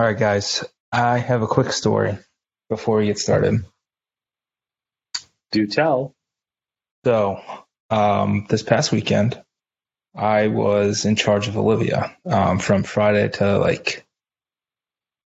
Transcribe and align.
All 0.00 0.06
right, 0.06 0.18
guys. 0.18 0.64
I 0.90 1.18
have 1.18 1.42
a 1.42 1.46
quick 1.46 1.72
story 1.72 2.16
before 2.70 2.96
we 2.96 3.04
get 3.04 3.18
started. 3.18 3.66
Do 5.52 5.66
tell. 5.66 6.14
So, 7.04 7.42
um, 7.90 8.46
this 8.48 8.62
past 8.62 8.92
weekend, 8.92 9.38
I 10.16 10.46
was 10.46 11.04
in 11.04 11.16
charge 11.16 11.48
of 11.48 11.58
Olivia 11.58 12.16
um, 12.24 12.60
from 12.60 12.82
Friday 12.82 13.28
to 13.28 13.58
like 13.58 14.06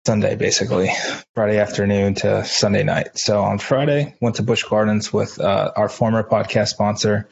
Sunday, 0.07 0.35
basically 0.35 0.89
Friday 1.35 1.59
afternoon 1.59 2.13
to 2.13 2.45
Sunday 2.45 2.83
night. 2.83 3.17
So 3.17 3.41
on 3.41 3.59
Friday, 3.59 4.15
went 4.21 4.37
to 4.37 4.43
Busch 4.43 4.63
Gardens 4.63 5.11
with 5.11 5.37
uh, 5.37 5.73
our 5.75 5.89
former 5.89 6.23
podcast 6.23 6.69
sponsor, 6.69 7.27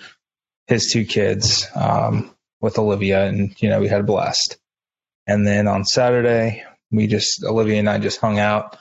his 0.68 0.92
two 0.92 1.06
kids, 1.06 1.66
um, 1.74 2.36
with 2.60 2.78
Olivia, 2.78 3.28
and 3.28 3.56
you 3.62 3.70
know 3.70 3.80
we 3.80 3.88
had 3.88 4.02
a 4.02 4.04
blast. 4.04 4.58
And 5.26 5.48
then 5.48 5.70
on 5.70 5.86
Saturday, 5.86 6.66
we 6.92 7.08
just 7.08 7.44
Olivia 7.44 7.80
and 7.80 7.90
I 7.90 8.00
just 8.00 8.20
hung 8.20 8.40
out, 8.40 8.78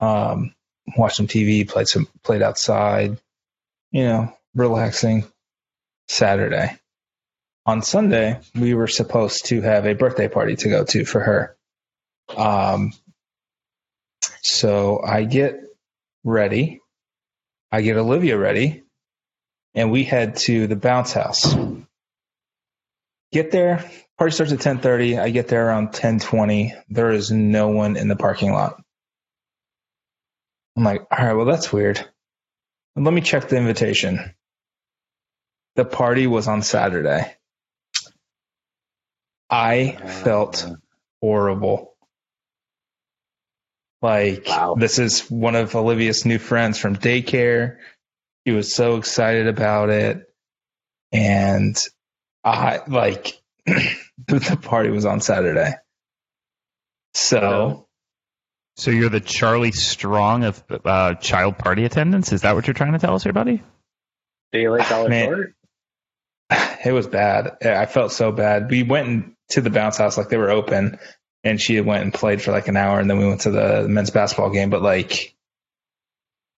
um, 0.00 0.54
watched 0.96 1.16
some 1.16 1.26
TV, 1.26 1.68
played 1.68 1.88
some 1.88 2.08
played 2.22 2.42
outside, 2.42 3.18
you 3.92 4.04
know, 4.04 4.34
relaxing. 4.54 5.24
Saturday. 6.10 6.76
On 7.66 7.82
Sunday, 7.82 8.40
we 8.56 8.74
were 8.74 8.88
supposed 8.88 9.46
to 9.46 9.60
have 9.60 9.86
a 9.86 9.94
birthday 9.94 10.26
party 10.26 10.56
to 10.56 10.68
go 10.68 10.84
to 10.84 11.04
for 11.04 11.20
her. 11.20 11.56
Um, 12.36 12.92
so 14.42 15.00
I 15.04 15.22
get 15.22 15.60
ready. 16.24 16.80
I 17.70 17.82
get 17.82 17.96
Olivia 17.96 18.36
ready, 18.36 18.82
and 19.74 19.92
we 19.92 20.02
head 20.02 20.34
to 20.38 20.66
the 20.66 20.74
bounce 20.74 21.12
house. 21.12 21.54
Get 23.32 23.50
there. 23.50 23.88
Party 24.18 24.32
starts 24.32 24.52
at 24.52 24.60
ten 24.60 24.78
thirty. 24.80 25.18
I 25.18 25.30
get 25.30 25.48
there 25.48 25.66
around 25.66 25.92
ten 25.92 26.18
twenty. 26.18 26.74
There 26.88 27.10
is 27.10 27.30
no 27.30 27.68
one 27.68 27.96
in 27.96 28.08
the 28.08 28.16
parking 28.16 28.52
lot. 28.52 28.82
I'm 30.76 30.84
like, 30.84 31.02
all 31.10 31.24
right, 31.26 31.34
well 31.34 31.46
that's 31.46 31.72
weird. 31.72 32.04
Let 32.96 33.14
me 33.14 33.20
check 33.20 33.48
the 33.48 33.56
invitation. 33.56 34.34
The 35.76 35.84
party 35.84 36.26
was 36.26 36.48
on 36.48 36.62
Saturday. 36.62 37.34
I 39.48 39.98
uh, 40.02 40.06
felt 40.08 40.68
horrible. 41.22 41.94
Like 44.02 44.46
Wow. 44.46 44.74
this 44.78 44.98
is 44.98 45.30
one 45.30 45.54
of 45.56 45.74
Olivia's 45.76 46.24
new 46.24 46.38
friends 46.38 46.78
from 46.78 46.96
daycare. 46.96 47.78
She 48.46 48.52
was 48.52 48.72
so 48.74 48.96
excited 48.96 49.46
about 49.46 49.90
it. 49.90 50.26
And 51.12 51.76
I 52.44 52.80
like 52.86 53.40
the 53.66 54.58
party 54.62 54.90
was 54.90 55.04
on 55.04 55.20
Saturday. 55.20 55.72
So 57.14 57.86
So 58.76 58.90
you're 58.90 59.08
the 59.10 59.20
Charlie 59.20 59.72
Strong 59.72 60.44
of 60.44 60.62
uh, 60.84 61.14
child 61.14 61.58
party 61.58 61.84
attendance? 61.84 62.32
Is 62.32 62.42
that 62.42 62.54
what 62.54 62.66
you're 62.66 62.74
trying 62.74 62.92
to 62.92 62.98
tell 62.98 63.14
us 63.14 63.22
here, 63.22 63.32
buddy? 63.32 63.62
Daylight 64.52 64.88
dollar 64.88 65.08
Man. 65.08 65.26
short. 65.28 65.54
it 66.84 66.92
was 66.92 67.06
bad. 67.06 67.56
I 67.64 67.86
felt 67.86 68.12
so 68.12 68.32
bad. 68.32 68.70
We 68.70 68.82
went 68.82 69.34
to 69.50 69.60
the 69.60 69.70
bounce 69.70 69.98
house 69.98 70.16
like 70.16 70.28
they 70.28 70.36
were 70.36 70.50
open, 70.50 70.98
and 71.44 71.60
she 71.60 71.80
went 71.80 72.02
and 72.04 72.14
played 72.14 72.40
for 72.42 72.52
like 72.52 72.68
an 72.68 72.76
hour, 72.76 72.98
and 73.00 73.08
then 73.10 73.18
we 73.18 73.26
went 73.26 73.42
to 73.42 73.50
the 73.50 73.86
men's 73.88 74.10
basketball 74.10 74.50
game. 74.50 74.70
But 74.70 74.82
like, 74.82 75.34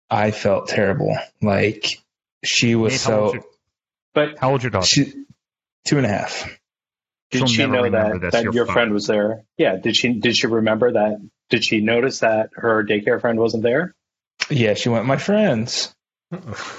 I 0.09 0.32
felt 0.32 0.68
terrible. 0.68 1.18
Like 1.42 2.02
she 2.44 2.76
was 2.76 2.94
Nate, 2.94 3.00
so 3.02 3.34
your- 3.34 3.44
But 4.14 4.40
How 4.40 4.52
old's 4.52 4.64
your 4.64 4.72
daughter? 4.72 4.86
she 4.88 5.14
two 5.86 5.98
and 5.98 6.06
a 6.06 6.10
half. 6.10 6.44
did 7.32 7.40
She'll 7.40 7.48
she 7.48 7.66
know 7.66 7.90
that, 7.90 8.22
this. 8.22 8.32
that 8.34 8.44
You're 8.44 8.54
your 8.54 8.66
fine. 8.66 8.74
friend 8.74 8.94
was 8.94 9.08
there? 9.08 9.44
Yeah. 9.58 9.78
Did 9.78 9.96
she 9.96 10.14
did 10.14 10.36
she 10.36 10.48
remember 10.48 10.92
that? 10.94 11.18
Did 11.50 11.64
she 11.64 11.82
notice 11.82 12.20
that 12.20 12.50
her 12.54 12.84
daycare 12.86 13.20
friend 13.22 13.40
wasn't 13.40 13.64
there? 13.64 13.94
Yeah, 14.50 14.74
she 14.74 14.90
went. 14.90 15.06
My 15.06 15.18
friends, 15.18 15.94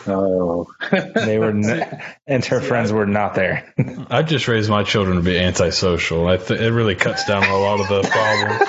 Oh. 0.06 0.66
they 1.14 1.38
were, 1.38 1.50
n- 1.50 2.02
and 2.26 2.44
her 2.46 2.60
friends 2.68 2.90
were 2.92 3.04
not 3.06 3.34
there. 3.34 3.72
I 4.10 4.22
just 4.22 4.48
raised 4.48 4.70
my 4.70 4.82
children 4.82 5.16
to 5.16 5.22
be 5.22 5.38
antisocial. 5.38 6.26
I 6.26 6.38
th- 6.38 6.58
it 6.60 6.72
really 6.72 6.94
cuts 6.94 7.26
down 7.26 7.44
a 7.44 7.58
lot 7.58 7.80
of 7.80 7.88
the 7.88 8.02
problems. 8.08 8.62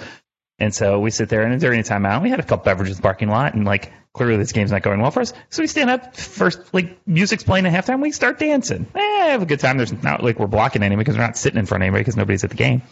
And 0.60 0.74
so 0.74 1.00
we 1.00 1.10
sit 1.10 1.28
there, 1.30 1.42
and 1.42 1.60
during 1.60 1.80
a 1.80 1.84
timeout, 1.84 2.22
we 2.22 2.30
had 2.30 2.40
a 2.40 2.44
couple 2.44 2.64
beverages 2.66 2.98
in 2.98 3.02
the 3.02 3.04
parking 3.04 3.30
lot, 3.30 3.56
and 3.56 3.66
like 3.66 3.92
clearly 4.14 4.38
this 4.38 4.52
game's 4.52 4.72
not 4.72 4.84
going 4.84 5.02
well 5.02 5.12
for 5.12 5.22
us. 5.22 5.34
So 5.50 5.64
we 5.64 5.68
stand 5.68 5.90
up 5.90 6.16
first, 6.16 6.74
like 6.74 7.06
music's 7.08 7.44
playing 7.44 7.66
at 7.66 7.74
halftime, 7.74 8.02
we 8.02 8.12
start 8.12 8.38
dancing. 8.40 8.86
Eh, 8.94 9.32
have 9.32 9.42
a 9.42 9.46
good 9.46 9.60
time. 9.60 9.78
There's 9.78 9.92
not 10.04 10.24
like 10.24 10.40
we're 10.40 10.48
blocking 10.48 10.84
anybody 10.84 11.04
because 11.04 11.18
we're 11.18 11.26
not 11.26 11.38
sitting 11.38 11.58
in 11.58 11.66
front 11.66 11.82
of 11.84 11.86
anybody 11.88 12.02
because 12.02 12.16
nobody's 12.16 12.44
at 12.44 12.52
the 12.52 12.58
game. 12.58 12.84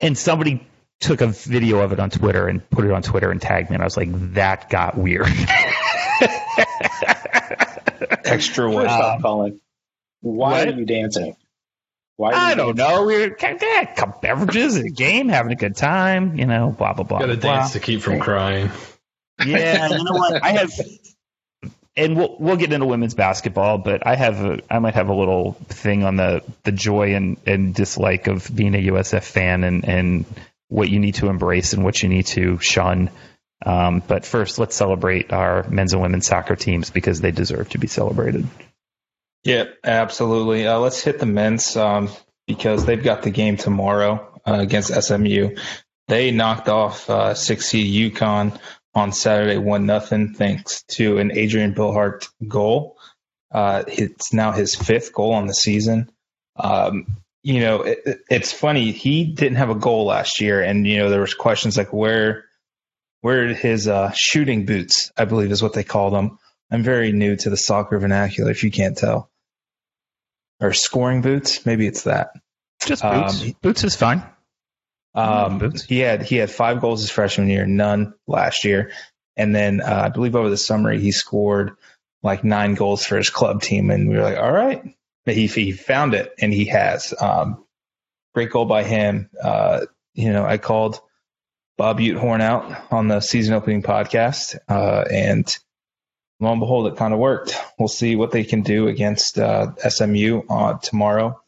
And 0.00 0.18
somebody 0.18 0.66
took 1.00 1.20
a 1.20 1.28
video 1.28 1.80
of 1.80 1.92
it 1.92 2.00
on 2.00 2.10
Twitter 2.10 2.48
and 2.48 2.68
put 2.70 2.84
it 2.84 2.90
on 2.90 3.02
Twitter 3.02 3.30
and 3.30 3.40
tagged 3.40 3.70
me, 3.70 3.74
and 3.74 3.82
I 3.82 3.86
was 3.86 3.96
like, 3.96 4.08
that 4.34 4.68
got 4.70 4.96
weird. 4.96 5.26
Extra 8.26 8.66
First 8.66 8.76
wet. 8.76 8.86
off, 8.86 9.22
Collin, 9.22 9.60
why 10.20 10.64
what? 10.64 10.68
are 10.68 10.78
you 10.78 10.84
dancing? 10.84 11.36
Why? 12.16 12.30
Are 12.30 12.32
you 12.32 12.38
I 12.38 12.54
don't 12.54 12.76
dancing? 12.76 12.96
know. 12.96 13.06
We're 13.06 13.34
kind 13.34 13.56
of, 13.56 13.62
yeah, 13.62 13.82
a 13.82 13.94
couple 13.94 14.20
beverages 14.20 14.76
at 14.76 14.84
a 14.84 14.90
game, 14.90 15.28
having 15.28 15.52
a 15.52 15.56
good 15.56 15.76
time, 15.76 16.38
you 16.38 16.46
know, 16.46 16.74
blah, 16.76 16.92
blah, 16.94 17.04
blah. 17.04 17.18
Got 17.20 17.26
to 17.26 17.36
dance 17.36 17.72
to 17.72 17.80
keep 17.80 18.00
from 18.02 18.20
crying. 18.20 18.70
Yeah, 19.44 19.88
you 19.88 20.02
know 20.04 20.12
what? 20.12 20.42
I 20.42 20.52
have, 20.52 20.72
and 21.94 22.16
we'll 22.16 22.36
we'll 22.38 22.56
get 22.56 22.72
into 22.72 22.86
women's 22.86 23.14
basketball, 23.14 23.78
but 23.78 24.06
I 24.06 24.16
have 24.16 24.40
a, 24.44 24.60
I 24.70 24.78
might 24.78 24.94
have 24.94 25.08
a 25.08 25.14
little 25.14 25.52
thing 25.68 26.04
on 26.04 26.16
the 26.16 26.42
the 26.64 26.72
joy 26.72 27.14
and 27.14 27.36
and 27.46 27.74
dislike 27.74 28.28
of 28.28 28.50
being 28.54 28.74
a 28.74 28.86
USF 28.88 29.22
fan 29.24 29.64
and 29.64 29.86
and 29.86 30.24
what 30.68 30.88
you 30.88 30.98
need 30.98 31.16
to 31.16 31.28
embrace 31.28 31.74
and 31.74 31.84
what 31.84 32.02
you 32.02 32.08
need 32.08 32.26
to 32.28 32.58
shun. 32.58 33.10
Um, 33.64 34.02
but 34.06 34.26
first, 34.26 34.58
let's 34.58 34.76
celebrate 34.76 35.32
our 35.32 35.68
men's 35.68 35.92
and 35.92 36.02
women's 36.02 36.26
soccer 36.26 36.56
teams 36.56 36.90
because 36.90 37.20
they 37.20 37.30
deserve 37.30 37.70
to 37.70 37.78
be 37.78 37.86
celebrated. 37.86 38.46
Yeah, 39.44 39.64
absolutely. 39.84 40.66
Uh, 40.66 40.78
let's 40.78 41.02
hit 41.02 41.18
the 41.18 41.26
men's 41.26 41.76
um, 41.76 42.10
because 42.46 42.84
they've 42.84 43.02
got 43.02 43.22
the 43.22 43.30
game 43.30 43.56
tomorrow 43.56 44.40
uh, 44.46 44.58
against 44.60 44.92
SMU. 44.92 45.56
they 46.08 46.30
knocked 46.32 46.68
off 46.68 47.08
uh, 47.08 47.34
six 47.34 47.66
seed 47.66 48.12
UConn 48.12 48.58
on 48.94 49.12
Saturday, 49.12 49.58
one 49.58 49.86
nothing, 49.86 50.34
thanks 50.34 50.82
to 50.84 51.18
an 51.18 51.30
Adrian 51.30 51.74
Billhardt 51.74 52.28
goal. 52.48 52.98
Uh, 53.52 53.84
it's 53.86 54.32
now 54.32 54.52
his 54.52 54.74
fifth 54.74 55.12
goal 55.12 55.32
on 55.32 55.46
the 55.46 55.54
season. 55.54 56.10
Um, 56.56 57.06
you 57.42 57.60
know, 57.60 57.82
it, 57.82 58.22
it's 58.28 58.52
funny. 58.52 58.90
He 58.90 59.24
didn't 59.24 59.58
have 59.58 59.70
a 59.70 59.74
goal 59.74 60.06
last 60.06 60.40
year, 60.40 60.62
and 60.62 60.86
you 60.86 60.98
know 60.98 61.10
there 61.10 61.20
was 61.20 61.34
questions 61.34 61.76
like 61.76 61.92
where, 61.92 62.45
where 63.20 63.48
his 63.54 63.88
uh, 63.88 64.12
shooting 64.12 64.66
boots, 64.66 65.10
I 65.16 65.24
believe, 65.24 65.50
is 65.50 65.62
what 65.62 65.72
they 65.72 65.84
call 65.84 66.10
them. 66.10 66.38
I'm 66.70 66.82
very 66.82 67.12
new 67.12 67.36
to 67.36 67.50
the 67.50 67.56
soccer 67.56 67.98
vernacular, 67.98 68.50
if 68.50 68.64
you 68.64 68.70
can't 68.70 68.96
tell. 68.96 69.30
Or 70.60 70.72
scoring 70.72 71.22
boots, 71.22 71.66
maybe 71.66 71.86
it's 71.86 72.04
that. 72.04 72.30
Just 72.84 73.02
boots. 73.02 73.42
Um, 73.42 73.56
boots 73.62 73.84
is 73.84 73.96
fine. 73.96 74.22
Um, 75.14 75.58
boots. 75.58 75.84
He 75.84 75.98
had 75.98 76.22
he 76.22 76.36
had 76.36 76.50
five 76.50 76.80
goals 76.80 77.00
his 77.00 77.10
freshman 77.10 77.48
year, 77.48 77.66
none 77.66 78.14
last 78.26 78.64
year, 78.64 78.92
and 79.36 79.54
then 79.54 79.80
uh, 79.80 80.02
I 80.04 80.08
believe 80.10 80.36
over 80.36 80.50
the 80.50 80.56
summer 80.56 80.92
he 80.92 81.12
scored 81.12 81.72
like 82.22 82.44
nine 82.44 82.74
goals 82.74 83.04
for 83.04 83.16
his 83.16 83.30
club 83.30 83.62
team, 83.62 83.90
and 83.90 84.08
we 84.08 84.16
were 84.16 84.22
like, 84.22 84.36
all 84.36 84.52
right, 84.52 84.82
he 85.24 85.46
he 85.46 85.72
found 85.72 86.14
it, 86.14 86.34
and 86.38 86.52
he 86.52 86.66
has. 86.66 87.14
Um, 87.18 87.64
great 88.34 88.50
goal 88.50 88.66
by 88.66 88.82
him. 88.82 89.30
Uh, 89.42 89.86
you 90.14 90.32
know, 90.32 90.44
I 90.44 90.58
called 90.58 91.00
Bob 91.76 91.98
Butehorn 91.98 92.40
out 92.40 92.92
on 92.92 93.08
the 93.08 93.20
season 93.20 93.54
opening 93.54 93.82
podcast, 93.82 94.56
uh, 94.68 95.04
and 95.10 95.46
lo 96.40 96.50
and 96.50 96.60
behold, 96.60 96.86
it 96.86 96.96
kind 96.96 97.12
of 97.12 97.20
worked. 97.20 97.56
We'll 97.78 97.88
see 97.88 98.16
what 98.16 98.30
they 98.30 98.44
can 98.44 98.62
do 98.62 98.88
against 98.88 99.38
uh, 99.38 99.74
SMU 99.76 100.42
uh, 100.48 100.78
tomorrow. 100.78 101.40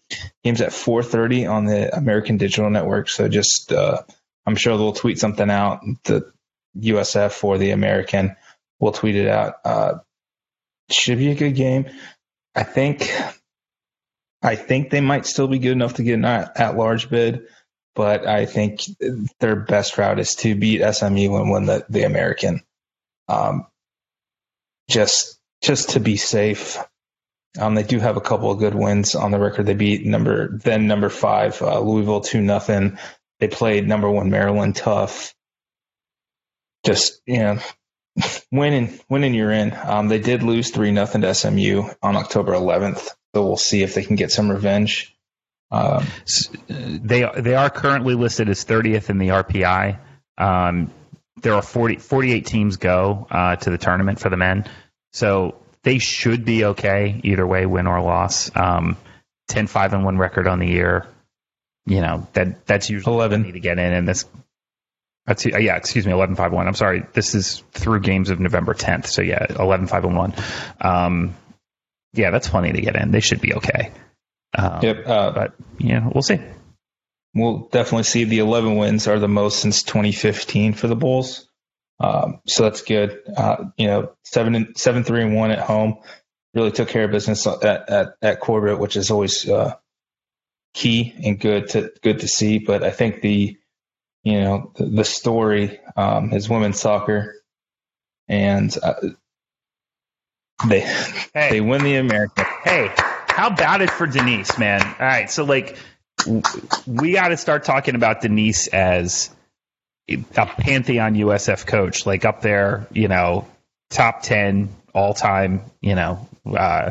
Game's 0.44 0.60
at 0.60 0.70
4:30 0.70 1.50
on 1.50 1.64
the 1.66 1.94
American 1.96 2.36
Digital 2.36 2.70
Network. 2.70 3.08
So 3.08 3.28
just, 3.28 3.72
uh, 3.72 4.02
I'm 4.46 4.56
sure 4.56 4.76
they'll 4.76 4.92
tweet 4.92 5.18
something 5.18 5.50
out. 5.50 5.82
The 6.04 6.30
USF 6.78 7.42
or 7.44 7.58
the 7.58 7.70
American 7.70 8.36
will 8.80 8.92
tweet 8.92 9.16
it 9.16 9.28
out. 9.28 9.54
Uh, 9.64 9.94
should 10.90 11.18
be 11.18 11.30
a 11.30 11.34
good 11.34 11.54
game. 11.54 11.90
I 12.54 12.62
think. 12.62 13.10
I 14.40 14.54
think 14.54 14.90
they 14.90 15.00
might 15.00 15.26
still 15.26 15.48
be 15.48 15.58
good 15.58 15.72
enough 15.72 15.94
to 15.94 16.04
get 16.04 16.14
an 16.14 16.24
at 16.24 16.76
large 16.76 17.10
bid, 17.10 17.48
but 17.98 18.28
I 18.28 18.46
think 18.46 18.82
their 19.40 19.56
best 19.56 19.98
route 19.98 20.20
is 20.20 20.36
to 20.36 20.54
beat 20.54 20.88
SMU 20.94 21.34
and 21.34 21.50
win 21.50 21.66
the, 21.66 21.84
the 21.88 22.04
American. 22.04 22.62
Um, 23.26 23.66
just 24.88 25.40
just 25.62 25.90
to 25.90 26.00
be 26.00 26.16
safe. 26.16 26.78
Um, 27.58 27.74
they 27.74 27.82
do 27.82 27.98
have 27.98 28.16
a 28.16 28.20
couple 28.20 28.52
of 28.52 28.60
good 28.60 28.76
wins 28.76 29.16
on 29.16 29.32
the 29.32 29.40
record. 29.40 29.66
They 29.66 29.74
beat 29.74 30.06
number 30.06 30.56
then 30.58 30.86
number 30.86 31.08
five 31.08 31.60
uh, 31.60 31.80
Louisville 31.80 32.20
two 32.20 32.40
nothing. 32.40 32.98
They 33.40 33.48
played 33.48 33.88
number 33.88 34.08
one 34.08 34.30
Maryland 34.30 34.76
tough. 34.76 35.34
Just 36.86 37.20
you 37.26 37.38
know, 37.38 37.58
winning 38.52 39.00
winning 39.10 39.34
you're 39.34 39.50
in. 39.50 39.74
Um, 39.74 40.06
they 40.06 40.20
did 40.20 40.44
lose 40.44 40.70
three 40.70 40.92
nothing 40.92 41.22
to 41.22 41.34
SMU 41.34 41.82
on 42.00 42.14
October 42.14 42.52
11th, 42.52 43.08
so 43.34 43.44
we'll 43.44 43.56
see 43.56 43.82
if 43.82 43.94
they 43.94 44.04
can 44.04 44.14
get 44.14 44.30
some 44.30 44.48
revenge. 44.48 45.17
Um, 45.70 46.06
they 46.66 47.28
they 47.36 47.54
are 47.54 47.70
currently 47.70 48.14
listed 48.14 48.48
as 48.48 48.64
30th 48.64 49.10
in 49.10 49.18
the 49.18 49.28
RPI. 49.28 49.98
Um, 50.38 50.90
there 51.42 51.54
are 51.54 51.62
40, 51.62 51.96
48 51.96 52.46
teams 52.46 52.76
go 52.76 53.26
uh, 53.30 53.56
to 53.56 53.70
the 53.70 53.78
tournament 53.78 54.20
for 54.20 54.28
the 54.28 54.36
men. 54.36 54.64
So 55.12 55.56
they 55.82 55.98
should 55.98 56.44
be 56.44 56.64
okay 56.66 57.20
either 57.22 57.46
way, 57.46 57.66
win 57.66 57.86
or 57.86 58.00
loss. 58.00 58.50
Um, 58.54 58.96
10 59.48 59.66
5 59.66 59.92
and 59.94 60.04
1 60.04 60.18
record 60.18 60.46
on 60.46 60.58
the 60.58 60.66
year. 60.66 61.06
You 61.86 62.00
know, 62.00 62.26
that 62.34 62.66
that's 62.66 62.90
usually 62.90 63.14
11 63.16 63.52
to 63.52 63.60
get 63.60 63.78
in. 63.78 63.92
And 63.92 64.06
this, 64.06 64.26
that's, 65.26 65.46
uh, 65.46 65.58
yeah, 65.58 65.76
excuse 65.76 66.06
me, 66.06 66.12
11 66.12 66.36
5 66.36 66.52
1. 66.52 66.66
I'm 66.66 66.74
sorry. 66.74 67.04
This 67.12 67.34
is 67.34 67.62
through 67.72 68.00
games 68.00 68.30
of 68.30 68.40
November 68.40 68.74
10th. 68.74 69.06
So 69.06 69.22
yeah, 69.22 69.46
11 69.58 69.86
5 69.86 70.04
and 70.04 70.16
1. 70.16 70.34
Um, 70.80 71.34
yeah, 72.12 72.30
that's 72.30 72.48
plenty 72.48 72.72
to 72.72 72.80
get 72.80 72.96
in. 72.96 73.10
They 73.10 73.20
should 73.20 73.40
be 73.40 73.54
okay. 73.54 73.92
Um, 74.58 74.80
yep. 74.82 75.06
Uh, 75.06 75.30
but, 75.30 75.54
yeah, 75.78 76.08
we'll 76.12 76.22
see 76.22 76.38
we'll 77.34 77.68
definitely 77.70 78.04
see 78.04 78.24
the 78.24 78.38
11 78.38 78.76
wins 78.76 79.06
are 79.06 79.18
the 79.18 79.28
most 79.28 79.60
since 79.60 79.82
2015 79.82 80.74
for 80.74 80.88
the 80.88 80.96
Bulls. 80.96 81.48
Um, 82.00 82.40
so 82.46 82.64
that's 82.64 82.82
good. 82.82 83.20
Uh, 83.36 83.66
you 83.76 83.86
know, 83.86 84.12
seven 84.24 84.54
and 84.54 84.76
seven, 84.76 85.04
three 85.04 85.22
and 85.22 85.34
one 85.34 85.50
at 85.50 85.58
home 85.58 85.98
really 86.54 86.70
took 86.70 86.88
care 86.88 87.04
of 87.04 87.10
business 87.10 87.46
at, 87.46 87.64
at, 87.64 88.14
at 88.22 88.40
Corbett, 88.40 88.78
which 88.78 88.96
is 88.96 89.10
always, 89.10 89.48
uh, 89.48 89.74
key 90.74 91.14
and 91.24 91.40
good 91.40 91.68
to, 91.70 91.92
good 92.02 92.20
to 92.20 92.28
see. 92.28 92.58
But 92.58 92.82
I 92.82 92.90
think 92.90 93.20
the, 93.20 93.58
you 94.22 94.40
know, 94.40 94.72
the, 94.76 94.86
the 94.86 95.04
story, 95.04 95.80
um, 95.96 96.32
is 96.32 96.48
women's 96.48 96.80
soccer 96.80 97.34
and, 98.28 98.76
uh, 98.82 98.94
they, 100.66 100.80
hey. 101.34 101.50
they 101.50 101.60
win 101.60 101.82
the 101.82 101.96
American. 101.96 102.44
Hey, 102.64 102.94
how 103.38 103.46
about 103.46 103.82
it 103.82 103.90
for 103.90 104.04
Denise, 104.04 104.58
man? 104.58 104.82
All 104.82 105.06
right. 105.06 105.30
So 105.30 105.44
like, 105.44 105.76
we 106.88 107.12
got 107.12 107.28
to 107.28 107.36
start 107.36 107.62
talking 107.62 107.94
about 107.94 108.20
Denise 108.20 108.66
as 108.66 109.30
a 110.08 110.16
pantheon 110.16 111.14
USF 111.14 111.64
coach, 111.64 112.04
like 112.04 112.24
up 112.24 112.42
there, 112.42 112.88
you 112.90 113.06
know, 113.06 113.46
top 113.90 114.22
10 114.22 114.70
all 114.92 115.14
time, 115.14 115.62
you 115.80 115.94
know, 115.94 116.28
uh, 116.46 116.90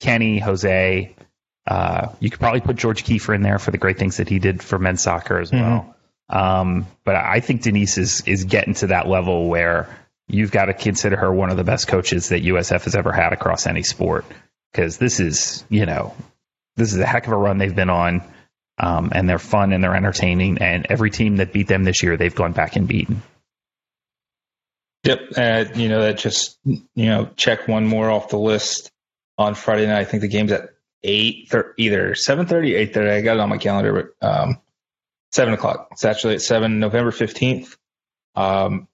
Kenny, 0.00 0.40
Jose. 0.40 1.14
Uh, 1.64 2.08
you 2.18 2.28
could 2.28 2.40
probably 2.40 2.60
put 2.60 2.74
George 2.74 3.04
Kiefer 3.04 3.32
in 3.32 3.42
there 3.42 3.60
for 3.60 3.70
the 3.70 3.78
great 3.78 3.98
things 3.98 4.16
that 4.16 4.28
he 4.28 4.40
did 4.40 4.60
for 4.60 4.80
men's 4.80 5.02
soccer 5.02 5.38
as 5.38 5.52
well. 5.52 5.94
Mm-hmm. 6.28 6.36
Um, 6.36 6.86
but 7.04 7.14
I 7.14 7.38
think 7.38 7.62
Denise 7.62 7.98
is, 7.98 8.22
is 8.26 8.42
getting 8.42 8.74
to 8.74 8.88
that 8.88 9.06
level 9.06 9.48
where 9.48 9.96
you've 10.26 10.50
got 10.50 10.64
to 10.64 10.74
consider 10.74 11.16
her 11.18 11.32
one 11.32 11.50
of 11.50 11.56
the 11.56 11.62
best 11.62 11.86
coaches 11.86 12.30
that 12.30 12.42
USF 12.42 12.82
has 12.82 12.96
ever 12.96 13.12
had 13.12 13.32
across 13.32 13.68
any 13.68 13.84
sport. 13.84 14.24
Because 14.72 14.98
this 14.98 15.20
is, 15.20 15.64
you 15.68 15.86
know, 15.86 16.14
this 16.76 16.92
is 16.92 16.98
a 17.00 17.06
heck 17.06 17.26
of 17.26 17.32
a 17.32 17.36
run 17.36 17.58
they've 17.58 17.74
been 17.74 17.90
on 17.90 18.22
um, 18.78 19.10
and 19.14 19.28
they're 19.28 19.38
fun 19.38 19.72
and 19.72 19.82
they're 19.82 19.96
entertaining. 19.96 20.58
And 20.58 20.86
every 20.88 21.10
team 21.10 21.36
that 21.36 21.52
beat 21.52 21.68
them 21.68 21.84
this 21.84 22.02
year, 22.02 22.16
they've 22.16 22.34
gone 22.34 22.52
back 22.52 22.76
and 22.76 22.86
beaten. 22.86 23.22
Yep, 25.04 25.20
uh, 25.36 25.64
you 25.74 25.88
know 25.88 26.02
that 26.02 26.18
just 26.18 26.58
you 26.64 27.06
know 27.06 27.30
check 27.36 27.68
one 27.68 27.86
more 27.86 28.10
off 28.10 28.30
the 28.30 28.38
list 28.38 28.90
on 29.38 29.54
Friday 29.54 29.86
night. 29.86 30.00
I 30.00 30.04
think 30.04 30.22
the 30.22 30.28
game's 30.28 30.50
at 30.50 30.70
eight, 31.04 31.48
thir- 31.48 31.72
either 31.78 32.10
eight 32.10 32.48
thirty. 32.48 32.76
I 32.76 33.20
got 33.20 33.36
it 33.36 33.40
on 33.40 33.48
my 33.48 33.58
calendar, 33.58 34.12
but 34.20 34.26
um, 34.28 34.60
seven 35.30 35.54
o'clock. 35.54 35.88
It's 35.92 36.04
actually 36.04 36.34
at 36.34 36.42
seven, 36.42 36.80
November 36.80 37.12
fifteenth. 37.12 37.76
Um, 38.34 38.88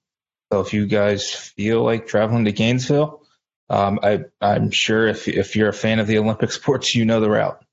so 0.51 0.61
if 0.61 0.73
you 0.73 0.85
guys 0.85 1.31
feel 1.31 1.83
like 1.83 2.07
traveling 2.07 2.45
to 2.45 2.51
Gainesville, 2.51 3.24
um, 3.69 3.99
I, 4.03 4.25
I'm 4.41 4.71
sure 4.71 5.07
if 5.07 5.27
if 5.27 5.55
you're 5.55 5.69
a 5.69 5.73
fan 5.73 5.99
of 5.99 6.07
the 6.07 6.17
Olympic 6.17 6.51
sports, 6.59 6.95
you 6.95 7.05
know 7.05 7.19
the 7.19 7.29
route. 7.29 7.63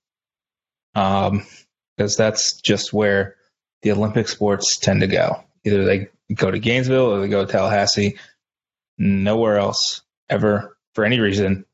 Um, 0.94 1.46
because 1.96 2.16
that's 2.16 2.60
just 2.60 2.92
where 2.92 3.36
the 3.82 3.92
Olympic 3.92 4.28
sports 4.28 4.78
tend 4.78 5.02
to 5.02 5.06
go. 5.06 5.44
Either 5.64 5.84
they 5.84 6.08
go 6.34 6.50
to 6.50 6.58
Gainesville 6.58 7.12
or 7.12 7.20
they 7.20 7.28
go 7.28 7.44
to 7.44 7.50
Tallahassee. 7.50 8.18
Nowhere 8.98 9.58
else 9.58 10.02
ever 10.28 10.76
for 10.94 11.04
any 11.04 11.20
reason 11.20 11.64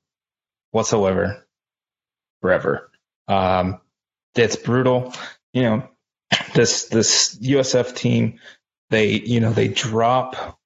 whatsoever 0.70 1.46
forever. 2.40 2.90
Um, 3.26 3.80
it's 4.34 4.56
brutal. 4.56 5.12
You 5.52 5.62
know, 5.62 5.88
this 6.54 6.84
this 6.88 7.38
USF 7.40 7.94
team, 7.94 8.40
they 8.90 9.12
you 9.12 9.40
know 9.40 9.52
they 9.52 9.68
drop 9.68 10.58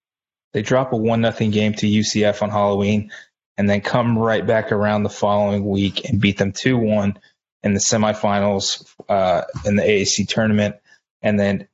they 0.52 0.62
drop 0.62 0.92
a 0.92 0.96
one 0.96 1.20
nothing 1.20 1.50
game 1.50 1.74
to 1.74 1.86
UCF 1.86 2.42
on 2.42 2.50
Halloween, 2.50 3.10
and 3.56 3.68
then 3.68 3.80
come 3.80 4.18
right 4.18 4.46
back 4.46 4.72
around 4.72 5.02
the 5.02 5.10
following 5.10 5.64
week 5.64 6.08
and 6.08 6.20
beat 6.20 6.38
them 6.38 6.52
two 6.52 6.76
one 6.76 7.18
in 7.62 7.74
the 7.74 7.80
semifinals 7.80 8.84
uh, 9.08 9.42
in 9.64 9.76
the 9.76 9.82
AAC 9.82 10.28
tournament, 10.28 10.76
and 11.22 11.38
then 11.38 11.68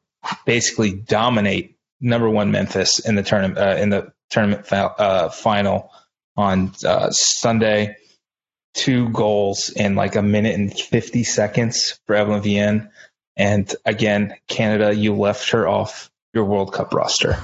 basically 0.45 0.93
dominate 0.93 1.77
number 2.01 2.29
one 2.29 2.51
Memphis 2.51 2.99
in 2.99 3.15
the 3.15 3.23
tournament 3.23 3.59
uh, 3.59 3.77
in 3.81 3.91
the 3.91 4.13
tournament 4.31 4.67
fa- 4.67 4.95
uh, 4.99 5.29
final 5.31 5.91
on 6.37 6.73
uh, 6.85 7.11
Sunday. 7.11 7.97
Two 8.75 9.09
goals 9.09 9.71
in 9.71 9.97
like 9.97 10.15
a 10.15 10.23
minute 10.23 10.55
and 10.55 10.73
fifty 10.73 11.25
seconds 11.25 11.99
for 12.07 12.15
Evelyne 12.15 12.43
Viens, 12.43 12.89
and 13.37 13.75
again, 13.85 14.37
Canada, 14.47 14.95
you 14.95 15.15
left 15.15 15.51
her 15.51 15.67
off 15.67 16.11
your 16.35 16.45
World 16.45 16.73
Cup 16.73 16.93
roster. 16.93 17.39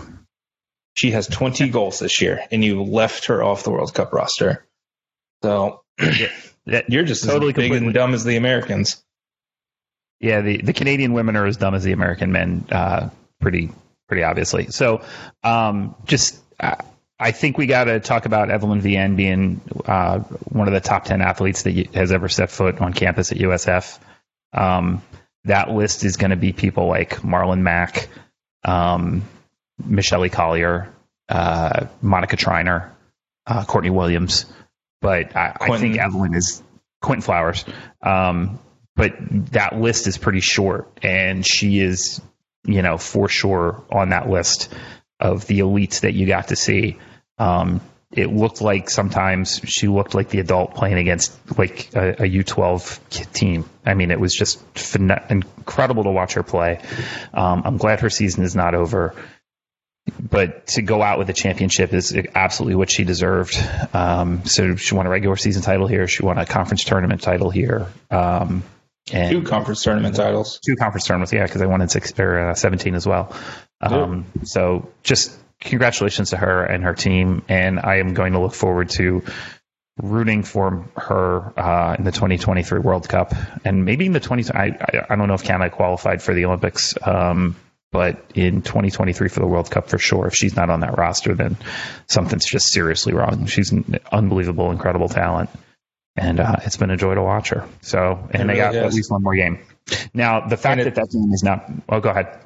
She 0.94 1.10
has 1.10 1.26
20 1.26 1.68
goals 1.70 1.98
this 1.98 2.20
year, 2.20 2.44
and 2.50 2.64
you 2.64 2.82
left 2.82 3.26
her 3.26 3.42
off 3.42 3.64
the 3.64 3.70
World 3.70 3.92
Cup 3.92 4.12
roster. 4.12 4.64
So 5.42 5.82
That 6.66 6.88
You're 6.88 7.04
just 7.04 7.24
totally 7.24 7.52
big 7.52 7.64
completely. 7.70 7.86
and 7.88 7.94
dumb 7.94 8.14
as 8.14 8.24
the 8.24 8.36
Americans. 8.36 9.02
Yeah, 10.20 10.40
the, 10.40 10.56
the 10.58 10.72
Canadian 10.72 11.12
women 11.12 11.36
are 11.36 11.44
as 11.44 11.58
dumb 11.58 11.74
as 11.74 11.84
the 11.84 11.92
American 11.92 12.32
men, 12.32 12.66
uh, 12.70 13.10
pretty 13.40 13.70
pretty 14.08 14.22
obviously. 14.22 14.68
So, 14.68 15.02
um, 15.42 15.94
just 16.06 16.40
uh, 16.58 16.76
I 17.18 17.32
think 17.32 17.58
we 17.58 17.66
got 17.66 17.84
to 17.84 18.00
talk 18.00 18.24
about 18.24 18.50
Evelyne 18.50 18.80
Viens 18.80 19.16
being 19.16 19.60
uh, 19.84 20.20
one 20.20 20.66
of 20.66 20.72
the 20.72 20.80
top 20.80 21.04
ten 21.04 21.20
athletes 21.20 21.62
that 21.64 21.94
has 21.94 22.12
ever 22.12 22.28
set 22.30 22.50
foot 22.50 22.80
on 22.80 22.94
campus 22.94 23.30
at 23.32 23.38
USF. 23.38 23.98
Um, 24.54 25.02
that 25.44 25.70
list 25.70 26.04
is 26.04 26.16
going 26.16 26.30
to 26.30 26.36
be 26.36 26.52
people 26.54 26.86
like 26.86 27.16
Marlon 27.16 27.60
Mack, 27.60 28.08
um, 28.64 29.24
Michelle 29.82 30.28
Collier, 30.28 30.92
uh, 31.28 31.86
Monica 32.02 32.36
Triner, 32.36 32.90
uh, 33.46 33.64
Courtney 33.64 33.90
Williams. 33.90 34.46
But 35.00 35.36
I, 35.36 35.56
I 35.60 35.78
think 35.78 35.98
Evelyn 35.98 36.34
is 36.34 36.62
Quinton 37.02 37.22
Flowers. 37.22 37.64
Um, 38.02 38.58
but 38.96 39.14
that 39.52 39.76
list 39.76 40.06
is 40.06 40.16
pretty 40.16 40.40
short, 40.40 40.88
and 41.02 41.46
she 41.46 41.80
is, 41.80 42.20
you 42.64 42.80
know, 42.82 42.96
for 42.96 43.28
sure 43.28 43.84
on 43.90 44.10
that 44.10 44.28
list 44.30 44.72
of 45.20 45.46
the 45.46 45.60
elites 45.60 46.00
that 46.00 46.14
you 46.14 46.26
got 46.26 46.48
to 46.48 46.56
see. 46.56 46.98
Um, 47.38 47.80
it 48.12 48.32
looked 48.32 48.62
like 48.62 48.88
sometimes 48.88 49.60
she 49.64 49.88
looked 49.88 50.14
like 50.14 50.28
the 50.28 50.38
adult 50.38 50.74
playing 50.74 50.98
against 50.98 51.36
like 51.58 51.92
a 51.94 52.10
a 52.10 52.28
U12 52.28 53.32
team. 53.32 53.68
I 53.84 53.94
mean, 53.94 54.12
it 54.12 54.20
was 54.20 54.32
just 54.32 54.62
incredible 54.96 56.04
to 56.04 56.10
watch 56.10 56.34
her 56.34 56.44
play. 56.44 56.80
Um, 57.32 57.62
I'm 57.64 57.76
glad 57.76 58.00
her 58.00 58.10
season 58.10 58.44
is 58.44 58.54
not 58.54 58.74
over, 58.74 59.14
but 60.20 60.66
to 60.68 60.82
go 60.82 61.02
out 61.02 61.18
with 61.18 61.28
a 61.30 61.32
championship 61.32 61.92
is 61.92 62.16
absolutely 62.34 62.76
what 62.76 62.90
she 62.90 63.04
deserved. 63.04 63.56
Um, 63.92 64.44
so 64.44 64.76
she 64.76 64.94
won 64.94 65.06
a 65.06 65.10
regular 65.10 65.36
season 65.36 65.62
title 65.62 65.86
here. 65.86 66.06
She 66.06 66.22
won 66.22 66.38
a 66.38 66.46
conference 66.46 66.84
tournament 66.84 67.22
title 67.22 67.50
here. 67.50 67.88
Um, 68.10 68.62
and 69.12 69.30
two 69.30 69.42
conference 69.42 69.82
tournament 69.82 70.16
titles. 70.16 70.60
Two 70.64 70.76
conference 70.76 71.06
tournaments, 71.06 71.32
yeah, 71.32 71.44
because 71.44 71.60
I 71.60 71.66
won 71.66 71.82
in 71.82 71.88
six 71.88 72.18
or 72.18 72.50
uh, 72.50 72.54
17 72.54 72.94
as 72.94 73.06
well. 73.06 73.34
Um, 73.80 74.24
so 74.44 74.88
just 75.02 75.36
congratulations 75.60 76.30
to 76.30 76.36
her 76.36 76.64
and 76.64 76.84
her 76.84 76.94
team, 76.94 77.42
and 77.48 77.78
I 77.78 77.96
am 77.96 78.14
going 78.14 78.32
to 78.32 78.40
look 78.40 78.54
forward 78.54 78.88
to 78.90 79.22
rooting 79.98 80.42
for 80.42 80.88
her 80.96 81.58
uh, 81.58 81.96
in 81.98 82.04
the 82.04 82.12
2023 82.12 82.80
World 82.80 83.08
Cup 83.08 83.32
and 83.64 83.84
maybe 83.84 84.06
in 84.06 84.12
the 84.12 84.20
20. 84.20 84.52
I, 84.52 84.64
I, 84.64 85.06
I 85.10 85.16
don't 85.16 85.28
know 85.28 85.34
if 85.34 85.44
Canada 85.44 85.70
qualified 85.70 86.20
for 86.22 86.34
the 86.34 86.46
Olympics, 86.46 86.94
um, 87.02 87.56
but 87.94 88.32
in 88.34 88.60
2023 88.60 89.28
for 89.28 89.38
the 89.38 89.46
World 89.46 89.70
Cup 89.70 89.88
for 89.88 89.98
sure. 89.98 90.26
If 90.26 90.34
she's 90.34 90.56
not 90.56 90.68
on 90.68 90.80
that 90.80 90.98
roster, 90.98 91.32
then 91.32 91.56
something's 92.08 92.44
just 92.44 92.72
seriously 92.72 93.14
wrong. 93.14 93.46
She's 93.46 93.70
an 93.70 94.00
unbelievable, 94.10 94.72
incredible 94.72 95.08
talent, 95.08 95.48
and 96.16 96.40
uh, 96.40 96.56
it's 96.64 96.76
been 96.76 96.90
a 96.90 96.96
joy 96.96 97.14
to 97.14 97.22
watch 97.22 97.50
her. 97.50 97.68
So, 97.82 98.28
and 98.32 98.50
they 98.50 98.56
got 98.56 98.74
is. 98.74 98.82
at 98.82 98.92
least 98.94 99.12
one 99.12 99.22
more 99.22 99.36
game. 99.36 99.60
Now, 100.12 100.40
the 100.48 100.56
fact 100.56 100.82
that 100.82 100.96
that 100.96 101.08
game 101.12 101.32
is 101.32 101.44
not. 101.44 101.70
Oh, 101.88 102.00
go 102.00 102.10
ahead. 102.10 102.40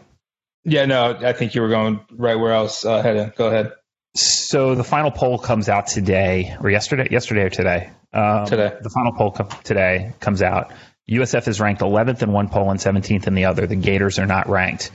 Yeah, 0.64 0.84
no, 0.84 1.18
I 1.18 1.32
think 1.32 1.54
you 1.54 1.62
were 1.62 1.70
going 1.70 2.00
right 2.12 2.38
where 2.38 2.52
I 2.52 2.60
was 2.60 2.84
uh. 2.84 3.30
Go 3.34 3.46
ahead. 3.46 3.72
So 4.16 4.74
the 4.74 4.84
final 4.84 5.10
poll 5.10 5.38
comes 5.38 5.70
out 5.70 5.86
today, 5.86 6.58
or 6.60 6.68
yesterday, 6.68 7.08
yesterday 7.10 7.44
or 7.44 7.50
today. 7.50 7.90
Um, 8.12 8.44
today. 8.44 8.76
The 8.82 8.90
final 8.90 9.12
poll 9.12 9.30
com- 9.30 9.48
today 9.64 10.12
comes 10.20 10.42
out. 10.42 10.72
USF 11.08 11.48
is 11.48 11.58
ranked 11.58 11.80
11th 11.80 12.22
in 12.22 12.32
one 12.32 12.50
poll 12.50 12.70
and 12.70 12.78
17th 12.78 13.26
in 13.26 13.34
the 13.34 13.46
other. 13.46 13.66
The 13.66 13.76
Gators 13.76 14.18
are 14.18 14.26
not 14.26 14.46
ranked. 14.50 14.90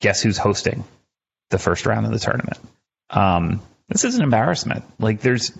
Guess 0.00 0.22
who's 0.22 0.38
hosting 0.38 0.84
the 1.50 1.58
first 1.58 1.86
round 1.86 2.06
of 2.06 2.12
the 2.12 2.18
tournament? 2.18 2.58
Um, 3.10 3.62
this 3.88 4.04
is 4.04 4.16
an 4.16 4.22
embarrassment. 4.22 4.84
Like 4.98 5.20
there's 5.20 5.52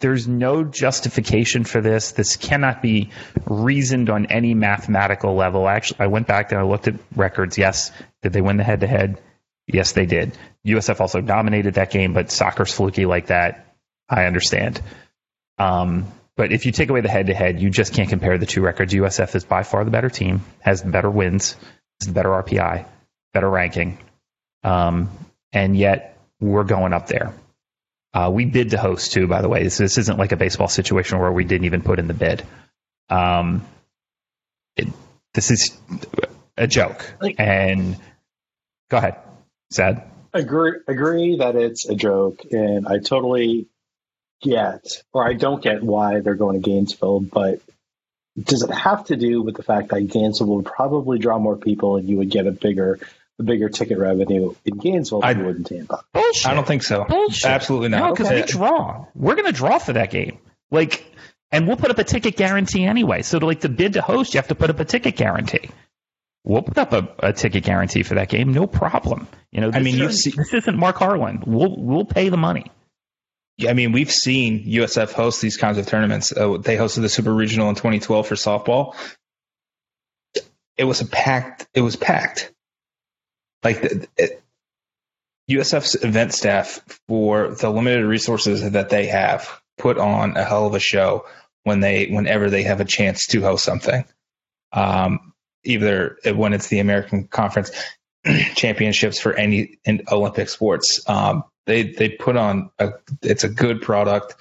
there's 0.00 0.26
no 0.26 0.64
justification 0.64 1.64
for 1.64 1.80
this. 1.80 2.12
This 2.12 2.36
cannot 2.36 2.82
be 2.82 3.10
reasoned 3.46 4.10
on 4.10 4.26
any 4.26 4.54
mathematical 4.54 5.34
level. 5.34 5.68
Actually, 5.68 6.00
I 6.00 6.06
went 6.08 6.26
back 6.26 6.50
and 6.50 6.60
I 6.60 6.64
looked 6.64 6.88
at 6.88 6.94
records. 7.14 7.56
Yes, 7.56 7.92
did 8.22 8.32
they 8.32 8.40
win 8.40 8.56
the 8.56 8.64
head 8.64 8.80
to 8.80 8.86
head? 8.86 9.20
Yes, 9.66 9.92
they 9.92 10.06
did. 10.06 10.36
USF 10.66 11.00
also 11.00 11.20
dominated 11.20 11.74
that 11.74 11.90
game, 11.90 12.12
but 12.12 12.30
soccer's 12.30 12.72
fluky 12.72 13.06
like 13.06 13.26
that. 13.26 13.74
I 14.08 14.24
understand. 14.24 14.80
Um, 15.58 16.12
but 16.36 16.52
if 16.52 16.66
you 16.66 16.72
take 16.72 16.90
away 16.90 17.00
the 17.00 17.08
head 17.08 17.26
to 17.28 17.34
head, 17.34 17.60
you 17.60 17.70
just 17.70 17.94
can't 17.94 18.08
compare 18.08 18.38
the 18.38 18.46
two 18.46 18.62
records. 18.62 18.92
USF 18.92 19.34
is 19.34 19.44
by 19.44 19.62
far 19.62 19.84
the 19.84 19.90
better 19.90 20.10
team, 20.10 20.42
has 20.60 20.82
better 20.82 21.10
wins, 21.10 21.56
has 22.00 22.08
the 22.08 22.12
better 22.12 22.28
RPI, 22.28 22.86
better 23.32 23.48
ranking. 23.48 23.98
Um, 24.62 25.10
and 25.52 25.76
yet 25.76 26.18
we're 26.40 26.64
going 26.64 26.92
up 26.92 27.06
there. 27.06 27.34
Uh, 28.12 28.30
we 28.32 28.46
bid 28.46 28.70
to 28.70 28.78
host 28.78 29.12
too, 29.12 29.26
by 29.26 29.42
the 29.42 29.48
way. 29.48 29.62
This, 29.62 29.78
this 29.78 29.98
isn't 29.98 30.18
like 30.18 30.32
a 30.32 30.36
baseball 30.36 30.68
situation 30.68 31.18
where 31.18 31.32
we 31.32 31.44
didn't 31.44 31.66
even 31.66 31.82
put 31.82 31.98
in 31.98 32.06
the 32.08 32.14
bid. 32.14 32.44
Um, 33.08 33.66
it, 34.76 34.88
this 35.34 35.50
is 35.50 35.78
a 36.56 36.66
joke. 36.66 37.04
And 37.38 37.96
go 38.90 38.96
ahead, 38.96 39.16
Seth. 39.70 40.02
Agree, 40.32 40.72
agree 40.86 41.36
that 41.38 41.56
it's 41.56 41.88
a 41.88 41.94
joke, 41.94 42.40
and 42.50 42.86
I 42.86 42.98
totally 42.98 43.68
get, 44.42 45.02
or 45.12 45.26
I 45.26 45.32
don't 45.32 45.62
get 45.62 45.82
why 45.82 46.20
they're 46.20 46.34
going 46.34 46.60
to 46.60 46.68
Gainesville, 46.68 47.20
but 47.20 47.60
does 48.40 48.62
it 48.62 48.70
have 48.70 49.06
to 49.06 49.16
do 49.16 49.42
with 49.42 49.56
the 49.56 49.62
fact 49.62 49.88
that 49.88 50.02
Gainesville 50.02 50.48
would 50.56 50.66
probably 50.66 51.18
draw 51.18 51.38
more 51.38 51.56
people 51.56 51.96
and 51.96 52.08
you 52.08 52.18
would 52.18 52.30
get 52.30 52.46
a 52.46 52.52
bigger 52.52 52.98
the 53.38 53.44
bigger 53.44 53.68
ticket 53.68 53.98
revenue 53.98 54.54
in 54.64 54.78
Gainesville 54.78 55.20
than 55.20 55.36
I, 55.36 55.38
you 55.38 55.46
would 55.46 55.56
in 55.56 55.64
Tampa. 55.64 56.02
Bullshit. 56.12 56.46
I 56.46 56.54
don't 56.54 56.66
think 56.66 56.82
so. 56.82 57.04
Bullshit. 57.04 57.50
Absolutely 57.50 57.88
not. 57.88 57.98
No, 57.98 58.10
because 58.12 58.28
okay. 58.28 58.40
we 58.40 58.46
draw. 58.46 59.06
We're 59.14 59.34
going 59.34 59.46
to 59.46 59.52
draw 59.52 59.78
for 59.78 59.92
that 59.92 60.10
game. 60.10 60.38
Like, 60.70 61.04
and 61.52 61.66
we'll 61.66 61.76
put 61.76 61.90
up 61.90 61.98
a 61.98 62.04
ticket 62.04 62.36
guarantee 62.36 62.84
anyway. 62.84 63.22
So, 63.22 63.38
to, 63.38 63.44
like, 63.44 63.60
the 63.60 63.68
bid 63.68 63.92
to 63.92 64.02
host, 64.02 64.32
you 64.32 64.38
have 64.38 64.48
to 64.48 64.54
put 64.54 64.70
up 64.70 64.80
a 64.80 64.86
ticket 64.86 65.16
guarantee. 65.16 65.68
We'll 66.44 66.62
put 66.62 66.78
up 66.78 66.92
a, 66.92 67.08
a 67.18 67.32
ticket 67.32 67.64
guarantee 67.64 68.04
for 68.04 68.14
that 68.14 68.28
game, 68.28 68.52
no 68.52 68.66
problem. 68.66 69.28
You 69.50 69.60
know, 69.60 69.70
I 69.72 69.80
mean, 69.80 69.96
you 69.96 70.12
see, 70.12 70.30
this 70.30 70.54
isn't 70.54 70.78
Mark 70.78 70.96
Harlan. 70.96 71.42
We'll 71.44 71.74
we'll 71.76 72.04
pay 72.04 72.28
the 72.28 72.36
money. 72.36 72.70
I 73.66 73.72
mean, 73.72 73.92
we've 73.92 74.10
seen 74.10 74.64
USF 74.66 75.12
host 75.12 75.40
these 75.40 75.56
kinds 75.56 75.78
of 75.78 75.86
tournaments. 75.86 76.30
Uh, 76.30 76.58
they 76.58 76.76
hosted 76.76 77.00
the 77.00 77.08
Super 77.08 77.32
Regional 77.32 77.68
in 77.70 77.74
2012 77.74 78.26
for 78.26 78.34
softball. 78.34 78.94
It 80.76 80.84
was 80.84 81.00
a 81.00 81.06
packed. 81.06 81.66
It 81.72 81.80
was 81.80 81.96
packed 81.96 82.52
like 83.66 83.82
the, 83.82 84.08
it, 84.16 84.42
USF's 85.50 86.02
event 86.02 86.32
staff 86.32 86.80
for 87.08 87.54
the 87.54 87.70
limited 87.70 88.04
resources 88.04 88.68
that 88.70 88.88
they 88.88 89.06
have 89.06 89.60
put 89.78 89.98
on 89.98 90.36
a 90.36 90.44
hell 90.44 90.66
of 90.66 90.74
a 90.74 90.80
show 90.80 91.26
when 91.64 91.80
they 91.80 92.06
whenever 92.06 92.50
they 92.50 92.62
have 92.62 92.80
a 92.80 92.84
chance 92.84 93.26
to 93.28 93.42
host 93.42 93.64
something. 93.64 94.04
Um, 94.72 95.32
either 95.64 96.18
when 96.34 96.52
it's 96.52 96.68
the 96.68 96.80
American 96.80 97.26
Conference 97.28 97.70
Championships 98.54 99.20
for 99.20 99.34
any 99.34 99.78
Olympic 100.10 100.48
sports, 100.48 101.08
um, 101.08 101.44
they 101.66 101.84
they 101.84 102.08
put 102.08 102.36
on 102.36 102.70
a 102.78 102.92
it's 103.22 103.44
a 103.44 103.48
good 103.48 103.82
product. 103.82 104.34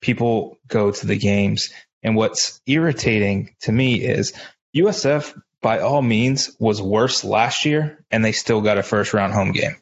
People 0.00 0.58
go 0.68 0.90
to 0.90 1.06
the 1.06 1.16
games, 1.16 1.70
and 2.02 2.16
what's 2.16 2.60
irritating 2.66 3.54
to 3.60 3.72
me 3.72 3.96
is 3.96 4.32
USF 4.76 5.34
by 5.60 5.80
all 5.80 6.02
means 6.02 6.54
was 6.58 6.80
worse 6.80 7.24
last 7.24 7.64
year, 7.64 8.04
and 8.10 8.24
they 8.24 8.32
still 8.32 8.60
got 8.60 8.78
a 8.78 8.82
first 8.82 9.12
round 9.12 9.32
home 9.32 9.52
game. 9.52 9.76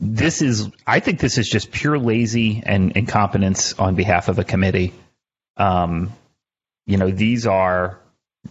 This 0.00 0.42
is, 0.42 0.68
I 0.86 0.98
think, 1.00 1.20
this 1.20 1.38
is 1.38 1.48
just 1.48 1.70
pure 1.70 1.98
lazy 1.98 2.62
and 2.64 2.92
incompetence 2.92 3.74
on 3.74 3.94
behalf 3.94 4.28
of 4.28 4.38
a 4.38 4.44
committee. 4.44 4.92
Um, 5.56 6.12
you 6.86 6.96
know, 6.96 7.10
these 7.10 7.46
are 7.46 8.00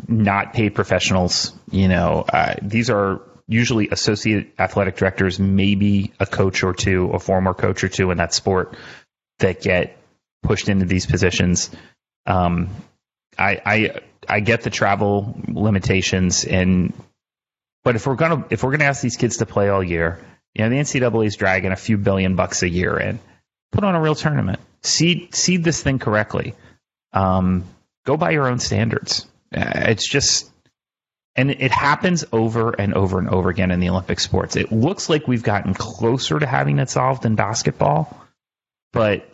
not 0.08 0.54
paid 0.54 0.76
professionals. 0.76 1.54
You 1.72 1.88
know, 1.88 2.26
uh, 2.28 2.56
these 2.62 2.90
are 2.90 3.22
usually 3.48 3.90
associate 3.90 4.54
athletic 4.58 4.96
directors, 4.96 5.40
maybe 5.40 6.14
a 6.20 6.26
coach 6.26 6.64
or 6.64 6.74
two, 6.74 7.12
a 7.12 7.20
former 7.20 7.54
coach 7.54 7.84
or 7.84 7.90
two 7.90 8.12
in 8.12 8.18
that 8.18 8.34
sport 8.34 8.76
that 9.40 9.62
get 9.62 9.98
pushed 10.44 10.70
into 10.70 10.86
these 10.86 11.06
positions. 11.06 11.70
Um, 12.26 12.70
I, 13.38 13.62
I 13.66 14.02
I 14.28 14.40
get 14.40 14.62
the 14.62 14.70
travel 14.70 15.36
limitations, 15.48 16.46
and 16.46 16.94
but 17.84 17.96
if 17.96 18.06
we're 18.08 18.16
gonna 18.16 18.46
if 18.50 18.64
we're 18.64 18.72
gonna 18.72 18.86
ask 18.86 19.02
these 19.02 19.18
kids 19.18 19.38
to 19.38 19.46
play 19.46 19.70
all 19.70 19.84
year, 19.84 20.20
you 20.54 20.64
know, 20.64 20.70
the 20.70 20.78
NCAA 20.78 21.26
is 21.26 21.36
dragging 21.36 21.72
a 21.72 21.78
few 21.78 21.98
billion 21.98 22.36
bucks 22.36 22.64
a 22.64 22.70
year 22.70 22.98
in. 22.98 23.20
Put 23.72 23.84
on 23.84 23.96
a 23.96 24.02
real 24.02 24.16
tournament. 24.16 24.60
Seed 24.84 25.34
seed 25.34 25.64
this 25.64 25.82
thing 25.82 26.00
correctly. 26.00 26.56
Um, 27.14 27.66
go 28.06 28.18
by 28.18 28.32
your 28.32 28.48
own 28.48 28.60
standards. 28.60 29.28
Uh, 29.56 29.72
it's 29.88 30.08
just 30.08 30.52
and 31.36 31.52
it 31.52 31.72
happens 31.72 32.26
over 32.34 32.72
and 32.72 32.94
over 32.94 33.18
and 33.18 33.30
over 33.30 33.50
again 33.50 33.72
in 33.72 33.80
the 33.80 33.90
Olympic 33.90 34.20
sports. 34.20 34.56
It 34.56 34.72
looks 34.72 35.10
like 35.10 35.28
we've 35.28 35.44
gotten 35.44 35.74
closer 35.74 36.38
to 36.38 36.46
having 36.46 36.78
it 36.80 36.90
solved 36.90 37.26
in 37.26 37.36
basketball, 37.36 38.22
but 38.92 39.28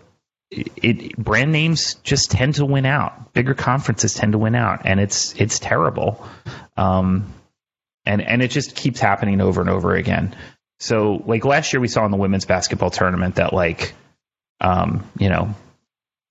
it 0.51 1.17
brand 1.17 1.51
names 1.51 1.95
just 2.03 2.31
tend 2.31 2.55
to 2.55 2.65
win 2.65 2.85
out. 2.85 3.33
Bigger 3.33 3.53
conferences 3.53 4.13
tend 4.13 4.33
to 4.33 4.37
win 4.37 4.55
out, 4.55 4.81
and 4.85 4.99
it's 4.99 5.33
it's 5.35 5.59
terrible. 5.59 6.25
Um, 6.77 7.33
and 8.05 8.21
and 8.21 8.41
it 8.41 8.51
just 8.51 8.75
keeps 8.75 8.99
happening 8.99 9.41
over 9.41 9.61
and 9.61 9.69
over 9.69 9.95
again. 9.95 10.35
So 10.79 11.23
like 11.25 11.43
last 11.45 11.73
year, 11.73 11.79
we 11.79 11.87
saw 11.87 12.05
in 12.05 12.11
the 12.11 12.17
women's 12.17 12.45
basketball 12.45 12.91
tournament 12.91 13.35
that 13.35 13.51
like, 13.51 13.95
um, 14.61 15.09
you 15.17 15.29
know, 15.29 15.55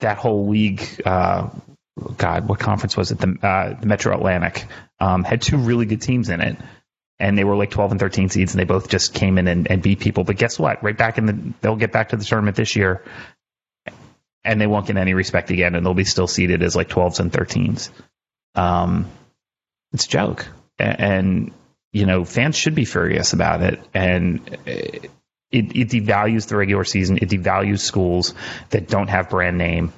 that 0.00 0.16
whole 0.18 0.48
league. 0.48 0.84
Uh, 1.04 1.48
God, 2.16 2.48
what 2.48 2.58
conference 2.58 2.96
was 2.96 3.10
it? 3.10 3.18
The, 3.18 3.38
uh, 3.42 3.80
the 3.80 3.86
Metro 3.86 4.14
Atlantic 4.14 4.66
um, 5.00 5.24
had 5.24 5.40
two 5.40 5.56
really 5.56 5.86
good 5.86 6.02
teams 6.02 6.28
in 6.28 6.40
it, 6.40 6.56
and 7.18 7.38
they 7.38 7.44
were 7.44 7.56
like 7.56 7.70
12 7.70 7.92
and 7.92 8.00
13 8.00 8.28
seeds, 8.28 8.52
and 8.52 8.60
they 8.60 8.64
both 8.64 8.88
just 8.88 9.14
came 9.14 9.38
in 9.38 9.48
and, 9.48 9.70
and 9.70 9.82
beat 9.82 10.00
people. 10.00 10.24
But 10.24 10.36
guess 10.36 10.58
what? 10.58 10.82
Right 10.82 10.96
back 10.96 11.18
in 11.18 11.26
the, 11.26 11.54
they'll 11.60 11.76
get 11.76 11.92
back 11.92 12.10
to 12.10 12.16
the 12.16 12.24
tournament 12.24 12.56
this 12.56 12.76
year 12.76 13.02
and 14.46 14.60
they 14.60 14.66
won't 14.66 14.86
get 14.86 14.96
any 14.96 15.12
respect 15.12 15.50
again, 15.50 15.74
and 15.74 15.84
they'll 15.84 15.92
be 15.92 16.04
still 16.04 16.28
seated 16.28 16.62
as 16.62 16.76
like 16.76 16.88
12s 16.88 17.18
and 17.20 17.32
13s. 17.32 17.90
Um, 18.54 19.10
it's 19.92 20.06
a 20.06 20.08
joke, 20.08 20.46
and, 20.78 21.00
and 21.00 21.52
you 21.92 22.06
know, 22.06 22.24
fans 22.24 22.56
should 22.56 22.74
be 22.74 22.84
furious 22.84 23.32
about 23.32 23.62
it. 23.62 23.80
And 23.92 24.56
it, 24.66 25.10
it 25.50 25.88
devalues 25.88 26.46
the 26.46 26.56
regular 26.56 26.84
season. 26.84 27.18
It 27.18 27.28
devalues 27.28 27.80
schools 27.80 28.34
that 28.70 28.88
don't 28.88 29.08
have 29.08 29.30
brand 29.30 29.58
name. 29.58 29.92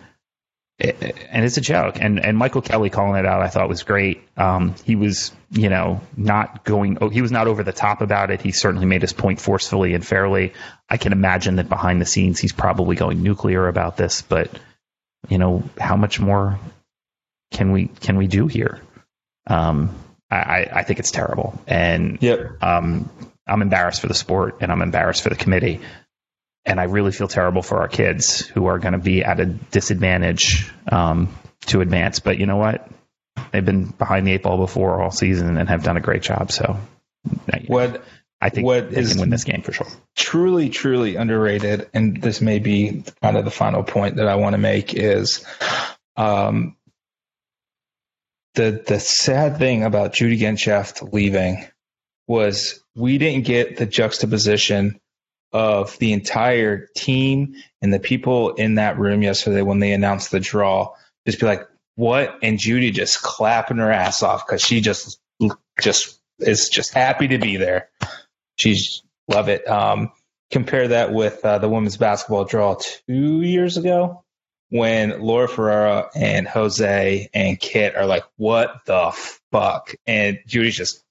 And 0.81 1.45
it's 1.45 1.57
a 1.57 1.61
joke. 1.61 1.97
And 2.01 2.25
and 2.25 2.39
Michael 2.39 2.63
Kelly 2.63 2.91
calling 2.91 3.19
it 3.19 3.27
out, 3.27 3.43
I 3.43 3.49
thought 3.49 3.69
was 3.69 3.83
great. 3.83 4.23
Um, 4.37 4.75
he 4.85 4.95
was, 4.95 5.33
you 5.51 5.69
know, 5.69 6.01
not 6.17 6.65
going. 6.65 6.99
Oh, 7.01 7.09
he 7.09 7.21
was 7.21 7.33
not 7.33 7.49
over 7.49 7.63
the 7.63 7.73
top 7.73 8.01
about 8.01 8.31
it. 8.31 8.41
He 8.41 8.53
certainly 8.53 8.87
made 8.87 9.03
his 9.03 9.13
point 9.13 9.41
forcefully 9.41 9.95
and 9.95 10.07
fairly. 10.07 10.53
I 10.89 10.97
can 10.97 11.13
imagine 11.13 11.57
that 11.57 11.69
behind 11.69 12.01
the 12.01 12.07
scenes, 12.07 12.39
he's 12.39 12.53
probably 12.53 12.95
going 12.95 13.23
nuclear 13.23 13.67
about 13.67 13.97
this. 13.97 14.23
But 14.23 14.51
you 15.29 15.39
know, 15.39 15.65
how 15.79 15.97
much 15.97 16.21
more 16.21 16.59
can 17.51 17.73
we 17.73 17.89
can 17.89 18.17
we 18.17 18.29
do 18.29 18.47
here? 18.47 18.81
Um, 19.49 19.95
I, 20.31 20.69
I 20.71 20.83
think 20.83 20.99
it's 20.99 21.11
terrible, 21.11 21.59
and 21.67 22.19
yep. 22.21 22.63
um, 22.63 23.09
I'm 23.47 23.63
embarrassed 23.63 24.03
for 24.03 24.09
the 24.09 24.15
sport, 24.15 24.59
and 24.61 24.71
I'm 24.71 24.83
embarrassed 24.83 25.23
for 25.23 25.31
the 25.31 25.37
committee, 25.37 25.81
and 26.65 26.81
I 26.81 26.85
really 26.85 27.13
feel 27.13 27.29
terrible 27.29 27.63
for 27.63 27.81
our 27.81 27.89
kids 27.89 28.41
who 28.41 28.67
are 28.67 28.79
going 28.79 28.93
to 28.93 28.99
be 28.99 29.25
at 29.25 29.41
a 29.41 29.47
disadvantage 29.47 30.71
um, 30.91 31.35
to 31.67 31.81
advance. 31.81 32.21
But 32.21 32.39
you 32.39 32.47
know 32.47 32.57
what? 32.57 32.89
They've 33.53 33.65
been 33.65 33.87
behind 33.87 34.27
the 34.27 34.33
eight 34.33 34.43
ball 34.43 34.59
before 34.59 35.01
all 35.01 35.11
season 35.11 35.57
and 35.57 35.69
have 35.69 35.83
done 35.83 35.97
a 35.97 36.01
great 36.01 36.23
job. 36.23 36.53
So, 36.53 36.79
what 37.67 38.05
I 38.41 38.51
think 38.51 38.67
what 38.67 38.91
they 38.91 39.01
is 39.01 39.13
can 39.13 39.21
win 39.21 39.31
this 39.31 39.45
game 39.45 39.63
for 39.63 39.73
sure. 39.73 39.87
Truly, 40.17 40.69
truly 40.69 41.17
underrated, 41.17 41.89
and 41.95 42.21
this 42.21 42.41
may 42.41 42.59
be 42.59 43.05
kind 43.23 43.37
of 43.37 43.45
the 43.45 43.51
final 43.51 43.83
point 43.83 44.17
that 44.17 44.29
I 44.29 44.37
want 44.37 44.55
to 44.55 44.59
make 44.59 44.95
is, 44.95 45.45
um, 46.17 46.77
the 48.55 48.83
the 48.87 49.01
sad 49.01 49.59
thing 49.59 49.85
about 49.85 50.15
Judy 50.15 50.39
Genshaft 50.39 51.13
leaving 51.13 51.67
was 52.27 52.83
we 52.95 53.19
didn't 53.19 53.45
get 53.45 53.77
the 53.77 53.87
juxtaposition 53.87 55.01
of 55.53 55.99
the 55.99 56.13
entire 56.13 56.89
team 56.97 57.55
and 57.81 57.93
the 57.93 58.01
people 58.01 58.55
in 58.55 58.75
that 58.75 58.99
room 58.99 59.23
yesterday 59.23 59.63
when 59.63 59.79
they 59.79 59.93
announced 59.93 60.31
the 60.31 60.41
draw. 60.41 60.95
Just 61.27 61.41
be 61.41 61.47
like, 61.47 61.67
what? 61.95 62.39
And 62.43 62.59
Judy 62.59 62.91
just 62.91 63.23
clapping 63.23 63.79
her 63.79 63.91
ass 63.91 64.23
off 64.23 64.47
because 64.47 64.63
she 64.63 64.81
just 64.81 65.19
just 65.81 66.21
is 66.39 66.69
just 66.69 66.93
happy 66.93 67.29
to 67.29 67.39
be 67.39 67.57
there. 67.57 67.89
She's 68.57 69.03
love 69.27 69.49
it. 69.49 69.67
Um, 69.69 70.13
compare 70.51 70.89
that 70.89 71.13
with 71.13 71.45
uh, 71.45 71.59
the 71.59 71.69
women's 71.69 71.97
basketball 71.97 72.45
draw 72.45 72.77
two 73.07 73.43
years 73.43 73.77
ago 73.77 74.25
when 74.71 75.21
Laura 75.21 75.49
Ferrara 75.49 76.11
and 76.15 76.47
Jose 76.47 77.29
and 77.35 77.59
Kit 77.59 77.97
are 77.97 78.07
like, 78.07 78.25
"What 78.37 78.81
the 78.87 79.11
fuck?" 79.51 79.95
and 80.07 80.39
Judy's 80.47 80.77
just 80.77 81.03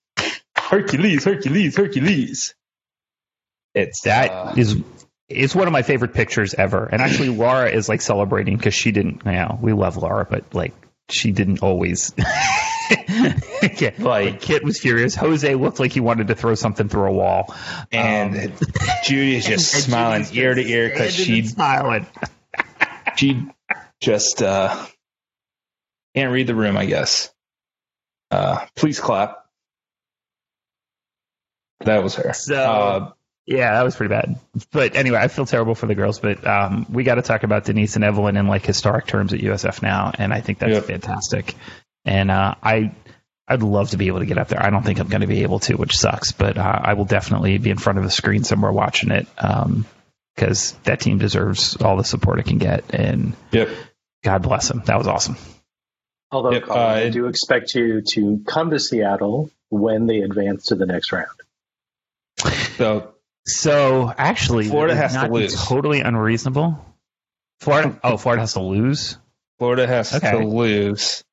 Hercules, 0.58 1.24
Hercules, 1.24 1.76
Hercules. 1.76 2.56
It's 3.78 4.02
that 4.02 4.32
uh, 4.32 4.54
is 4.58 4.82
it's 5.30 5.54
one 5.54 5.68
of 5.68 5.74
my 5.74 5.82
favorite 5.82 6.14
pictures 6.14 6.54
ever. 6.54 6.86
And 6.86 7.02
actually, 7.02 7.30
Laura 7.30 7.70
is 7.70 7.88
like 7.88 8.02
celebrating 8.02 8.58
because 8.58 8.74
she 8.74 8.92
didn't. 8.92 9.22
You 9.26 9.32
know, 9.34 9.60
we 9.62 9.74
love 9.74 9.98
Laura, 9.98 10.26
but 10.30 10.54
like 10.54 10.74
she 11.10 11.32
didn't 11.32 11.62
always. 11.62 12.14
Kit, 13.76 14.00
like 14.00 14.42
Kit 14.42 14.64
was 14.64 14.80
furious. 14.80 15.14
Jose 15.14 15.54
looked 15.56 15.80
like 15.80 15.92
he 15.92 16.00
wanted 16.00 16.28
to 16.28 16.36
throw 16.36 16.56
something 16.56 16.88
through 16.88 17.08
a 17.08 17.12
wall, 17.12 17.54
and 17.92 18.36
um, 18.36 18.54
Judy's 19.04 19.46
just 19.46 19.74
and 19.76 19.84
smiling 19.84 20.24
Judy's 20.24 20.38
ear 20.38 20.56
to 20.56 20.68
ear 20.68 20.90
because 20.90 21.14
she 21.14 21.46
smiling. 21.46 22.08
she 23.18 23.46
just 24.00 24.42
uh, 24.42 24.86
can't 26.16 26.32
read 26.32 26.48
the 26.48 26.56
room, 26.56 26.78
I 26.78 26.86
guess. 26.86 27.32
Uh, 28.32 28.66
please 28.76 29.00
clap. 29.00 29.46
That 31.82 32.04
was 32.04 32.16
her. 32.16 32.34
So, 32.34 32.56
uh, 32.56 33.12
yeah, 33.48 33.76
that 33.76 33.84
was 33.84 33.96
pretty 33.96 34.10
bad. 34.10 34.40
But 34.72 34.98
anyway, 34.98 35.20
I 35.20 35.30
feel 35.30 35.46
terrible 35.46 35.74
for 35.74 35.88
the 35.88 35.96
girls. 35.96 36.20
But 36.20 36.46
um, 36.46 36.86
we 36.90 37.04
got 37.04 37.16
to 37.16 37.22
talk 37.22 37.44
about 37.44 37.64
Denise 37.64 37.96
and 37.96 38.04
Evelyn 38.04 38.36
in 38.36 38.48
like 38.48 38.66
historic 38.66 39.08
terms 39.08 39.34
at 39.34 39.40
USF 39.40 39.82
now, 39.82 40.12
and 40.14 40.34
I 40.34 40.42
think 40.42 40.60
that's 40.60 40.74
yep. 40.74 40.84
fantastic. 40.84 41.56
And 42.04 42.30
uh, 42.30 42.56
I, 42.62 42.92
I'd 43.48 43.64
love 43.64 43.92
to 43.92 43.98
be 43.98 44.08
able 44.08 44.20
to 44.20 44.26
get 44.26 44.38
up 44.38 44.50
there. 44.50 44.62
I 44.62 44.70
don't 44.70 44.84
think 44.84 45.00
I'm 45.00 45.08
going 45.08 45.22
to 45.22 45.28
be 45.28 45.44
able 45.44 45.60
to, 45.60 45.76
which 45.76 45.98
sucks. 45.98 46.34
But 46.34 46.58
uh, 46.58 46.80
I 46.84 46.94
will 46.96 47.06
definitely 47.06 47.58
be 47.58 47.70
in 47.70 47.78
front 47.78 48.00
of 48.00 48.04
the 48.04 48.12
screen 48.12 48.44
somewhere 48.44 48.72
watching 48.72 49.12
it 49.12 49.28
because 50.36 50.74
um, 50.74 50.80
that 50.84 51.00
team 51.00 51.18
deserves 51.18 51.78
all 51.78 51.96
the 51.96 52.04
support 52.04 52.40
it 52.40 52.48
can 52.48 52.58
get. 52.58 52.94
And 52.94 53.34
yep. 53.52 53.70
God 54.26 54.42
bless 54.42 54.68
them. 54.68 54.84
That 54.86 54.98
was 54.98 55.08
awesome. 55.08 55.38
Although 56.32 56.52
yep, 56.52 56.64
Collin, 56.64 56.82
uh, 56.82 57.06
I 57.06 57.10
do 57.10 57.28
expect 57.28 57.74
you 57.76 58.02
to 58.02 58.44
come 58.46 58.72
to 58.72 58.80
Seattle 58.80 59.52
when 59.70 60.06
they 60.06 60.20
advance 60.20 60.66
to 60.66 60.76
the 60.76 60.86
next 60.86 61.14
round. 61.14 61.28
So, 62.78 63.14
so 63.48 64.14
actually, 64.18 64.68
Florida 64.68 64.96
has 64.96 65.14
to 65.14 65.28
lose. 65.32 65.56
Totally 65.56 66.02
unreasonable. 66.02 66.84
Florida. 67.62 67.98
Oh, 68.04 68.18
Florida 68.18 68.42
has 68.42 68.54
to 68.54 68.62
lose. 68.62 69.18
Florida 69.58 69.88
has 69.88 70.14
okay. 70.14 70.32
to 70.32 70.46
lose, 70.46 71.24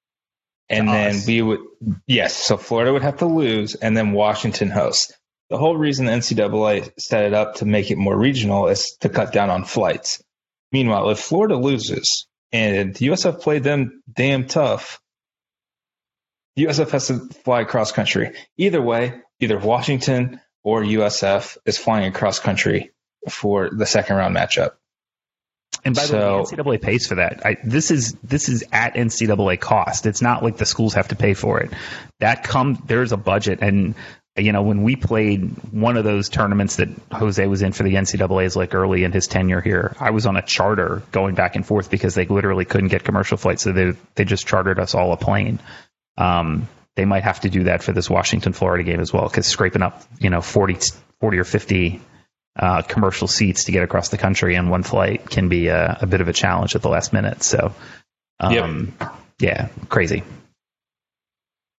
and 0.69 0.87
to 0.87 0.93
then 0.93 1.17
us. 1.17 1.27
we 1.27 1.43
would. 1.43 1.61
Yes, 2.07 2.35
so 2.35 2.57
Florida 2.57 2.93
would 2.93 3.03
have 3.03 3.19
to 3.19 3.27
lose, 3.27 3.75
and 3.75 3.97
then 3.97 4.13
Washington 4.13 4.71
hosts. 4.71 5.13
The 5.51 5.59
whole 5.59 5.77
reason 5.77 6.07
the 6.07 6.13
NCAA 6.13 6.93
set 6.99 7.25
it 7.25 7.35
up 7.35 7.57
to 7.57 7.67
make 7.67 7.91
it 7.91 7.99
more 7.99 8.17
regional 8.17 8.69
is 8.69 8.97
to 9.01 9.09
cut 9.09 9.33
down 9.33 9.51
on 9.51 9.65
flights. 9.65 10.23
Meanwhile, 10.73 11.11
if 11.11 11.19
Florida 11.19 11.57
loses 11.57 12.27
and 12.53 12.95
the 12.95 13.09
USF 13.09 13.41
played 13.41 13.65
them 13.65 14.03
damn 14.11 14.47
tough, 14.47 15.01
USF 16.59 16.91
has 16.91 17.09
to 17.09 17.29
fly 17.45 17.65
cross 17.65 17.93
country. 17.93 18.33
Either 18.57 18.81
way, 18.81 19.21
either 19.41 19.59
Washington 19.59 20.41
or 20.65 20.83
USF 20.83 21.59
is 21.67 21.79
flying 21.79 22.07
across 22.07 22.41
country 22.41 22.93
for 23.29 23.71
the 23.71 23.87
second 23.87 24.17
round 24.17 24.35
matchup. 24.35 24.73
And 25.85 25.95
by 25.95 26.03
so, 26.03 26.47
the 26.51 26.63
way, 26.63 26.79
NCAA 26.79 26.83
pays 26.83 27.07
for 27.07 27.17
that. 27.17 27.45
I, 27.45 27.59
this 27.63 27.91
is 27.91 28.15
this 28.23 28.49
is 28.49 28.65
at 28.73 28.95
NCAA 28.95 29.61
cost. 29.61 30.07
It's 30.07 30.23
not 30.23 30.43
like 30.43 30.57
the 30.57 30.67
schools 30.67 30.95
have 30.95 31.09
to 31.09 31.17
pay 31.17 31.35
for 31.35 31.61
it. 31.61 31.71
That 32.21 32.43
comes 32.43 32.79
there's 32.87 33.13
a 33.13 33.19
budget, 33.19 33.59
and 33.61 33.95
you 34.37 34.53
know 34.53 34.63
when 34.63 34.83
we 34.83 34.97
played 34.97 35.51
one 35.73 35.99
of 35.99 36.05
those 36.05 36.31
tournaments 36.31 36.77
that 36.77 36.89
Jose 37.13 37.45
was 37.47 37.61
in 37.61 37.73
for 37.73 37.83
the 37.83 37.95
NCAA's 37.95 38.57
like 38.57 38.75
early 38.75 39.05
in 39.05 39.13
his 39.13 39.27
tenure 39.27 39.61
here, 39.61 39.95
I 40.01 40.11
was 40.11 40.25
on 40.25 40.37
a 40.37 40.43
charter 40.43 41.03
going 41.13 41.35
back 41.35 41.55
and 41.55 41.67
forth 41.67 41.91
because 41.91 42.15
they 42.15 42.25
literally 42.25 42.65
couldn't 42.65 42.89
get 42.89 43.05
commercial 43.05 43.37
flights, 43.37 43.63
so 43.63 43.73
they 43.73 43.93
they 44.15 44.25
just 44.25 44.47
chartered 44.47 44.79
us 44.79 44.95
all 44.95 45.13
a 45.13 45.19
plane. 45.19 45.59
Um, 46.17 46.69
they 46.97 47.05
might 47.05 47.25
have 47.25 47.41
to 47.41 47.51
do 47.51 47.65
that 47.65 47.83
for 47.83 47.93
this 47.93 48.09
Washington 48.09 48.53
Florida 48.53 48.85
game 48.85 49.01
as 49.01 49.13
well 49.13 49.29
because 49.29 49.47
scraping 49.47 49.83
up 49.83 50.03
you 50.19 50.31
know 50.31 50.41
40, 50.41 50.79
40 51.21 51.39
or 51.39 51.45
50 51.45 52.01
uh, 52.57 52.83
commercial 52.83 53.27
seats 53.27 53.65
to 53.65 53.73
get 53.73 53.83
across 53.83 54.11
the 54.11 54.19
country 54.19 54.57
on 54.57 54.69
one 54.69 54.83
flight 54.83 55.29
can 55.29 55.49
be 55.49 55.69
a, 55.69 55.99
a 56.03 56.07
bit 56.07 56.21
of 56.21 56.29
a 56.29 56.33
challenge 56.33 56.77
at 56.77 56.83
the 56.83 56.89
last 56.89 57.13
minute. 57.13 57.43
So, 57.43 57.75
um, 58.41 58.95
yep. 59.01 59.15
yeah, 59.41 59.69
crazy. 59.89 60.23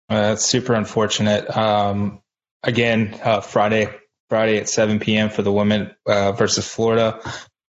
Uh, 0.10 0.22
that's 0.22 0.46
super 0.46 0.74
unfortunate. 0.74 1.56
Um, 1.56 2.22
again, 2.62 3.20
uh, 3.24 3.42
Friday, 3.42 3.90
Friday 4.30 4.58
at 4.58 4.70
7 4.70 5.00
p.m. 5.00 5.30
for 5.30 5.42
the 5.42 5.52
women 5.52 5.96
uh, 6.06 6.34
versus 6.34 6.68
Florida. 6.68 7.20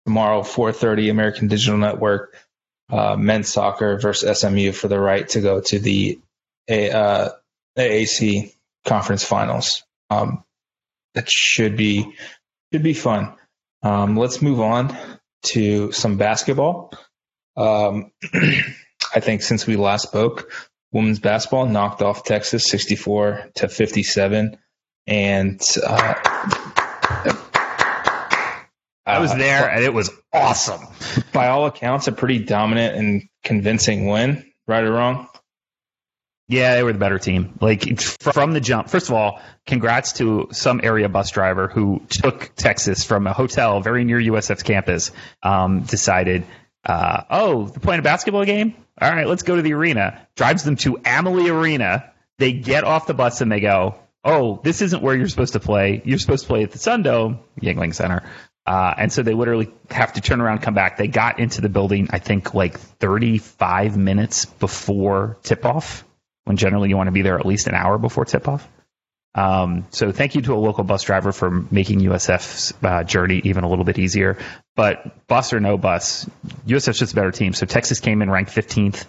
Tomorrow, 0.06 0.42
4:30 0.42 1.10
American 1.10 1.48
Digital 1.48 1.78
Network. 1.78 2.36
Uh, 2.90 3.16
men's 3.16 3.48
soccer 3.48 3.98
versus 3.98 4.38
SMU 4.40 4.72
for 4.72 4.88
the 4.88 4.98
right 4.98 5.28
to 5.30 5.40
go 5.40 5.60
to 5.60 5.78
the 5.78 6.20
a 6.68 6.90
uh, 6.90 7.30
AAC 7.78 8.52
conference 8.84 9.24
finals. 9.24 9.82
Um, 10.10 10.44
that 11.14 11.30
should 11.30 11.76
be 11.76 12.14
should 12.72 12.82
be 12.82 12.94
fun. 12.94 13.34
Um, 13.82 14.16
let's 14.16 14.40
move 14.40 14.60
on 14.60 14.96
to 15.46 15.92
some 15.92 16.16
basketball. 16.16 16.92
Um, 17.56 18.12
I 19.14 19.20
think 19.20 19.42
since 19.42 19.66
we 19.66 19.76
last 19.76 20.04
spoke, 20.04 20.50
women's 20.92 21.18
basketball 21.18 21.66
knocked 21.66 22.02
off 22.02 22.24
Texas 22.24 22.64
64 22.64 23.50
to 23.56 23.68
57, 23.68 24.56
and 25.06 25.60
uh, 25.86 26.14
I 29.04 29.18
was 29.18 29.34
there, 29.34 29.68
and 29.68 29.84
it 29.84 29.92
was 29.92 30.10
awesome. 30.32 30.86
By 31.32 31.48
all 31.48 31.66
accounts, 31.66 32.06
a 32.06 32.12
pretty 32.12 32.38
dominant 32.38 32.96
and 32.96 33.22
convincing 33.44 34.06
win. 34.06 34.48
Right 34.68 34.84
or 34.84 34.92
wrong? 34.92 35.28
Yeah, 36.52 36.74
they 36.74 36.82
were 36.82 36.92
the 36.92 36.98
better 36.98 37.18
team. 37.18 37.56
Like 37.62 37.98
from 37.98 38.52
the 38.52 38.60
jump. 38.60 38.90
First 38.90 39.08
of 39.08 39.14
all, 39.14 39.40
congrats 39.64 40.12
to 40.14 40.48
some 40.52 40.82
area 40.82 41.08
bus 41.08 41.30
driver 41.30 41.66
who 41.66 42.02
took 42.10 42.54
Texas 42.54 43.04
from 43.04 43.26
a 43.26 43.32
hotel 43.32 43.80
very 43.80 44.04
near 44.04 44.18
USF's 44.18 44.62
campus. 44.62 45.12
Um, 45.42 45.80
decided, 45.80 46.44
uh, 46.84 47.22
oh, 47.30 47.68
they're 47.68 47.80
playing 47.80 48.00
a 48.00 48.02
basketball 48.02 48.44
game. 48.44 48.74
All 49.00 49.10
right, 49.10 49.26
let's 49.26 49.44
go 49.44 49.56
to 49.56 49.62
the 49.62 49.72
arena. 49.72 50.28
Drives 50.36 50.62
them 50.62 50.76
to 50.76 50.98
Amalie 51.06 51.48
Arena. 51.48 52.12
They 52.36 52.52
get 52.52 52.84
off 52.84 53.06
the 53.06 53.14
bus 53.14 53.40
and 53.40 53.50
they 53.50 53.60
go, 53.60 53.94
oh, 54.22 54.60
this 54.62 54.82
isn't 54.82 55.02
where 55.02 55.16
you're 55.16 55.28
supposed 55.28 55.54
to 55.54 55.60
play. 55.60 56.02
You're 56.04 56.18
supposed 56.18 56.44
to 56.44 56.48
play 56.48 56.64
at 56.64 56.70
the 56.70 56.78
Sundome, 56.78 57.38
Yuengling 57.62 57.94
Center. 57.94 58.30
Uh, 58.66 58.92
and 58.98 59.10
so 59.10 59.22
they 59.22 59.32
literally 59.32 59.72
have 59.90 60.12
to 60.12 60.20
turn 60.20 60.42
around, 60.42 60.60
come 60.60 60.74
back. 60.74 60.98
They 60.98 61.08
got 61.08 61.40
into 61.40 61.62
the 61.62 61.70
building, 61.70 62.08
I 62.10 62.18
think, 62.18 62.52
like 62.52 62.78
35 62.78 63.96
minutes 63.96 64.44
before 64.44 65.38
tip 65.42 65.64
off 65.64 66.04
when 66.44 66.56
generally 66.56 66.88
you 66.88 66.96
want 66.96 67.08
to 67.08 67.12
be 67.12 67.22
there 67.22 67.38
at 67.38 67.46
least 67.46 67.66
an 67.66 67.74
hour 67.74 67.98
before 67.98 68.24
tip 68.24 68.48
off. 68.48 68.68
Um, 69.34 69.86
so 69.90 70.12
thank 70.12 70.34
you 70.34 70.42
to 70.42 70.54
a 70.54 70.56
local 70.56 70.84
bus 70.84 71.04
driver 71.04 71.32
for 71.32 71.50
making 71.50 72.00
USF's 72.00 72.74
uh, 72.82 73.02
journey 73.04 73.40
even 73.44 73.64
a 73.64 73.68
little 73.68 73.84
bit 73.84 73.98
easier. 73.98 74.36
But 74.76 75.26
bus 75.26 75.52
or 75.52 75.60
no 75.60 75.78
bus, 75.78 76.28
USF's 76.66 76.98
just 76.98 77.12
a 77.12 77.16
better 77.16 77.30
team. 77.30 77.54
So 77.54 77.64
Texas 77.64 78.00
came 78.00 78.20
in 78.20 78.30
ranked 78.30 78.50
15th, 78.50 79.06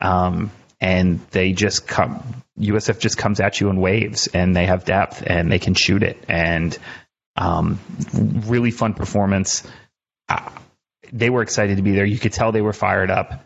um, 0.00 0.50
and 0.80 1.20
they 1.30 1.52
just 1.52 1.86
come. 1.86 2.42
USF 2.58 3.00
just 3.00 3.18
comes 3.18 3.40
at 3.40 3.60
you 3.60 3.68
in 3.68 3.80
waves, 3.80 4.28
and 4.28 4.54
they 4.54 4.66
have 4.66 4.84
depth, 4.84 5.24
and 5.26 5.50
they 5.50 5.58
can 5.58 5.74
shoot 5.74 6.04
it, 6.04 6.24
and 6.28 6.76
um, 7.36 7.80
really 8.46 8.70
fun 8.70 8.94
performance. 8.94 9.66
Uh, 10.28 10.50
they 11.12 11.30
were 11.30 11.42
excited 11.42 11.78
to 11.78 11.82
be 11.82 11.92
there. 11.92 12.04
You 12.04 12.18
could 12.18 12.32
tell 12.32 12.52
they 12.52 12.60
were 12.60 12.72
fired 12.72 13.10
up. 13.10 13.44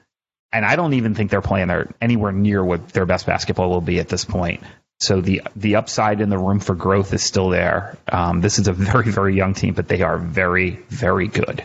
And 0.53 0.65
I 0.65 0.77
don't 0.77 0.95
even 0.95 1.15
think 1.15 1.31
they're 1.31 1.43
playing 1.43 1.69
their 1.69 1.93
anywhere 2.01 2.33
near 2.33 2.65
what 2.65 2.89
their 2.91 3.07
best 3.07 3.27
basketball 3.27 3.69
will 3.69 3.81
be 3.81 4.01
at 4.01 4.09
this 4.09 4.25
point. 4.25 4.63
So 5.01 5.21
the 5.21 5.43
the 5.55 5.77
upside 5.77 6.21
in 6.21 6.29
the 6.29 6.39
room 6.39 6.59
for 6.59 6.75
growth 6.75 7.13
is 7.13 7.23
still 7.23 7.51
there. 7.51 7.97
Um, 8.11 8.41
this 8.41 8.59
is 8.59 8.67
a 8.67 8.73
very 8.73 9.11
very 9.11 9.37
young 9.37 9.55
team, 9.55 9.75
but 9.75 9.89
they 9.89 10.03
are 10.03 10.19
very 10.19 10.71
very 10.89 11.29
good. 11.29 11.63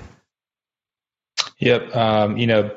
Yep. 1.59 1.95
Um, 1.95 2.37
you 2.37 2.47
know, 2.47 2.75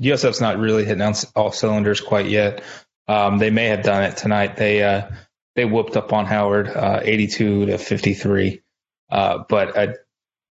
USF's 0.00 0.40
not 0.40 0.58
really 0.58 0.84
hitting 0.84 1.02
on 1.02 1.14
all 1.34 1.52
cylinders 1.52 2.00
quite 2.00 2.26
yet. 2.26 2.62
Um, 3.08 3.38
they 3.38 3.50
may 3.50 3.66
have 3.66 3.82
done 3.82 4.04
it 4.04 4.16
tonight. 4.16 4.56
They 4.56 4.82
uh, 4.82 5.08
they 5.54 5.64
whooped 5.64 5.96
up 5.96 6.12
on 6.12 6.26
Howard, 6.26 6.68
uh, 6.68 7.00
82 7.02 7.66
to 7.66 7.78
53. 7.78 8.62
Uh, 9.10 9.44
but 9.48 9.76
uh, 9.76 9.92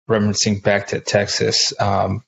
referencing 0.09 0.61
back 0.61 0.87
to 0.87 0.99
Texas, 0.99 1.73
um, 1.79 2.23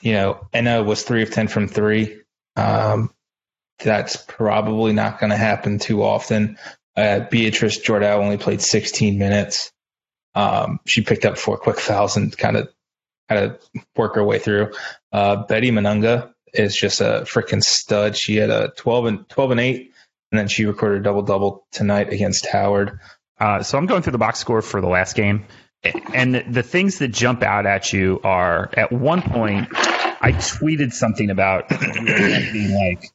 you 0.00 0.12
know, 0.12 0.46
Enna 0.52 0.82
was 0.82 1.02
three 1.02 1.22
of 1.22 1.30
10 1.30 1.48
from 1.48 1.68
three. 1.68 2.20
Um, 2.56 3.10
that's 3.78 4.16
probably 4.16 4.92
not 4.92 5.20
going 5.20 5.30
to 5.30 5.36
happen 5.36 5.78
too 5.78 6.02
often. 6.02 6.58
Uh, 6.96 7.20
Beatrice 7.30 7.78
Jordan 7.78 8.10
only 8.12 8.38
played 8.38 8.60
16 8.60 9.18
minutes. 9.18 9.70
Um, 10.34 10.80
she 10.86 11.02
picked 11.02 11.24
up 11.24 11.38
four 11.38 11.56
quick 11.56 11.78
fouls 11.78 12.16
and 12.16 12.36
kind 12.36 12.56
of 12.56 12.68
kind 13.28 13.44
of 13.44 13.68
work 13.96 14.14
her 14.14 14.24
way 14.24 14.38
through. 14.38 14.72
Uh, 15.12 15.44
Bethy 15.44 15.70
Mununga 15.70 16.32
is 16.54 16.76
just 16.76 17.00
a 17.00 17.24
freaking 17.24 17.62
stud. 17.62 18.16
She 18.16 18.36
had 18.36 18.50
a 18.50 18.72
12 18.76 19.06
and 19.06 19.28
12 19.28 19.50
and 19.52 19.60
8, 19.60 19.92
and 20.32 20.38
then 20.38 20.48
she 20.48 20.64
recorded 20.64 21.00
a 21.00 21.04
double 21.04 21.22
double 21.22 21.66
tonight 21.70 22.12
against 22.12 22.46
Howard. 22.46 22.98
Uh, 23.38 23.62
so 23.62 23.78
I'm 23.78 23.86
going 23.86 24.02
through 24.02 24.12
the 24.12 24.18
box 24.18 24.38
score 24.40 24.62
for 24.62 24.80
the 24.80 24.88
last 24.88 25.14
game, 25.14 25.46
and 25.84 26.34
the, 26.34 26.62
things 26.62 26.98
that 26.98 27.08
jump 27.08 27.42
out 27.42 27.66
at 27.66 27.92
you 27.92 28.20
are 28.24 28.68
at 28.74 28.90
one 28.90 29.22
point 29.22 29.68
I 30.20 30.32
tweeted 30.32 30.92
something 30.92 31.30
about 31.30 31.68
being 31.68 32.74
like 32.74 33.08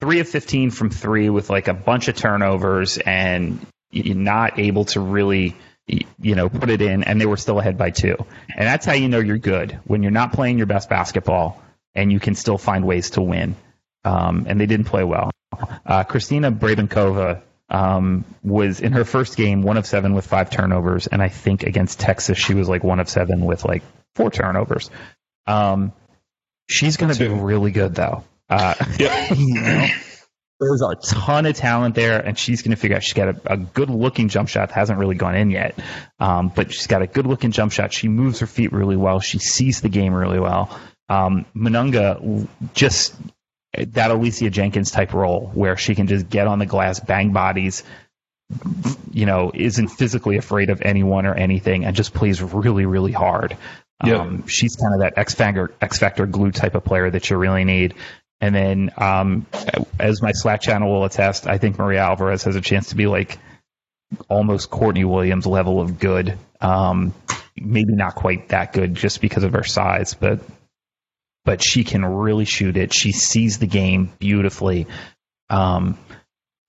three 0.00 0.20
of 0.20 0.28
15 0.28 0.70
from 0.70 0.90
three 0.90 1.30
with 1.30 1.50
like 1.50 1.68
a 1.68 1.74
bunch 1.74 2.08
of 2.08 2.16
turnovers 2.16 2.98
and 2.98 3.64
you're 3.90 4.16
not 4.16 4.58
able 4.58 4.84
to 4.86 5.00
really 5.00 5.56
you 5.86 6.34
know 6.34 6.48
put 6.48 6.70
it 6.70 6.82
in 6.82 7.02
and 7.02 7.20
they 7.20 7.26
were 7.26 7.36
still 7.36 7.58
ahead 7.58 7.78
by 7.78 7.90
two. 7.90 8.16
And 8.56 8.66
that's 8.66 8.86
how 8.86 8.92
you 8.92 9.08
know 9.08 9.20
you're 9.20 9.38
good 9.38 9.78
when 9.84 10.02
you're 10.02 10.12
not 10.12 10.32
playing 10.32 10.58
your 10.58 10.66
best 10.66 10.88
basketball 10.88 11.62
and 11.94 12.12
you 12.12 12.20
can 12.20 12.34
still 12.34 12.58
find 12.58 12.84
ways 12.84 13.10
to 13.10 13.22
win. 13.22 13.56
Um, 14.04 14.46
and 14.48 14.60
they 14.60 14.66
didn't 14.66 14.86
play 14.86 15.04
well. 15.04 15.30
Uh, 15.84 16.04
Kristina 16.04 16.56
Brabenkova 16.56 17.42
um, 17.70 18.24
was 18.42 18.80
in 18.80 18.92
her 18.92 19.04
first 19.04 19.36
game 19.36 19.62
one 19.62 19.76
of 19.76 19.86
seven 19.86 20.14
with 20.14 20.26
five 20.26 20.50
turnovers 20.50 21.06
and 21.06 21.22
i 21.22 21.28
think 21.28 21.62
against 21.62 22.00
texas 22.00 22.36
she 22.38 22.54
was 22.54 22.68
like 22.68 22.82
one 22.84 23.00
of 23.00 23.08
seven 23.08 23.44
with 23.44 23.64
like 23.64 23.82
four 24.14 24.30
turnovers 24.30 24.90
um, 25.46 25.92
she's 26.68 26.96
going 26.96 27.12
to 27.12 27.18
be 27.18 27.28
really 27.28 27.70
good 27.70 27.94
though 27.94 28.24
uh, 28.48 28.74
Yep. 28.98 29.30
you 29.36 29.60
know, 29.60 29.86
there's 30.60 30.82
a 30.82 30.94
ton 31.02 31.46
of 31.46 31.56
talent 31.56 31.94
there, 31.94 32.20
and 32.20 32.38
she's 32.38 32.60
going 32.60 32.72
to 32.72 32.76
figure 32.76 32.96
out 32.96 33.02
she's 33.02 33.14
got 33.14 33.28
a, 33.28 33.52
a 33.54 33.56
good 33.56 33.88
looking 33.88 34.28
jump 34.28 34.48
shot 34.48 34.68
that 34.68 34.74
hasn't 34.74 34.98
really 34.98 35.14
gone 35.14 35.34
in 35.34 35.50
yet. 35.50 35.78
Um, 36.18 36.52
but 36.54 36.70
she's 36.72 36.86
got 36.86 37.00
a 37.00 37.06
good 37.06 37.26
looking 37.26 37.50
jump 37.50 37.72
shot. 37.72 37.94
She 37.94 38.08
moves 38.08 38.40
her 38.40 38.46
feet 38.46 38.72
really 38.72 38.96
well. 38.96 39.20
She 39.20 39.38
sees 39.38 39.80
the 39.80 39.88
game 39.88 40.12
really 40.12 40.38
well. 40.38 40.78
Um, 41.08 41.46
just 42.74 43.14
that 43.76 44.10
Alicia 44.10 44.50
Jenkins 44.50 44.90
type 44.90 45.12
role 45.14 45.50
where 45.54 45.76
she 45.76 45.94
can 45.94 46.06
just 46.06 46.28
get 46.28 46.46
on 46.46 46.58
the 46.58 46.66
glass, 46.66 47.00
bang 47.00 47.32
bodies, 47.32 47.84
you 49.12 49.26
know, 49.26 49.52
isn't 49.54 49.88
physically 49.88 50.36
afraid 50.36 50.70
of 50.70 50.82
anyone 50.82 51.26
or 51.26 51.34
anything, 51.34 51.84
and 51.84 51.94
just 51.94 52.12
plays 52.12 52.42
really, 52.42 52.86
really 52.86 53.12
hard. 53.12 53.56
Yep. 54.04 54.20
Um, 54.20 54.46
she's 54.46 54.76
kind 54.76 54.94
of 54.94 55.00
that 55.00 55.18
X 55.18 55.34
factor, 55.34 55.72
X 55.80 55.98
factor 55.98 56.26
glue 56.26 56.50
type 56.50 56.74
of 56.74 56.84
player 56.84 57.10
that 57.10 57.30
you 57.30 57.36
really 57.36 57.64
need. 57.64 57.94
And 58.40 58.54
then, 58.54 58.90
um, 58.96 59.46
as 59.98 60.22
my 60.22 60.32
Slack 60.32 60.62
channel 60.62 60.90
will 60.90 61.04
attest, 61.04 61.46
I 61.46 61.58
think 61.58 61.78
Maria 61.78 62.00
Alvarez 62.00 62.44
has 62.44 62.56
a 62.56 62.62
chance 62.62 62.88
to 62.88 62.96
be 62.96 63.06
like 63.06 63.38
almost 64.28 64.70
Courtney 64.70 65.04
Williams 65.04 65.46
level 65.46 65.80
of 65.80 65.98
good. 65.98 66.38
Um, 66.60 67.12
maybe 67.56 67.92
not 67.92 68.14
quite 68.14 68.48
that 68.48 68.72
good 68.72 68.94
just 68.94 69.20
because 69.20 69.44
of 69.44 69.52
her 69.52 69.64
size, 69.64 70.14
but 70.14 70.40
but 71.50 71.60
she 71.60 71.82
can 71.82 72.04
really 72.04 72.44
shoot 72.44 72.76
it. 72.76 72.94
She 72.94 73.10
sees 73.10 73.58
the 73.58 73.66
game 73.66 74.12
beautifully. 74.20 74.86
Um, 75.48 75.98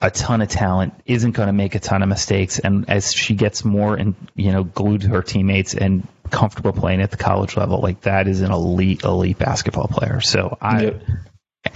a 0.01 0.09
ton 0.09 0.41
of 0.41 0.49
talent 0.49 0.95
isn't 1.05 1.33
going 1.33 1.45
to 1.45 1.53
make 1.53 1.75
a 1.75 1.79
ton 1.79 2.01
of 2.01 2.09
mistakes, 2.09 2.57
and 2.57 2.89
as 2.89 3.13
she 3.13 3.35
gets 3.35 3.63
more 3.63 3.93
and 3.93 4.15
you 4.33 4.51
know 4.51 4.63
glued 4.63 5.01
to 5.01 5.09
her 5.09 5.21
teammates 5.21 5.75
and 5.75 6.07
comfortable 6.31 6.73
playing 6.73 6.99
at 6.99 7.11
the 7.11 7.17
college 7.17 7.55
level, 7.55 7.79
like 7.79 8.01
that 8.01 8.27
is 8.27 8.41
an 8.41 8.51
elite 8.51 9.03
elite 9.03 9.37
basketball 9.37 9.87
player. 9.87 10.19
So 10.19 10.57
I. 10.59 10.81
Yep. 10.85 11.03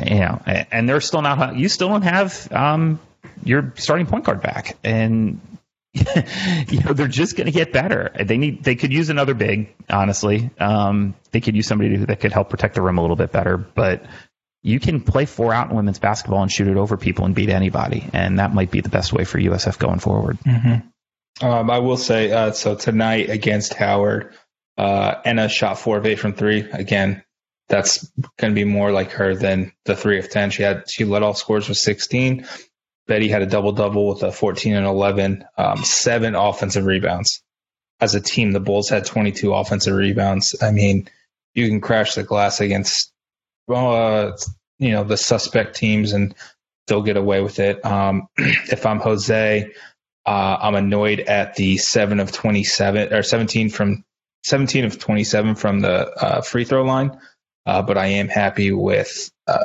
You 0.04 0.20
know, 0.22 0.42
and 0.72 0.90
they're 0.90 1.00
still 1.00 1.22
not. 1.22 1.56
You 1.56 1.70
still 1.70 1.90
don't 1.90 2.02
have 2.02 2.52
um, 2.52 3.00
your 3.44 3.72
starting 3.76 4.08
point 4.08 4.26
guard 4.26 4.42
back, 4.42 4.78
and 4.84 5.40
you 6.70 6.80
know 6.82 6.94
they're 6.94 7.08
just 7.08 7.36
going 7.36 7.46
to 7.46 7.52
get 7.52 7.72
better. 7.72 8.12
They 8.20 8.38
need. 8.38 8.64
They 8.64 8.76
could 8.76 8.92
use 8.92 9.10
another 9.10 9.34
big. 9.34 9.74
Honestly, 9.90 10.50
um, 10.60 11.16
they 11.32 11.42
could 11.42 11.56
use 11.56 11.68
somebody 11.68 11.96
that 11.98 12.20
could 12.20 12.34
help 12.34 12.50
protect 12.50 12.76
the 12.76 12.82
rim 12.82 12.98
a 12.98 13.02
little 13.02 13.16
bit 13.16 13.32
better. 13.32 13.58
But 13.58 14.06
you 14.62 14.80
can 14.80 15.02
play 15.02 15.26
four 15.26 15.54
out 15.54 15.70
in 15.70 15.76
women's 15.76 16.00
basketball 16.00 16.42
and 16.42 16.52
shoot 16.52 16.68
it 16.68 16.78
over 16.78 16.98
people 16.98 17.26
and 17.26 17.36
beat 17.36 17.50
anybody, 17.50 18.10
and 18.14 18.40
that 18.40 18.54
might 18.54 18.72
be 18.72 18.82
the 18.82 18.90
best 18.90 19.14
way 19.14 19.24
for 19.24 19.40
USF 19.40 19.78
going 19.78 20.00
forward. 20.00 20.40
Mm-hmm. 20.40 21.46
Um, 21.46 21.70
I 21.70 21.80
will 21.80 21.98
say 21.98 22.32
uh, 22.32 22.52
so 22.52 22.76
tonight 22.76 23.30
against 23.30 23.74
Howard, 23.74 24.34
uh, 24.78 25.16
Enna 25.24 25.50
shot 25.50 25.80
four 25.80 25.98
of 25.98 26.06
eight 26.06 26.20
from 26.20 26.34
three. 26.34 26.62
Again, 26.72 27.24
that's 27.68 28.10
going 28.38 28.54
to 28.54 28.56
be 28.56 28.66
more 28.66 28.92
like 28.92 29.12
her 29.12 29.36
than 29.36 29.72
the 29.86 29.96
three 29.96 30.20
of 30.20 30.30
ten. 30.30 30.50
She 30.50 30.64
had 30.64 30.90
she 30.90 31.06
led 31.06 31.24
all 31.24 31.34
scores 31.34 31.70
with 31.70 31.78
sixteen. 31.78 32.48
Betty 33.08 33.30
had 33.30 33.42
a 33.42 33.48
double 33.48 33.72
double 33.72 34.08
with 34.08 34.24
a 34.24 34.32
fourteen 34.32 34.76
and 34.76 34.86
eleven, 34.86 35.46
um, 35.58 35.84
seven 35.84 36.36
offensive 36.36 36.86
rebounds. 36.86 37.44
As 38.00 38.16
a 38.16 38.22
team, 38.22 38.52
the 38.52 38.60
Bulls 38.60 38.90
had 38.90 39.06
twenty 39.06 39.32
two 39.32 39.54
offensive 39.54 39.96
rebounds. 39.96 40.56
I 40.62 40.72
mean, 40.72 41.10
you 41.54 41.68
can 41.68 41.82
crash 41.82 42.16
the 42.16 42.24
glass 42.24 42.62
against, 42.62 43.12
uh, 43.70 44.32
you 44.80 44.92
know, 44.92 45.04
the 45.04 45.18
suspect 45.18 45.76
teams 45.76 46.14
and 46.14 46.36
still 46.88 47.04
get 47.04 47.18
away 47.18 47.42
with 47.42 47.60
it. 47.60 47.84
Um, 47.86 48.28
if 48.38 48.86
I'm 48.86 49.00
Jose, 49.00 49.72
uh, 50.26 50.58
I'm 50.60 50.76
annoyed 50.76 51.20
at 51.22 51.56
the 51.56 51.78
seven 51.78 52.20
of 52.20 52.32
twenty 52.32 52.64
seven 52.64 53.14
or 53.14 53.22
seventeen 53.24 53.70
from 53.70 54.04
seventeen 54.44 54.86
of 54.86 54.98
twenty 54.98 55.24
seven 55.24 55.56
from 55.56 55.80
the 55.80 56.10
uh, 56.10 56.42
free 56.42 56.66
throw 56.66 56.84
line. 56.84 57.20
Uh, 57.68 57.82
but 57.82 57.98
I 57.98 58.08
am 58.08 58.28
happy 58.28 58.72
with 58.72 59.32
uh, 59.48 59.64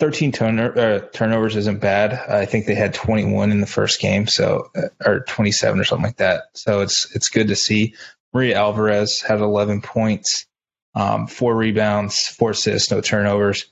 13 0.00 0.32
turner, 0.32 0.78
uh, 0.78 1.00
turnovers 1.12 1.56
isn't 1.56 1.80
bad. 1.80 2.14
I 2.14 2.46
think 2.46 2.66
they 2.66 2.74
had 2.74 2.94
21 2.94 3.52
in 3.52 3.60
the 3.60 3.66
first 3.66 4.00
game, 4.00 4.26
so 4.26 4.70
uh, 4.74 4.88
or 5.04 5.20
27 5.20 5.78
or 5.78 5.84
something 5.84 6.06
like 6.06 6.16
that. 6.16 6.44
So 6.54 6.80
it's 6.80 7.14
it's 7.14 7.28
good 7.28 7.48
to 7.48 7.56
see. 7.56 7.94
Maria 8.32 8.56
Alvarez 8.56 9.20
had 9.20 9.40
11 9.40 9.82
points, 9.82 10.46
um, 10.94 11.26
four 11.26 11.54
rebounds, 11.54 12.26
four 12.28 12.50
assists, 12.50 12.90
no 12.90 13.00
turnovers. 13.00 13.66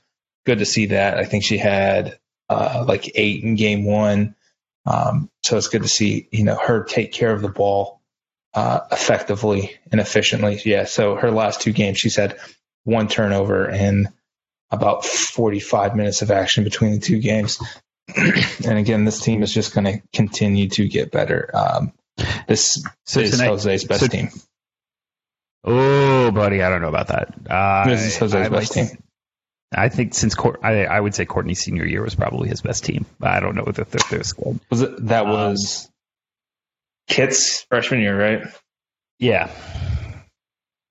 Good 0.45 0.59
to 0.59 0.65
see 0.65 0.87
that. 0.87 1.17
I 1.17 1.25
think 1.25 1.43
she 1.43 1.57
had 1.57 2.19
uh, 2.47 2.85
like 2.87 3.11
eight 3.15 3.43
in 3.43 3.55
game 3.55 3.85
one. 3.85 4.35
Um, 4.85 5.29
so 5.43 5.57
it's 5.57 5.67
good 5.67 5.83
to 5.83 5.89
see 5.89 6.27
you 6.31 6.43
know 6.43 6.55
her 6.55 6.83
take 6.83 7.11
care 7.11 7.33
of 7.33 7.41
the 7.41 7.49
ball 7.49 8.01
uh, 8.53 8.81
effectively 8.91 9.77
and 9.91 9.99
efficiently. 9.99 10.61
Yeah. 10.63 10.85
So 10.85 11.15
her 11.15 11.31
last 11.31 11.61
two 11.61 11.71
games, 11.71 11.97
she's 11.97 12.15
had 12.15 12.37
one 12.83 13.07
turnover 13.07 13.67
and 13.67 14.09
about 14.71 15.05
45 15.05 15.95
minutes 15.95 16.21
of 16.21 16.31
action 16.31 16.63
between 16.63 16.91
the 16.93 16.99
two 16.99 17.19
games. 17.19 17.59
and 18.15 18.77
again, 18.77 19.05
this 19.05 19.21
team 19.21 19.43
is 19.43 19.53
just 19.53 19.73
going 19.73 19.85
to 19.85 20.01
continue 20.13 20.67
to 20.69 20.87
get 20.87 21.11
better. 21.11 21.49
Um, 21.53 21.93
this 22.47 22.83
So 23.05 23.19
is 23.21 23.31
tonight- 23.31 23.47
Jose's 23.47 23.83
best 23.85 24.01
so- 24.01 24.07
team. 24.07 24.29
Oh, 25.65 26.31
buddy, 26.31 26.63
I 26.63 26.69
don't 26.69 26.81
know 26.81 26.87
about 26.87 27.07
that. 27.07 27.33
Uh, 27.49 27.87
This 27.89 28.01
is 28.05 28.17
Jose's 28.17 28.35
I, 28.35 28.49
best 28.49 28.77
I, 28.77 28.81
team. 28.85 28.97
I 29.75 29.89
think 29.89 30.13
since 30.13 30.33
Court, 30.33 30.59
I, 30.63 30.85
I 30.85 30.99
would 30.99 31.13
say 31.13 31.25
Courtney's 31.25 31.59
senior 31.59 31.85
year 31.85 32.01
was 32.01 32.15
probably 32.15 32.47
his 32.49 32.61
best 32.61 32.85
team. 32.85 33.05
I 33.21 33.39
don't 33.41 33.55
know 33.55 33.65
if 33.67 33.75
they're, 33.75 33.85
they're 34.09 34.23
squad. 34.23 34.59
Was 34.71 34.81
it 34.81 35.05
that 35.07 35.25
Um, 35.25 35.31
was 35.31 35.89
Kit's 37.09 37.63
freshman 37.69 37.99
year, 37.99 38.17
right? 38.19 38.47
Yeah. 39.19 39.51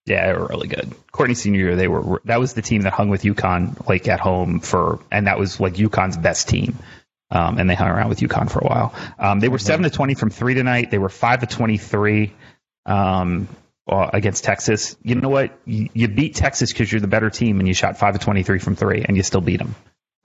Yeah, 0.09 0.27
they 0.27 0.39
were 0.39 0.47
really 0.47 0.69
good. 0.69 0.95
Courtney 1.13 1.35
senior 1.35 1.77
they 1.77 1.89
were 1.89 2.23
that 2.25 2.41
was 2.41 2.55
the 2.55 2.63
team 2.63 2.83
that 2.83 2.93
hung 2.93 3.09
with 3.09 3.23
UConn 3.23 3.89
like 3.89 4.09
at 4.09 4.21
home 4.21 4.61
for, 4.61 5.01
and 5.11 5.27
that 5.27 5.39
was 5.39 5.61
like 5.61 5.75
UConn's 5.75 6.17
best 6.17 6.49
team. 6.49 6.79
Um, 7.31 7.59
and 7.59 7.69
they 7.69 7.75
hung 7.75 7.89
around 7.89 8.09
with 8.09 8.21
UConn 8.21 8.51
for 8.51 8.61
a 8.61 8.67
while. 8.67 8.95
Um, 9.19 9.41
they 9.41 9.49
were 9.49 9.59
seven 9.59 9.83
to 9.83 9.91
twenty 9.91 10.15
from 10.15 10.31
three 10.31 10.55
tonight. 10.55 10.91
They 10.91 10.97
were 10.97 11.11
five 11.11 11.41
to 11.41 11.47
twenty 11.47 11.77
three 11.77 12.33
um, 12.87 13.49
uh, 13.87 14.09
against 14.15 14.45
Texas. 14.45 14.97
You 15.03 15.17
know 15.17 15.29
what? 15.29 15.59
You, 15.67 15.91
you 15.93 16.09
beat 16.09 16.37
Texas 16.37 16.73
because 16.73 16.91
you're 16.91 17.03
the 17.03 17.07
better 17.07 17.29
team, 17.29 17.59
and 17.59 17.69
you 17.69 17.75
shot 17.75 17.99
five 17.99 18.15
to 18.15 18.19
twenty 18.19 18.45
three 18.45 18.59
from 18.59 18.77
three, 18.77 19.05
and 19.07 19.15
you 19.15 19.23
still 19.23 19.43
beat 19.43 19.59
them. 19.59 19.75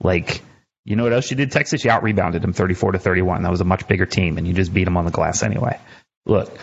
Like, 0.00 0.40
you 0.86 0.96
know 0.96 1.02
what 1.02 1.12
else 1.12 1.30
you 1.30 1.36
did? 1.36 1.50
Texas, 1.50 1.84
you 1.84 1.90
out 1.90 2.02
rebounded 2.02 2.40
them 2.40 2.54
thirty 2.54 2.74
four 2.74 2.92
to 2.92 2.98
thirty 2.98 3.20
one. 3.20 3.42
That 3.42 3.50
was 3.50 3.60
a 3.60 3.64
much 3.64 3.86
bigger 3.86 4.06
team, 4.06 4.38
and 4.38 4.46
you 4.46 4.54
just 4.54 4.72
beat 4.72 4.84
them 4.84 4.96
on 4.96 5.04
the 5.04 5.10
glass 5.10 5.42
anyway. 5.42 5.78
Look, 6.24 6.58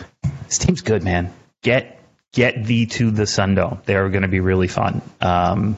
this 0.48 0.58
team's 0.58 0.80
good, 0.80 1.04
man. 1.04 1.32
Get 1.62 2.01
get 2.32 2.64
thee 2.64 2.86
to 2.86 3.10
the 3.10 3.26
Sun 3.26 3.54
Dome. 3.56 3.80
They're 3.84 4.08
going 4.08 4.22
to 4.22 4.28
be 4.28 4.40
really 4.40 4.68
fun. 4.68 5.02
Um, 5.20 5.76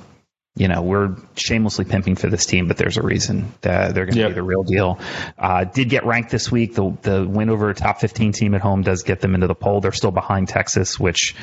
you 0.56 0.68
know, 0.68 0.82
we're 0.82 1.16
shamelessly 1.34 1.84
pimping 1.84 2.14
for 2.14 2.30
this 2.30 2.46
team, 2.46 2.68
but 2.68 2.76
there's 2.76 2.96
a 2.96 3.02
reason 3.02 3.52
that 3.62 3.92
they're 3.94 4.04
going 4.04 4.14
to 4.14 4.20
Yep. 4.20 4.28
be 4.30 4.34
the 4.34 4.42
real 4.42 4.62
deal. 4.62 5.00
Uh, 5.36 5.64
did 5.64 5.88
get 5.88 6.06
ranked 6.06 6.30
this 6.30 6.50
week. 6.52 6.74
The 6.74 6.96
the 7.02 7.26
win 7.28 7.50
over 7.50 7.70
a 7.70 7.74
top 7.74 8.00
15 8.00 8.30
team 8.32 8.54
at 8.54 8.60
home 8.60 8.82
does 8.82 9.02
get 9.02 9.20
them 9.20 9.34
into 9.34 9.48
the 9.48 9.54
poll. 9.56 9.80
They're 9.80 9.90
still 9.90 10.12
behind 10.12 10.48
Texas, 10.48 10.98
which 10.98 11.34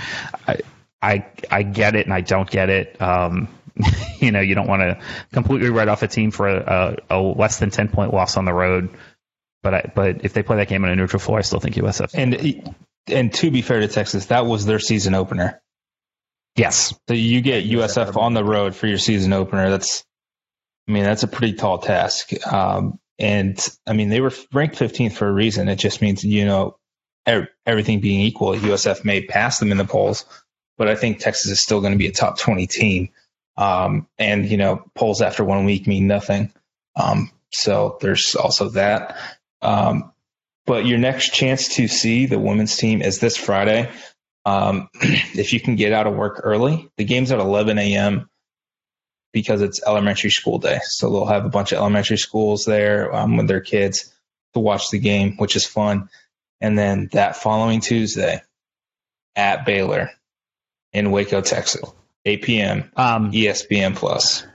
I 0.47 0.59
I, 1.01 1.25
I 1.49 1.63
get 1.63 1.95
it 1.95 2.05
and 2.05 2.13
I 2.13 2.21
don't 2.21 2.49
get 2.49 2.69
it. 2.69 3.01
Um, 3.01 3.49
you 4.19 4.31
know, 4.31 4.39
you 4.39 4.55
don't 4.55 4.67
want 4.67 4.81
to 4.81 4.99
completely 5.33 5.71
write 5.71 5.87
off 5.89 6.03
a 6.03 6.07
team 6.07 6.31
for 6.31 6.47
a, 6.47 6.95
a, 7.09 7.17
a 7.17 7.19
less 7.19 7.59
than 7.59 7.69
10 7.69 7.89
point 7.89 8.13
loss 8.13 8.37
on 8.37 8.45
the 8.45 8.53
road. 8.53 8.89
But 9.63 9.73
I, 9.73 9.91
but 9.93 10.23
if 10.23 10.31
they 10.33 10.41
play 10.43 10.57
that 10.57 10.69
game 10.69 10.85
on 10.85 10.89
a 10.89 10.95
neutral 10.95 11.19
floor, 11.19 11.37
I 11.39 11.41
still 11.41 11.59
think 11.59 11.75
USF. 11.75 12.11
And 12.13 12.75
and 13.07 13.33
to 13.35 13.51
be 13.51 13.61
fair 13.61 13.79
to 13.79 13.87
Texas, 13.87 14.27
that 14.27 14.45
was 14.45 14.65
their 14.65 14.79
season 14.79 15.13
opener. 15.15 15.61
yes, 16.55 16.93
So 17.07 17.13
you 17.13 17.41
get 17.41 17.65
USF 17.65 18.15
on 18.17 18.33
the 18.33 18.43
road 18.43 18.75
for 18.75 18.87
your 18.87 18.97
season 18.97 19.33
opener. 19.33 19.69
That's, 19.69 20.03
I 20.87 20.91
mean, 20.91 21.03
that's 21.03 21.23
a 21.23 21.27
pretty 21.27 21.53
tall 21.53 21.79
task. 21.79 22.31
Um, 22.45 22.99
and 23.19 23.59
I 23.87 23.93
mean, 23.93 24.09
they 24.09 24.21
were 24.21 24.33
ranked 24.53 24.77
15th 24.77 25.13
for 25.13 25.27
a 25.27 25.31
reason. 25.33 25.67
It 25.69 25.77
just 25.77 26.01
means, 26.01 26.23
you 26.23 26.45
know, 26.45 26.77
ev- 27.25 27.49
everything 27.65 27.99
being 27.99 28.21
equal, 28.21 28.53
USF 28.53 29.05
may 29.05 29.25
pass 29.25 29.59
them 29.59 29.71
in 29.71 29.77
the 29.77 29.85
polls, 29.85 30.25
but 30.77 30.87
I 30.87 30.95
think 30.95 31.19
Texas 31.19 31.51
is 31.51 31.61
still 31.61 31.81
going 31.81 31.93
to 31.93 31.99
be 31.99 32.07
a 32.07 32.11
top 32.11 32.37
20 32.39 32.67
team. 32.67 33.09
Um, 33.57 34.07
and, 34.17 34.45
you 34.47 34.57
know, 34.57 34.83
polls 34.95 35.21
after 35.21 35.43
one 35.43 35.65
week 35.65 35.85
mean 35.85 36.07
nothing. 36.07 36.51
Um, 36.95 37.31
so 37.51 37.97
there's 38.01 38.35
also 38.35 38.69
that. 38.69 39.17
Um, 39.61 40.10
but 40.65 40.85
your 40.85 40.97
next 40.97 41.33
chance 41.33 41.75
to 41.75 41.87
see 41.87 42.25
the 42.25 42.39
women's 42.39 42.77
team 42.77 43.01
is 43.01 43.19
this 43.19 43.37
Friday. 43.37 43.91
Um, 44.45 44.89
if 44.93 45.53
you 45.53 45.59
can 45.59 45.75
get 45.75 45.93
out 45.93 46.07
of 46.07 46.15
work 46.15 46.41
early, 46.43 46.89
the 46.97 47.05
game's 47.05 47.31
at 47.31 47.39
11 47.39 47.77
a.m. 47.77 48.29
because 49.33 49.61
it's 49.61 49.81
elementary 49.85 50.31
school 50.31 50.59
day. 50.59 50.79
So 50.83 51.09
they'll 51.09 51.25
have 51.25 51.45
a 51.45 51.49
bunch 51.49 51.71
of 51.71 51.79
elementary 51.79 52.17
schools 52.17 52.65
there 52.65 53.13
um, 53.13 53.37
with 53.37 53.47
their 53.47 53.61
kids 53.61 54.13
to 54.53 54.59
watch 54.59 54.89
the 54.89 54.99
game, 54.99 55.37
which 55.37 55.55
is 55.55 55.65
fun. 55.65 56.09
And 56.59 56.77
then 56.77 57.09
that 57.13 57.37
following 57.37 57.81
Tuesday 57.81 58.41
at 59.35 59.65
Baylor 59.65 60.11
in 60.93 61.11
Waco, 61.11 61.41
Texas, 61.41 61.89
8 62.25 62.41
p.m. 62.43 62.91
um, 62.95 63.31
ESPN 63.31 63.95
Plus. 63.95 64.45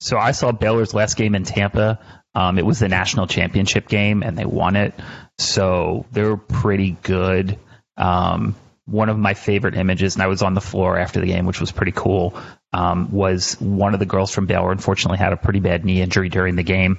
So 0.00 0.18
I 0.18 0.32
saw 0.32 0.52
Baylor's 0.52 0.94
last 0.94 1.16
game 1.16 1.34
in 1.34 1.44
Tampa. 1.44 1.98
Um, 2.36 2.58
it 2.58 2.66
was 2.66 2.78
the 2.78 2.88
national 2.88 3.26
championship 3.26 3.88
game, 3.88 4.22
and 4.22 4.36
they 4.36 4.44
won 4.44 4.76
it. 4.76 4.92
So 5.38 6.04
they're 6.12 6.36
pretty 6.36 6.90
good. 7.02 7.58
Um, 7.96 8.54
one 8.84 9.08
of 9.08 9.18
my 9.18 9.32
favorite 9.32 9.74
images, 9.74 10.14
and 10.16 10.22
I 10.22 10.26
was 10.26 10.42
on 10.42 10.52
the 10.52 10.60
floor 10.60 10.98
after 10.98 11.18
the 11.18 11.26
game, 11.26 11.46
which 11.46 11.60
was 11.60 11.72
pretty 11.72 11.92
cool, 11.92 12.38
um, 12.76 13.10
was 13.10 13.58
one 13.58 13.94
of 13.94 14.00
the 14.00 14.06
girls 14.06 14.30
from 14.30 14.44
Baylor 14.44 14.70
unfortunately 14.70 15.16
had 15.16 15.32
a 15.32 15.36
pretty 15.36 15.60
bad 15.60 15.82
knee 15.82 16.02
injury 16.02 16.28
during 16.28 16.56
the 16.56 16.62
game. 16.62 16.98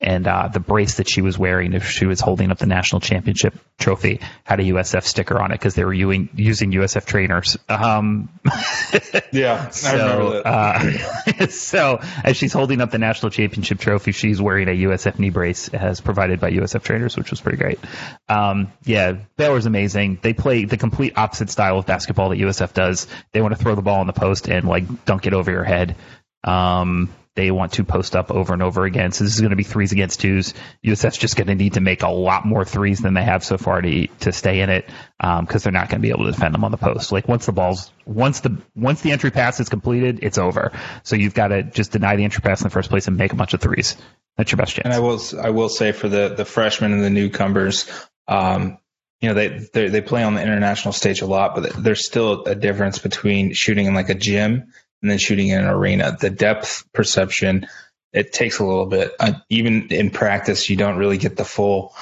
And 0.00 0.28
uh, 0.28 0.48
the 0.48 0.60
brace 0.60 0.98
that 0.98 1.08
she 1.08 1.20
was 1.20 1.36
wearing, 1.36 1.72
if 1.72 1.90
she 1.90 2.06
was 2.06 2.20
holding 2.20 2.52
up 2.52 2.58
the 2.58 2.66
national 2.66 3.00
championship 3.00 3.54
trophy, 3.76 4.20
had 4.44 4.60
a 4.60 4.62
USF 4.62 5.02
sticker 5.02 5.40
on 5.40 5.50
it 5.50 5.54
because 5.54 5.74
they 5.74 5.84
were 5.84 5.92
using, 5.92 6.28
using 6.36 6.70
USF 6.70 7.06
trainers. 7.06 7.58
Um, 7.68 8.28
Yeah, 9.32 9.68
so, 9.70 10.42
uh, 10.44 11.48
so 11.48 12.00
as 12.24 12.36
she's 12.36 12.52
holding 12.52 12.80
up 12.80 12.90
the 12.90 12.98
national 12.98 13.30
championship 13.30 13.78
trophy, 13.78 14.12
she's 14.12 14.40
wearing 14.40 14.68
a 14.68 14.88
USF 14.88 15.18
knee 15.18 15.30
brace 15.30 15.68
as 15.68 16.00
provided 16.00 16.40
by 16.40 16.52
USF 16.52 16.82
trainers, 16.82 17.16
which 17.16 17.30
was 17.30 17.40
pretty 17.40 17.58
great. 17.58 17.78
Um, 18.28 18.72
yeah, 18.84 19.16
Baylor's 19.36 19.66
amazing. 19.66 20.18
They 20.22 20.32
play 20.32 20.64
the 20.64 20.76
complete 20.76 21.14
opposite 21.16 21.50
style 21.50 21.78
of 21.78 21.86
basketball 21.86 22.30
that 22.30 22.38
USF 22.38 22.72
does. 22.72 23.06
They 23.32 23.42
want 23.42 23.56
to 23.56 23.62
throw 23.62 23.74
the 23.74 23.82
ball 23.82 24.00
in 24.00 24.06
the 24.06 24.12
post 24.12 24.48
and 24.48 24.66
like 24.66 25.04
dunk 25.04 25.15
it 25.24 25.32
over 25.32 25.50
your 25.50 25.64
head. 25.64 25.96
Um, 26.44 27.08
they 27.36 27.50
want 27.50 27.72
to 27.72 27.84
post 27.84 28.16
up 28.16 28.30
over 28.30 28.54
and 28.54 28.62
over 28.62 28.84
again. 28.86 29.12
So 29.12 29.22
this 29.22 29.34
is 29.34 29.40
going 29.40 29.50
to 29.50 29.56
be 29.56 29.62
threes 29.62 29.92
against 29.92 30.20
twos. 30.20 30.54
USF's 30.82 31.18
just 31.18 31.36
going 31.36 31.48
to 31.48 31.54
need 31.54 31.74
to 31.74 31.80
make 31.80 32.02
a 32.02 32.08
lot 32.08 32.46
more 32.46 32.64
threes 32.64 32.98
than 33.00 33.12
they 33.12 33.22
have 33.22 33.44
so 33.44 33.58
far 33.58 33.82
to 33.82 34.06
to 34.06 34.32
stay 34.32 34.60
in 34.60 34.70
it 34.70 34.88
because 35.18 35.62
they're 35.62 35.72
not 35.72 35.90
going 35.90 36.00
to 36.00 36.02
be 36.02 36.08
able 36.08 36.24
to 36.24 36.32
defend 36.32 36.54
them 36.54 36.64
on 36.64 36.70
the 36.70 36.78
post. 36.78 37.12
Like 37.12 37.28
once 37.28 37.44
the 37.44 37.52
balls, 37.52 37.92
once 38.06 38.40
the 38.40 38.56
once 38.74 39.02
the 39.02 39.12
entry 39.12 39.30
pass 39.30 39.60
is 39.60 39.68
completed, 39.68 40.20
it's 40.22 40.38
over. 40.38 40.72
So 41.02 41.14
you've 41.14 41.34
got 41.34 41.48
to 41.48 41.62
just 41.62 41.92
deny 41.92 42.16
the 42.16 42.24
entry 42.24 42.40
pass 42.40 42.62
in 42.62 42.64
the 42.64 42.70
first 42.70 42.88
place 42.88 43.06
and 43.06 43.18
make 43.18 43.34
a 43.34 43.36
bunch 43.36 43.52
of 43.52 43.60
threes. 43.60 43.96
That's 44.38 44.50
your 44.50 44.56
best 44.56 44.74
chance. 44.74 44.86
And 44.86 44.94
I 44.94 45.00
will 45.00 45.20
I 45.40 45.50
will 45.50 45.68
say 45.68 45.92
for 45.92 46.08
the 46.08 46.30
the 46.34 46.46
freshmen 46.46 46.92
and 46.92 47.04
the 47.04 47.10
newcomers, 47.10 47.86
um, 48.28 48.78
you 49.20 49.28
know 49.28 49.34
they 49.34 49.68
they 49.74 49.88
they 49.88 50.00
play 50.00 50.22
on 50.22 50.34
the 50.34 50.42
international 50.42 50.92
stage 50.92 51.20
a 51.20 51.26
lot, 51.26 51.54
but 51.54 51.72
there's 51.82 52.06
still 52.06 52.44
a 52.44 52.54
difference 52.54 52.98
between 52.98 53.52
shooting 53.52 53.84
in 53.84 53.94
like 53.94 54.08
a 54.08 54.14
gym 54.14 54.72
and 55.02 55.10
then 55.10 55.18
shooting 55.18 55.48
in 55.48 55.60
an 55.60 55.66
arena. 55.66 56.16
The 56.18 56.30
depth 56.30 56.84
perception 56.92 57.66
it 58.12 58.32
takes 58.32 58.58
a 58.58 58.64
little 58.64 58.86
bit. 58.86 59.12
Uh, 59.20 59.34
even 59.50 59.88
in 59.90 60.10
practice, 60.10 60.70
you 60.70 60.76
don't 60.76 60.96
really 60.96 61.18
get 61.18 61.36
the 61.36 61.44
full 61.44 61.94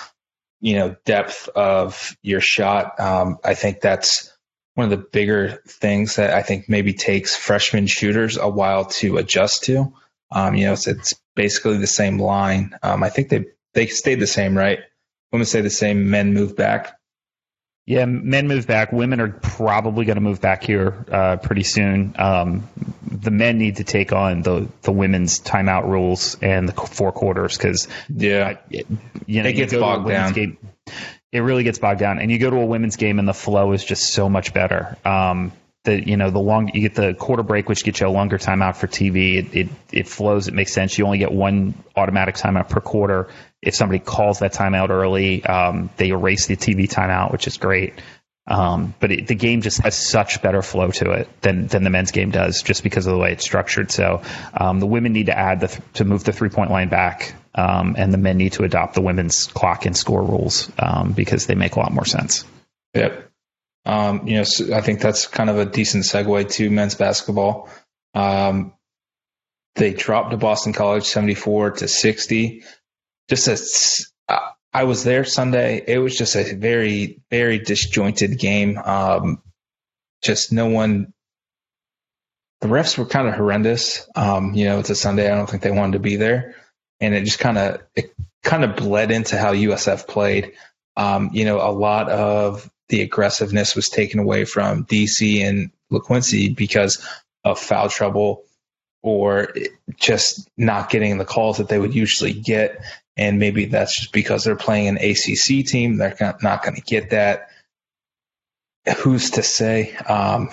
you 0.60 0.76
know 0.76 0.96
depth 1.04 1.48
of 1.48 2.16
your 2.22 2.40
shot. 2.40 2.98
Um, 3.00 3.38
I 3.44 3.54
think 3.54 3.80
that's 3.80 4.32
one 4.74 4.84
of 4.84 4.90
the 4.90 5.06
bigger 5.12 5.60
things 5.66 6.16
that 6.16 6.30
I 6.32 6.42
think 6.42 6.68
maybe 6.68 6.92
takes 6.92 7.36
freshman 7.36 7.86
shooters 7.86 8.36
a 8.36 8.48
while 8.48 8.86
to 8.86 9.18
adjust 9.18 9.64
to. 9.64 9.92
Um, 10.30 10.54
you 10.54 10.66
know, 10.66 10.72
it's, 10.72 10.86
it's 10.86 11.14
basically 11.36 11.78
the 11.78 11.86
same 11.86 12.18
line. 12.18 12.76
Um, 12.82 13.02
I 13.02 13.10
think 13.10 13.28
they 13.28 13.46
they 13.74 13.86
stayed 13.86 14.20
the 14.20 14.26
same, 14.26 14.56
right? 14.56 14.80
Women 15.32 15.46
stay 15.46 15.60
the 15.60 15.70
same. 15.70 16.10
Men 16.10 16.32
move 16.32 16.56
back. 16.56 16.96
Yeah, 17.86 18.06
men 18.06 18.48
move 18.48 18.66
back. 18.66 18.92
Women 18.92 19.20
are 19.20 19.28
probably 19.28 20.06
going 20.06 20.16
to 20.16 20.22
move 20.22 20.40
back 20.40 20.64
here 20.64 21.04
uh, 21.10 21.36
pretty 21.36 21.64
soon. 21.64 22.14
Um, 22.18 22.66
the 23.02 23.30
men 23.30 23.58
need 23.58 23.76
to 23.76 23.84
take 23.84 24.12
on 24.12 24.40
the 24.40 24.68
the 24.82 24.92
women's 24.92 25.38
timeout 25.38 25.84
rules 25.86 26.38
and 26.40 26.66
the 26.66 26.72
four 26.72 27.12
quarters 27.12 27.58
because 27.58 27.86
Yeah, 28.08 28.56
you 28.70 29.42
know 29.42 29.48
It 29.50 29.52
gets 29.52 29.74
bogged 29.74 30.08
down. 30.08 30.32
Game, 30.32 30.56
it 31.30 31.40
really 31.40 31.62
gets 31.62 31.78
bogged 31.78 32.00
down, 32.00 32.20
and 32.20 32.30
you 32.30 32.38
go 32.38 32.48
to 32.48 32.56
a 32.56 32.66
women's 32.66 32.96
game 32.96 33.18
and 33.18 33.28
the 33.28 33.34
flow 33.34 33.72
is 33.72 33.84
just 33.84 34.14
so 34.14 34.30
much 34.30 34.54
better. 34.54 34.96
Um, 35.04 35.52
the 35.84 36.06
you 36.08 36.16
know 36.16 36.30
the 36.30 36.40
long 36.40 36.70
you 36.74 36.80
get 36.80 36.94
the 36.94 37.14
quarter 37.14 37.42
break, 37.42 37.68
which 37.68 37.84
gets 37.84 38.00
you 38.00 38.06
a 38.06 38.08
longer 38.08 38.38
timeout 38.38 38.76
for 38.76 38.86
TV. 38.86 39.36
It, 39.36 39.56
it 39.56 39.68
it 39.92 40.08
flows. 40.08 40.48
It 40.48 40.54
makes 40.54 40.72
sense. 40.72 40.98
You 40.98 41.04
only 41.04 41.18
get 41.18 41.32
one 41.32 41.74
automatic 41.94 42.34
timeout 42.34 42.68
per 42.68 42.80
quarter. 42.80 43.28
If 43.62 43.74
somebody 43.74 43.98
calls 43.98 44.40
that 44.40 44.52
timeout 44.52 44.90
early, 44.90 45.44
um, 45.44 45.90
they 45.96 46.08
erase 46.08 46.46
the 46.46 46.56
TV 46.56 46.88
timeout, 46.88 47.32
which 47.32 47.46
is 47.46 47.56
great. 47.56 47.94
Um, 48.46 48.94
but 49.00 49.10
it, 49.10 49.26
the 49.26 49.34
game 49.34 49.62
just 49.62 49.80
has 49.82 49.94
such 49.94 50.42
better 50.42 50.60
flow 50.60 50.90
to 50.90 51.12
it 51.12 51.28
than 51.40 51.66
than 51.66 51.84
the 51.84 51.90
men's 51.90 52.10
game 52.10 52.30
does, 52.30 52.62
just 52.62 52.82
because 52.82 53.06
of 53.06 53.12
the 53.12 53.18
way 53.18 53.32
it's 53.32 53.44
structured. 53.44 53.90
So 53.90 54.22
um, 54.52 54.80
the 54.80 54.86
women 54.86 55.12
need 55.12 55.26
to 55.26 55.38
add 55.38 55.60
the 55.60 55.68
th- 55.68 55.80
to 55.94 56.04
move 56.04 56.24
the 56.24 56.32
three 56.32 56.50
point 56.50 56.70
line 56.70 56.88
back, 56.88 57.34
um, 57.54 57.94
and 57.96 58.12
the 58.12 58.18
men 58.18 58.36
need 58.36 58.52
to 58.54 58.64
adopt 58.64 58.94
the 58.94 59.00
women's 59.00 59.46
clock 59.46 59.86
and 59.86 59.96
score 59.96 60.22
rules 60.22 60.70
um, 60.78 61.12
because 61.12 61.46
they 61.46 61.54
make 61.54 61.76
a 61.76 61.80
lot 61.80 61.92
more 61.92 62.04
sense. 62.04 62.44
Yep. 62.94 63.30
Um, 63.86 64.26
you 64.26 64.36
know, 64.36 64.44
so 64.44 64.74
I 64.74 64.80
think 64.80 65.00
that's 65.00 65.26
kind 65.26 65.50
of 65.50 65.58
a 65.58 65.66
decent 65.66 66.04
segue 66.04 66.50
to 66.52 66.70
men's 66.70 66.94
basketball. 66.94 67.68
Um, 68.14 68.72
they 69.74 69.92
dropped 69.92 70.30
to 70.30 70.36
Boston 70.36 70.72
College 70.72 71.04
74 71.04 71.72
to 71.72 71.88
60. 71.88 72.64
Just 73.28 73.48
as 73.48 74.06
I 74.74 74.84
was 74.84 75.04
there 75.04 75.24
Sunday, 75.24 75.82
it 75.86 75.98
was 75.98 76.16
just 76.16 76.34
a 76.34 76.54
very, 76.56 77.22
very 77.30 77.60
disjointed 77.60 78.38
game. 78.38 78.76
Um, 78.76 79.40
just 80.20 80.52
no 80.52 80.66
one. 80.66 81.12
The 82.60 82.68
refs 82.68 82.98
were 82.98 83.04
kind 83.06 83.28
of 83.28 83.34
horrendous. 83.34 84.08
Um, 84.16 84.54
you 84.54 84.64
know, 84.64 84.80
it's 84.80 84.90
a 84.90 84.96
Sunday. 84.96 85.30
I 85.30 85.36
don't 85.36 85.48
think 85.48 85.62
they 85.62 85.70
wanted 85.70 85.92
to 85.92 85.98
be 86.00 86.16
there, 86.16 86.56
and 87.00 87.14
it 87.14 87.24
just 87.24 87.38
kind 87.38 87.56
of 87.56 87.82
it 87.94 88.14
kind 88.42 88.64
of 88.64 88.74
bled 88.74 89.12
into 89.12 89.38
how 89.38 89.52
USF 89.52 90.08
played. 90.08 90.54
Um, 90.96 91.30
you 91.32 91.44
know, 91.44 91.60
a 91.60 91.70
lot 91.70 92.08
of 92.08 92.68
the 92.88 93.02
aggressiveness 93.02 93.74
was 93.74 93.88
taken 93.88 94.20
away 94.20 94.44
from 94.44 94.84
DC 94.84 95.42
and 95.42 95.70
LaQuincy 95.92 96.54
because 96.54 97.06
of 97.44 97.58
foul 97.58 97.88
trouble 97.88 98.44
or 99.02 99.52
just 99.96 100.48
not 100.56 100.90
getting 100.90 101.18
the 101.18 101.24
calls 101.24 101.58
that 101.58 101.68
they 101.68 101.78
would 101.78 101.94
usually 101.94 102.32
get. 102.32 102.82
And 103.16 103.38
maybe 103.38 103.66
that's 103.66 104.00
just 104.00 104.12
because 104.12 104.44
they're 104.44 104.56
playing 104.56 104.88
an 104.88 104.96
ACC 104.96 105.66
team. 105.66 105.98
They're 105.98 106.16
not 106.42 106.62
going 106.62 106.74
to 106.74 106.82
get 106.82 107.10
that. 107.10 107.48
Who's 108.98 109.30
to 109.32 109.42
say? 109.42 109.94
Um, 109.96 110.50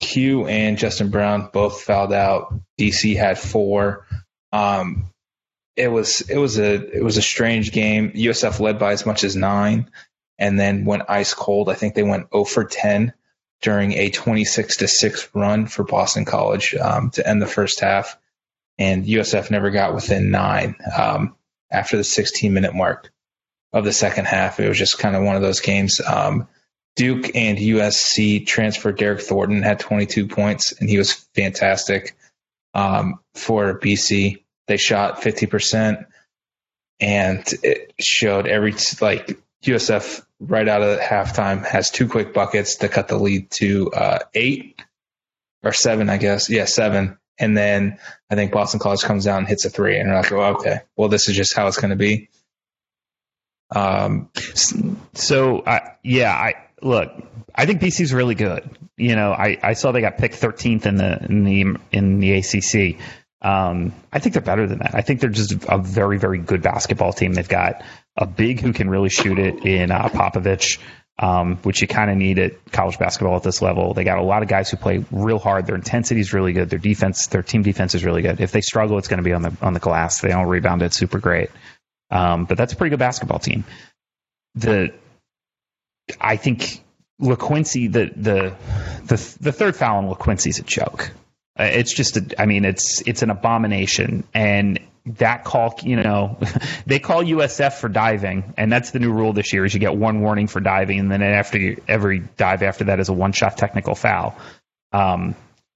Q 0.00 0.46
and 0.46 0.78
Justin 0.78 1.10
Brown 1.10 1.50
both 1.52 1.82
fouled 1.82 2.12
out. 2.12 2.54
DC 2.78 3.16
had 3.16 3.38
four. 3.38 4.06
Um, 4.52 5.10
it 5.76 5.88
was 5.88 6.22
it 6.22 6.36
was 6.36 6.58
a 6.58 6.74
it 6.96 7.02
was 7.04 7.16
a 7.16 7.22
strange 7.22 7.72
game. 7.72 8.10
USF 8.12 8.60
led 8.60 8.78
by 8.78 8.92
as 8.92 9.06
much 9.06 9.24
as 9.24 9.36
nine, 9.36 9.90
and 10.40 10.58
then 10.58 10.86
went 10.86 11.04
ice 11.08 11.34
cold. 11.34 11.68
I 11.68 11.74
think 11.74 11.94
they 11.94 12.02
went 12.02 12.32
0 12.32 12.44
for 12.44 12.64
10 12.64 13.12
during 13.60 13.92
a 13.92 14.10
26 14.10 14.78
to 14.78 14.88
six 14.88 15.28
run 15.34 15.66
for 15.66 15.84
Boston 15.84 16.24
College 16.24 16.74
um, 16.74 17.10
to 17.10 17.28
end 17.28 17.42
the 17.42 17.46
first 17.46 17.80
half, 17.80 18.18
and 18.78 19.04
USF 19.04 19.50
never 19.50 19.70
got 19.70 19.94
within 19.94 20.30
nine 20.30 20.74
um, 20.98 21.36
after 21.70 21.96
the 21.98 22.04
16 22.04 22.52
minute 22.52 22.74
mark 22.74 23.12
of 23.72 23.84
the 23.84 23.92
second 23.92 24.24
half. 24.24 24.58
It 24.58 24.68
was 24.68 24.78
just 24.78 24.98
kind 24.98 25.14
of 25.14 25.22
one 25.22 25.36
of 25.36 25.42
those 25.42 25.60
games. 25.60 26.00
Um, 26.00 26.48
Duke 26.96 27.36
and 27.36 27.58
USC 27.58 28.46
transfer 28.46 28.92
Derryck 28.92 29.22
Thornton 29.22 29.62
had 29.62 29.78
22 29.78 30.26
points, 30.26 30.72
and 30.72 30.88
he 30.88 30.98
was 30.98 31.12
fantastic 31.34 32.16
um, 32.74 33.20
for 33.34 33.78
BC. 33.78 34.42
They 34.66 34.76
shot 34.76 35.20
50%, 35.20 36.06
and 36.98 37.44
it 37.62 37.92
showed 38.00 38.46
every, 38.46 38.74
like, 39.00 39.38
USF 39.64 40.24
right 40.40 40.66
out 40.66 40.82
of 40.82 40.98
halftime 40.98 41.64
has 41.64 41.90
two 41.90 42.08
quick 42.08 42.32
buckets 42.32 42.76
to 42.76 42.88
cut 42.88 43.08
the 43.08 43.18
lead 43.18 43.50
to 43.52 43.92
uh, 43.92 44.18
eight 44.34 44.82
or 45.62 45.72
seven, 45.72 46.08
I 46.08 46.16
guess. 46.16 46.48
Yeah, 46.48 46.64
seven. 46.64 47.18
And 47.38 47.56
then 47.56 47.98
I 48.30 48.34
think 48.34 48.52
Boston 48.52 48.80
College 48.80 49.02
comes 49.02 49.24
down 49.24 49.38
and 49.38 49.48
hits 49.48 49.64
a 49.64 49.70
three, 49.70 49.98
and 49.98 50.08
they're 50.08 50.16
like, 50.16 50.32
okay, 50.32 50.80
well, 50.96 51.08
this 51.08 51.28
is 51.28 51.36
just 51.36 51.54
how 51.54 51.66
it's 51.68 51.78
going 51.78 51.90
to 51.90 51.96
be. 51.96 52.28
Um, 53.74 54.28
so, 55.14 55.62
I, 55.66 55.92
yeah, 56.02 56.32
I 56.32 56.54
look, 56.82 57.10
I 57.54 57.66
think 57.66 57.80
BC's 57.80 58.12
really 58.12 58.34
good. 58.34 58.68
You 58.96 59.16
know, 59.16 59.32
I, 59.32 59.58
I 59.62 59.72
saw 59.74 59.92
they 59.92 60.00
got 60.00 60.18
picked 60.18 60.34
13th 60.34 60.86
in 60.86 60.96
the 60.96 61.24
in 61.24 61.44
the 61.44 61.76
in 61.92 62.20
the 62.20 62.32
ACC. 62.32 63.00
Um, 63.42 63.94
I 64.12 64.18
think 64.18 64.34
they're 64.34 64.42
better 64.42 64.66
than 64.66 64.80
that. 64.80 64.94
I 64.94 65.00
think 65.00 65.20
they're 65.20 65.30
just 65.30 65.64
a 65.66 65.78
very 65.78 66.18
very 66.18 66.38
good 66.38 66.62
basketball 66.62 67.12
team. 67.12 67.32
They've 67.32 67.48
got 67.48 67.82
a 68.16 68.26
big 68.26 68.60
who 68.60 68.72
can 68.72 68.88
really 68.90 69.08
shoot 69.08 69.38
it 69.38 69.64
in 69.64 69.90
uh, 69.90 70.08
Popovic, 70.08 70.78
um, 71.18 71.56
which 71.58 71.82
you 71.82 71.88
kind 71.88 72.10
of 72.10 72.16
need 72.16 72.38
at 72.38 72.72
college 72.72 72.98
basketball 72.98 73.36
at 73.36 73.42
this 73.42 73.62
level. 73.62 73.94
They 73.94 74.04
got 74.04 74.18
a 74.18 74.22
lot 74.22 74.42
of 74.42 74.48
guys 74.48 74.70
who 74.70 74.76
play 74.76 75.04
real 75.10 75.38
hard. 75.38 75.66
Their 75.66 75.74
intensity 75.74 76.20
is 76.20 76.32
really 76.32 76.52
good. 76.52 76.70
Their 76.70 76.78
defense, 76.78 77.28
their 77.28 77.42
team 77.42 77.62
defense 77.62 77.94
is 77.94 78.04
really 78.04 78.22
good. 78.22 78.40
If 78.40 78.52
they 78.52 78.60
struggle, 78.60 78.98
it's 78.98 79.08
going 79.08 79.18
to 79.18 79.24
be 79.24 79.32
on 79.32 79.42
the 79.42 79.56
on 79.62 79.74
the 79.74 79.80
glass. 79.80 80.20
They 80.20 80.28
don't 80.28 80.48
rebound 80.48 80.82
it 80.82 80.94
super 80.94 81.18
great. 81.18 81.50
Um, 82.10 82.44
but 82.46 82.58
that's 82.58 82.72
a 82.72 82.76
pretty 82.76 82.90
good 82.90 82.98
basketball 82.98 83.38
team. 83.38 83.64
The 84.54 84.92
I 86.20 86.36
think 86.36 86.82
LaQuincy, 87.20 87.92
the 87.92 88.10
the 88.16 88.54
the 89.04 89.36
the 89.40 89.52
third 89.52 89.76
foul 89.76 89.98
on 89.98 90.12
LaQuincy's 90.12 90.58
a 90.58 90.62
joke. 90.62 91.12
Uh, 91.60 91.64
it's 91.64 91.92
just, 91.92 92.16
a, 92.16 92.40
I 92.40 92.46
mean, 92.46 92.64
it's 92.64 93.02
it's 93.06 93.22
an 93.22 93.28
abomination, 93.28 94.24
and 94.32 94.80
that 95.04 95.44
call, 95.44 95.78
you 95.82 95.96
know, 95.96 96.38
they 96.86 96.98
call 96.98 97.22
USF 97.22 97.74
for 97.74 97.90
diving, 97.90 98.54
and 98.56 98.72
that's 98.72 98.92
the 98.92 98.98
new 98.98 99.12
rule 99.12 99.34
this 99.34 99.52
year: 99.52 99.66
is 99.66 99.74
you 99.74 99.80
get 99.80 99.94
one 99.94 100.22
warning 100.22 100.46
for 100.46 100.60
diving, 100.60 100.98
and 100.98 101.10
then 101.10 101.22
after 101.22 101.76
every 101.86 102.20
dive 102.38 102.62
after 102.62 102.84
that 102.84 102.98
is 102.98 103.10
a 103.10 103.12
one 103.12 103.32
shot 103.32 103.58
technical 103.58 103.94
foul. 103.94 104.36
Um, 104.92 105.34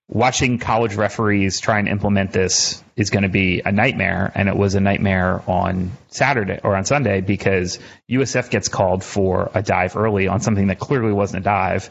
watching 0.09 0.59
college 0.59 0.95
referees 0.95 1.61
try 1.61 1.79
and 1.79 1.89
implement 1.89 2.33
this 2.33 2.83
is 2.97 3.11
going 3.11 3.23
to 3.23 3.29
be 3.29 3.63
a 3.65 3.73
nightmare. 3.73 4.31
And 4.35 4.49
it 4.49 4.57
was 4.57 4.75
a 4.75 4.81
nightmare 4.81 5.43
on 5.47 5.93
Saturday 6.09 6.61
or 6.63 6.77
on 6.77 6.85
Sunday 6.85 7.21
because 7.21 7.79
USF 8.11 8.51
gets 8.51 8.69
called 8.69 9.03
for 9.03 9.51
a 9.55 9.63
dive 9.63 9.97
early 9.97 10.29
on 10.29 10.41
something 10.41 10.69
that 10.69 10.79
clearly 10.79 11.13
wasn't 11.13 11.43
a 11.43 11.45
dive. 11.45 11.91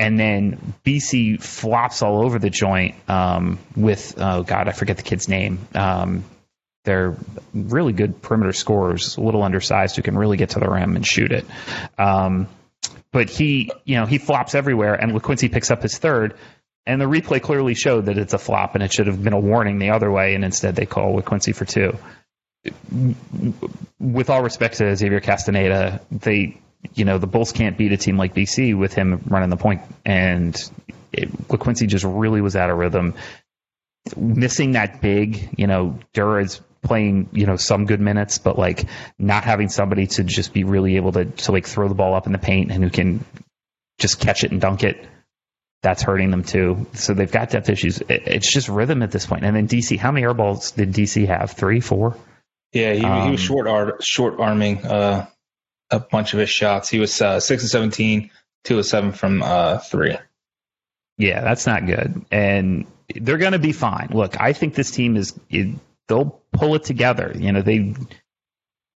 And 0.00 0.18
then 0.18 0.74
BC 0.84 1.40
flops 1.40 2.02
all 2.02 2.24
over 2.24 2.38
the 2.38 2.50
joint 2.50 2.96
um, 3.08 3.58
with, 3.76 4.14
oh 4.16 4.42
God, 4.42 4.66
I 4.66 4.72
forget 4.72 4.96
the 4.96 5.02
kid's 5.02 5.28
name. 5.28 5.60
Um, 5.74 6.24
they're 6.84 7.16
really 7.52 7.92
good 7.92 8.22
perimeter 8.22 8.54
scorers, 8.54 9.16
a 9.16 9.20
little 9.20 9.42
undersized 9.42 9.96
who 9.96 10.02
can 10.02 10.16
really 10.16 10.38
get 10.38 10.50
to 10.50 10.58
the 10.58 10.68
rim 10.68 10.96
and 10.96 11.06
shoot 11.06 11.30
it. 11.30 11.44
Um, 11.98 12.48
but 13.12 13.28
he, 13.28 13.70
you 13.84 13.96
know, 13.96 14.06
he 14.06 14.18
flops 14.18 14.54
everywhere, 14.54 14.94
and 14.94 15.12
LaQuincy 15.12 15.52
picks 15.52 15.70
up 15.70 15.82
his 15.82 15.98
third 15.98 16.34
and 16.86 17.00
the 17.00 17.06
replay 17.06 17.42
clearly 17.42 17.74
showed 17.74 18.06
that 18.06 18.18
it's 18.18 18.32
a 18.32 18.38
flop 18.38 18.74
and 18.74 18.82
it 18.82 18.92
should 18.92 19.06
have 19.06 19.22
been 19.22 19.32
a 19.32 19.40
warning 19.40 19.78
the 19.78 19.90
other 19.90 20.10
way, 20.10 20.34
and 20.34 20.44
instead 20.44 20.76
they 20.76 20.86
call 20.86 21.20
Quincy 21.22 21.52
for 21.52 21.64
two. 21.64 21.96
With 23.98 24.30
all 24.30 24.42
respect 24.42 24.78
to 24.78 24.96
Xavier 24.96 25.20
Castaneda, 25.20 26.00
they, 26.10 26.58
you 26.94 27.04
know, 27.04 27.18
the 27.18 27.26
Bulls 27.26 27.52
can't 27.52 27.76
beat 27.76 27.92
a 27.92 27.96
team 27.96 28.16
like 28.16 28.34
BC 28.34 28.76
with 28.76 28.94
him 28.94 29.22
running 29.26 29.50
the 29.50 29.56
point, 29.56 29.82
and 30.04 30.54
it, 31.12 31.30
LaQuincy 31.48 31.88
just 31.88 32.04
really 32.04 32.40
was 32.40 32.56
out 32.56 32.70
of 32.70 32.78
rhythm. 32.78 33.14
Missing 34.16 34.72
that 34.72 35.00
big, 35.00 35.50
you 35.58 35.66
know, 35.66 35.98
Dura 36.14 36.42
is 36.42 36.60
playing, 36.82 37.28
you 37.32 37.46
know, 37.46 37.56
some 37.56 37.84
good 37.84 38.00
minutes, 38.00 38.38
but 38.38 38.58
like 38.58 38.86
not 39.18 39.44
having 39.44 39.68
somebody 39.68 40.06
to 40.06 40.24
just 40.24 40.54
be 40.54 40.64
really 40.64 40.96
able 40.96 41.12
to 41.12 41.26
to 41.26 41.52
like 41.52 41.66
throw 41.66 41.88
the 41.88 41.94
ball 41.94 42.14
up 42.14 42.26
in 42.26 42.32
the 42.32 42.38
paint 42.38 42.70
and 42.70 42.82
who 42.82 42.90
can 42.90 43.24
just 43.98 44.18
catch 44.18 44.44
it 44.44 44.50
and 44.50 44.60
dunk 44.60 44.82
it 44.82 45.06
that's 45.82 46.02
hurting 46.02 46.30
them 46.30 46.44
too. 46.44 46.86
So 46.92 47.14
they've 47.14 47.30
got 47.30 47.50
depth 47.50 47.68
issues. 47.68 48.02
It's 48.08 48.52
just 48.52 48.68
rhythm 48.68 49.02
at 49.02 49.10
this 49.10 49.26
point. 49.26 49.44
And 49.44 49.56
then 49.56 49.66
DC, 49.66 49.98
how 49.98 50.12
many 50.12 50.24
air 50.24 50.34
balls 50.34 50.72
did 50.72 50.92
DC 50.92 51.26
have? 51.26 51.52
Three, 51.52 51.80
four? 51.80 52.16
Yeah, 52.72 52.92
he, 52.92 53.04
um, 53.04 53.24
he 53.24 53.30
was 53.32 53.40
um, 53.40 53.46
short 53.46 53.66
ar- 53.66 53.96
short 54.00 54.40
arming 54.40 54.84
uh, 54.84 55.26
a 55.90 56.00
bunch 56.00 56.32
of 56.32 56.40
his 56.40 56.50
shots. 56.50 56.88
He 56.88 56.98
was 56.98 57.20
uh, 57.20 57.40
six 57.40 57.64
of 57.64 57.70
17, 57.70 58.30
two 58.64 58.78
of 58.78 58.86
seven 58.86 59.12
from 59.12 59.42
uh, 59.42 59.78
three. 59.78 60.16
Yeah, 61.18 61.42
that's 61.42 61.66
not 61.66 61.86
good. 61.86 62.24
And 62.30 62.86
they're 63.14 63.38
going 63.38 63.52
to 63.52 63.58
be 63.58 63.72
fine. 63.72 64.08
Look, 64.12 64.40
I 64.40 64.52
think 64.52 64.74
this 64.74 64.90
team 64.90 65.16
is 65.16 65.38
it, 65.50 65.76
they'll 66.08 66.40
pull 66.52 66.74
it 66.74 66.84
together. 66.84 67.32
You 67.34 67.52
know, 67.52 67.62
they 67.62 67.94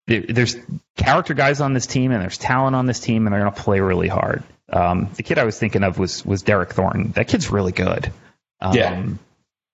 there's 0.05 0.57
character 0.97 1.33
guys 1.33 1.61
on 1.61 1.73
this 1.73 1.85
team 1.85 2.11
and 2.11 2.21
there's 2.21 2.37
talent 2.37 2.75
on 2.75 2.85
this 2.85 2.99
team 2.99 3.25
and 3.25 3.33
they're 3.33 3.41
going 3.41 3.53
to 3.53 3.61
play 3.61 3.79
really 3.79 4.09
hard. 4.09 4.43
Um, 4.69 5.09
the 5.15 5.23
kid 5.23 5.37
I 5.37 5.43
was 5.43 5.57
thinking 5.57 5.83
of 5.83 5.97
was 5.99 6.25
was 6.25 6.43
Derryck 6.43 6.71
Thornton. 6.71 7.11
That 7.11 7.27
kid's 7.27 7.49
really 7.51 7.71
good. 7.71 8.11
Um, 8.59 8.75
yeah. 8.75 9.03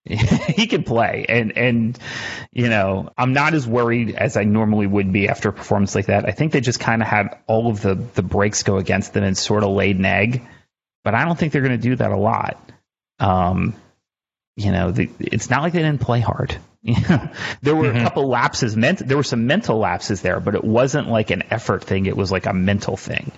he 0.06 0.68
can 0.68 0.84
play. 0.84 1.26
And 1.28 1.58
and 1.58 2.00
you 2.52 2.70
know 2.70 3.12
i'm 3.18 3.34
not 3.34 3.54
as 3.54 3.68
worried 3.68 4.16
as 4.16 4.38
i 4.38 4.44
normally 4.44 4.88
would 4.88 5.14
be 5.14 5.30
after 5.30 5.50
a 5.50 5.54
performance 5.54 5.96
like 5.96 6.08
that. 6.08 6.28
I 6.28 6.32
think 6.32 6.52
they 6.52 6.62
just 6.62 6.80
kind 6.80 7.02
of 7.02 7.08
had 7.08 7.38
all 7.48 7.70
of 7.70 7.82
the 7.82 7.96
the 7.96 8.24
breaks 8.24 8.64
go 8.64 8.78
against 8.78 9.14
them 9.14 9.24
and 9.24 9.38
sort 9.38 9.64
of 9.64 9.72
laid 9.72 9.98
an 9.98 10.06
egg. 10.06 10.46
But 11.04 11.16
i 11.16 11.26
don't 11.26 11.38
think 11.38 11.54
they're 11.54 11.62
going 11.62 11.80
to 11.80 11.90
do 11.90 11.96
that 11.96 12.12
a 12.12 12.18
lot. 12.18 12.72
Um 13.20 13.76
you 14.56 14.72
know 14.72 14.92
the, 14.92 15.10
it's 15.20 15.50
not 15.50 15.62
like 15.62 15.74
they 15.74 15.82
didn't 15.82 16.02
play 16.02 16.20
hard. 16.20 16.58
There 17.62 17.76
were 17.76 17.88
mm-hmm. 17.88 17.98
a 17.98 18.04
couple 18.04 18.30
lapses 18.30 18.78
meant 18.78 19.00
there 19.00 19.18
were 19.18 19.24
some 19.24 19.48
mental 19.48 19.78
lapses 19.78 20.22
there 20.22 20.40
but 20.40 20.56
it 20.56 20.64
wasn't 20.64 21.10
like 21.10 21.30
an 21.30 21.44
effort 21.52 21.84
thing. 21.84 22.06
It 22.06 22.16
was 22.16 22.32
like 22.32 22.46
a 22.46 22.54
mental 22.54 22.96
thing. 22.96 23.32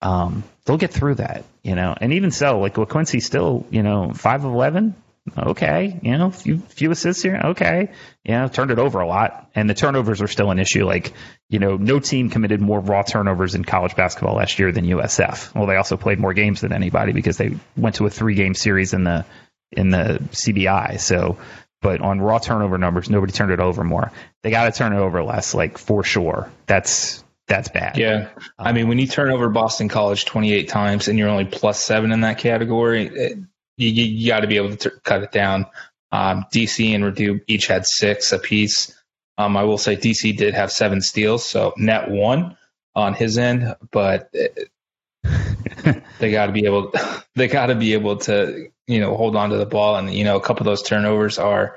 Um, 0.00 0.44
they'll 0.64 0.76
get 0.76 0.92
through 0.92 1.16
that, 1.16 1.44
you 1.62 1.74
know. 1.74 1.94
And 2.00 2.12
even 2.12 2.30
so, 2.30 2.60
like 2.60 2.74
Quincy 2.74 3.20
still, 3.20 3.66
you 3.70 3.82
know, 3.82 4.12
five 4.14 4.44
of 4.44 4.52
eleven. 4.52 4.94
Okay, 5.36 5.98
you 6.02 6.16
know, 6.16 6.30
few 6.30 6.58
few 6.58 6.90
assists 6.90 7.22
here. 7.22 7.40
Okay, 7.44 7.90
yeah, 8.24 8.48
turned 8.48 8.70
it 8.70 8.78
over 8.78 9.00
a 9.00 9.06
lot, 9.06 9.50
and 9.54 9.68
the 9.68 9.74
turnovers 9.74 10.22
are 10.22 10.28
still 10.28 10.50
an 10.50 10.58
issue. 10.58 10.84
Like, 10.84 11.12
you 11.48 11.58
know, 11.58 11.76
no 11.76 11.98
team 11.98 12.30
committed 12.30 12.60
more 12.60 12.80
raw 12.80 13.02
turnovers 13.02 13.54
in 13.54 13.64
college 13.64 13.96
basketball 13.96 14.36
last 14.36 14.58
year 14.58 14.72
than 14.72 14.84
USF. 14.84 15.54
Well, 15.54 15.66
they 15.66 15.76
also 15.76 15.96
played 15.96 16.18
more 16.18 16.34
games 16.34 16.60
than 16.60 16.72
anybody 16.72 17.12
because 17.12 17.36
they 17.36 17.56
went 17.76 17.96
to 17.96 18.06
a 18.06 18.10
three 18.10 18.34
game 18.34 18.54
series 18.54 18.92
in 18.92 19.04
the 19.04 19.24
in 19.72 19.90
the 19.90 20.20
CBI. 20.30 21.00
So, 21.00 21.38
but 21.80 22.00
on 22.00 22.20
raw 22.20 22.38
turnover 22.38 22.78
numbers, 22.78 23.10
nobody 23.10 23.32
turned 23.32 23.52
it 23.52 23.60
over 23.60 23.84
more. 23.84 24.12
They 24.42 24.50
got 24.50 24.64
to 24.64 24.72
turn 24.72 24.92
it 24.92 24.98
over 24.98 25.22
less, 25.22 25.54
like 25.54 25.78
for 25.78 26.02
sure. 26.04 26.50
That's 26.66 27.24
that's 27.48 27.68
bad. 27.70 27.96
Yeah. 27.96 28.28
I 28.58 28.68
um, 28.68 28.74
mean, 28.74 28.88
when 28.88 28.98
you 28.98 29.06
turn 29.06 29.30
over 29.30 29.48
Boston 29.48 29.88
College 29.88 30.26
28 30.26 30.68
times 30.68 31.08
and 31.08 31.18
you're 31.18 31.30
only 31.30 31.46
plus 31.46 31.82
seven 31.82 32.12
in 32.12 32.20
that 32.20 32.38
category, 32.38 33.06
it, 33.06 33.38
you, 33.78 34.04
you 34.04 34.28
got 34.28 34.40
to 34.40 34.46
be 34.46 34.56
able 34.56 34.76
to 34.76 34.90
t- 34.90 34.96
cut 35.04 35.22
it 35.22 35.32
down. 35.32 35.66
Um, 36.10 36.44
DC 36.52 36.94
and 36.94 37.04
Rideau 37.04 37.40
each 37.46 37.66
had 37.66 37.86
six 37.86 38.32
apiece. 38.32 38.94
Um, 39.38 39.56
I 39.56 39.64
will 39.64 39.78
say 39.78 39.96
DC 39.96 40.36
did 40.36 40.54
have 40.54 40.72
seven 40.72 41.00
steals, 41.00 41.48
so 41.48 41.72
net 41.76 42.10
one 42.10 42.56
on 42.94 43.14
his 43.14 43.38
end, 43.38 43.76
but 43.92 44.32
they 46.18 46.30
got 46.30 46.46
to 46.46 46.52
be 46.52 46.64
able 46.64 46.92
they 47.36 47.46
got 47.46 47.66
to 47.66 47.74
be 47.74 47.92
able 47.92 48.16
to 48.16 48.68
you 48.86 49.00
know 49.00 49.16
hold 49.16 49.36
on 49.36 49.50
to 49.50 49.56
the 49.56 49.66
ball, 49.66 49.96
and 49.96 50.12
you 50.12 50.24
know 50.24 50.36
a 50.36 50.40
couple 50.40 50.62
of 50.62 50.66
those 50.66 50.82
turnovers 50.82 51.38
are 51.38 51.76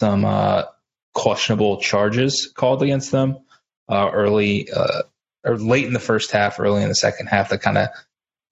some 0.00 0.24
uh, 0.24 0.64
questionable 1.14 1.80
charges 1.80 2.52
called 2.54 2.82
against 2.82 3.12
them 3.12 3.38
uh, 3.88 4.10
early 4.12 4.70
uh, 4.72 5.02
or 5.44 5.56
late 5.58 5.86
in 5.86 5.92
the 5.92 6.00
first 6.00 6.32
half, 6.32 6.58
early 6.58 6.82
in 6.82 6.88
the 6.88 6.94
second 6.94 7.28
half 7.28 7.50
that 7.50 7.62
kind 7.62 7.78
of 7.78 7.88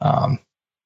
um, 0.00 0.38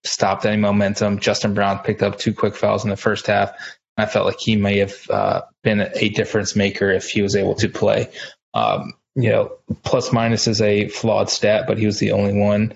stopped 0.04 0.46
any 0.46 0.56
momentum. 0.56 1.18
Justin 1.18 1.54
Brown 1.54 1.80
picked 1.80 2.02
up 2.02 2.18
two 2.18 2.34
quick 2.34 2.54
fouls 2.54 2.84
in 2.84 2.90
the 2.90 2.96
first 2.96 3.26
half. 3.26 3.52
I 3.96 4.06
felt 4.06 4.26
like 4.26 4.38
he 4.38 4.56
may 4.56 4.78
have 4.78 5.10
uh, 5.10 5.42
been 5.62 5.80
a 5.80 6.08
difference 6.08 6.54
maker 6.54 6.90
if 6.90 7.10
he 7.10 7.20
was 7.20 7.34
able 7.34 7.56
to 7.56 7.68
play. 7.68 8.10
Um, 8.54 8.92
you 9.16 9.30
know, 9.30 9.58
plus 9.82 10.12
minus 10.12 10.46
is 10.46 10.62
a 10.62 10.88
flawed 10.88 11.28
stat, 11.28 11.64
but 11.66 11.78
he 11.78 11.86
was 11.86 11.98
the 11.98 12.12
only 12.12 12.40
one 12.40 12.74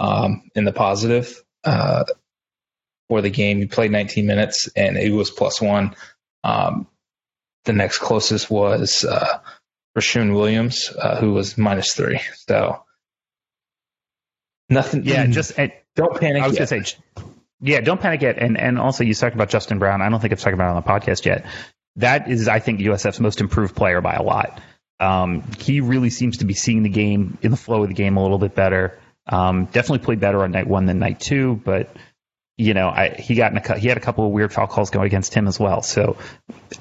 um, 0.00 0.50
in 0.56 0.64
the 0.64 0.72
positive 0.72 1.42
uh, 1.62 2.04
for 3.08 3.22
the 3.22 3.30
game. 3.30 3.58
He 3.58 3.66
played 3.66 3.92
19 3.92 4.26
minutes 4.26 4.68
and 4.74 4.96
it 4.96 5.12
was 5.12 5.30
plus 5.30 5.60
one. 5.60 5.94
Um, 6.42 6.88
the 7.64 7.72
next 7.72 7.98
closest 7.98 8.50
was 8.50 9.04
uh, 9.04 9.38
Rashun 9.96 10.34
Williams, 10.34 10.90
uh, 10.98 11.16
who 11.16 11.32
was 11.32 11.56
minus 11.56 11.94
three. 11.94 12.20
So 12.48 12.82
nothing. 14.68 15.04
Yeah, 15.04 15.26
just 15.26 15.56
and 15.56 15.72
don't 15.96 16.18
panic. 16.18 16.42
I 16.42 16.48
was 16.48 16.58
yet. 16.58 16.68
gonna 16.68 16.84
say, 16.84 16.96
yeah, 17.60 17.80
don't 17.80 18.00
panic 18.00 18.22
yet. 18.22 18.38
And 18.38 18.58
and 18.58 18.78
also 18.78 19.04
you 19.04 19.14
talked 19.14 19.34
about 19.34 19.48
Justin 19.48 19.78
Brown. 19.78 20.02
I 20.02 20.08
don't 20.08 20.20
think 20.20 20.32
I've 20.32 20.40
talked 20.40 20.54
about 20.54 20.68
it 20.68 20.76
on 20.76 20.82
the 20.82 20.88
podcast 20.88 21.24
yet. 21.24 21.46
That 21.96 22.28
is, 22.28 22.48
I 22.48 22.58
think, 22.58 22.80
USF's 22.80 23.20
most 23.20 23.40
improved 23.40 23.76
player 23.76 24.00
by 24.00 24.14
a 24.14 24.22
lot. 24.22 24.60
Um, 24.98 25.44
he 25.58 25.80
really 25.80 26.10
seems 26.10 26.38
to 26.38 26.44
be 26.44 26.54
seeing 26.54 26.82
the 26.82 26.88
game 26.88 27.38
in 27.42 27.50
the 27.50 27.56
flow 27.56 27.82
of 27.82 27.88
the 27.88 27.94
game 27.94 28.16
a 28.16 28.22
little 28.22 28.38
bit 28.38 28.54
better. 28.54 28.98
Um, 29.26 29.66
definitely 29.66 30.04
played 30.04 30.20
better 30.20 30.42
on 30.42 30.50
night 30.50 30.66
one 30.66 30.86
than 30.86 30.98
night 30.98 31.20
two, 31.20 31.60
but 31.64 31.94
you 32.56 32.74
know, 32.74 32.88
I, 32.88 33.10
he 33.10 33.34
got 33.34 33.52
in 33.52 33.58
a, 33.58 33.78
he 33.78 33.88
had 33.88 33.96
a 33.96 34.00
couple 34.00 34.26
of 34.26 34.32
weird 34.32 34.52
foul 34.52 34.66
calls 34.66 34.90
going 34.90 35.06
against 35.06 35.34
him 35.34 35.48
as 35.48 35.58
well. 35.58 35.82
So 35.82 36.18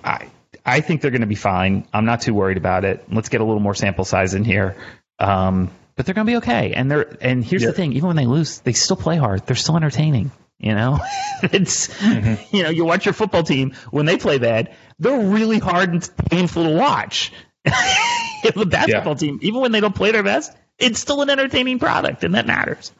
I 0.03 0.27
I 0.65 0.81
think 0.81 1.01
they're 1.01 1.11
going 1.11 1.21
to 1.21 1.27
be 1.27 1.35
fine. 1.35 1.87
I'm 1.93 2.05
not 2.05 2.21
too 2.21 2.33
worried 2.33 2.57
about 2.57 2.85
it. 2.85 3.03
Let's 3.11 3.29
get 3.29 3.41
a 3.41 3.43
little 3.43 3.59
more 3.59 3.75
sample 3.75 4.05
size 4.05 4.33
in 4.33 4.43
here. 4.43 4.75
Um, 5.19 5.71
but 5.95 6.05
they're 6.05 6.15
going 6.15 6.25
to 6.27 6.31
be 6.31 6.37
okay. 6.37 6.73
And 6.73 6.89
they're 6.89 7.17
and 7.21 7.43
here's 7.43 7.61
Yeah. 7.63 7.69
the 7.69 7.73
thing: 7.73 7.93
even 7.93 8.07
when 8.07 8.15
they 8.15 8.25
lose, 8.25 8.59
they 8.59 8.73
still 8.73 8.95
play 8.97 9.17
hard. 9.17 9.45
They're 9.45 9.55
still 9.55 9.75
entertaining. 9.75 10.31
You 10.59 10.75
know, 10.75 10.99
it's 11.43 11.87
Mm-hmm. 11.87 12.55
you 12.55 12.63
know 12.63 12.69
you 12.69 12.85
watch 12.85 13.05
your 13.05 13.13
football 13.13 13.43
team 13.43 13.73
when 13.91 14.05
they 14.05 14.17
play 14.17 14.37
bad, 14.37 14.73
they're 14.99 15.19
really 15.19 15.59
hard 15.59 15.89
and 15.91 16.09
painful 16.29 16.63
to 16.63 16.69
watch. 16.69 17.31
the 17.65 18.65
basketball 18.65 19.15
team, 19.15 19.39
even 19.41 19.61
when 19.61 19.71
they 19.71 19.79
don't 19.79 19.95
play 19.95 20.11
their 20.11 20.23
best, 20.23 20.51
it's 20.77 20.99
still 20.99 21.21
an 21.21 21.29
entertaining 21.29 21.79
product, 21.79 22.23
and 22.23 22.35
that 22.35 22.45
matters. 22.47 22.91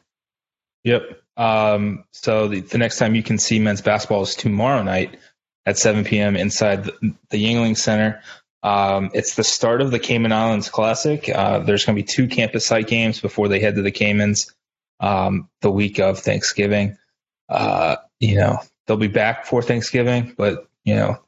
Yep. 0.84 1.22
Um, 1.38 2.04
so 2.12 2.48
the, 2.48 2.60
the 2.62 2.78
next 2.78 2.98
time 2.98 3.16
you 3.16 3.24
can 3.24 3.38
see 3.38 3.60
men's 3.60 3.82
basketball 3.82 4.22
is 4.24 4.36
tomorrow 4.36 4.84
night 4.84 5.18
at 5.66 5.78
7 5.78 6.04
p.m. 6.04 6.36
inside 6.36 6.84
the, 6.86 7.16
the 7.30 7.44
Yuengling 7.44 7.78
Center. 7.78 8.22
Um, 8.64 9.12
it's 9.14 9.36
the 9.36 9.44
start 9.44 9.82
of 9.82 9.92
the 9.92 10.00
Cayman 10.00 10.32
Islands 10.32 10.70
Classic. 10.70 11.28
Uh, 11.30 11.60
there's 11.60 11.86
going 11.86 11.96
to 11.98 12.02
be 12.02 12.08
two 12.08 12.28
campus 12.28 12.66
site 12.66 12.88
games 12.88 13.20
before 13.20 13.50
they 13.50 13.60
head 13.60 13.76
to 13.76 13.82
the 13.82 13.92
Caymans 13.92 14.54
um, 15.02 15.50
the 15.62 15.70
week 15.72 16.00
of 16.00 16.20
Thanksgiving. 16.20 16.98
Uh, 17.50 17.98
you 18.22 18.36
know, 18.36 18.60
they'll 18.88 18.96
be 18.98 19.08
back 19.10 19.46
for 19.46 19.62
Thanksgiving, 19.62 20.34
but, 20.38 20.66
you 20.86 20.96
know, 20.96 21.20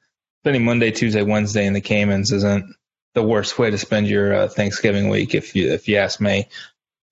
spending 0.44 0.64
Monday, 0.64 0.92
Tuesday, 0.92 1.24
Wednesday 1.24 1.66
in 1.66 1.74
the 1.74 1.82
Caymans 1.82 2.32
isn't 2.32 2.74
the 3.16 3.24
worst 3.24 3.60
way 3.60 3.70
to 3.70 3.78
spend 3.78 4.08
your 4.08 4.34
uh, 4.34 4.48
Thanksgiving 4.48 5.10
week, 5.10 5.36
if 5.36 5.56
you 5.56 5.72
if 5.72 5.88
you 5.88 5.98
ask 5.98 6.20
me. 6.22 6.48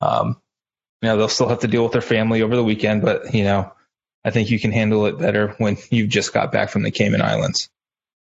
Um, 0.01 0.37
you 1.01 1.09
know, 1.09 1.17
they'll 1.17 1.27
still 1.29 1.49
have 1.49 1.59
to 1.59 1.67
deal 1.67 1.83
with 1.83 1.91
their 1.93 2.01
family 2.01 2.41
over 2.41 2.55
the 2.55 2.63
weekend, 2.63 3.01
but 3.01 3.33
you 3.33 3.43
know, 3.43 3.71
I 4.23 4.29
think 4.31 4.51
you 4.51 4.59
can 4.59 4.71
handle 4.71 5.05
it 5.05 5.17
better 5.17 5.55
when 5.57 5.77
you've 5.91 6.09
just 6.09 6.33
got 6.33 6.51
back 6.51 6.69
from 6.69 6.83
the 6.83 6.91
Cayman 6.91 7.21
Islands. 7.21 7.69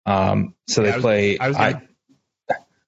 Um, 0.06 0.54
so 0.68 0.82
Yeah, 0.82 0.86
they 0.86 0.92
I 0.92 0.96
was- 0.96 1.02
play. 1.02 1.38
I 1.38 1.48
was 1.48 1.56
gonna, 1.56 1.82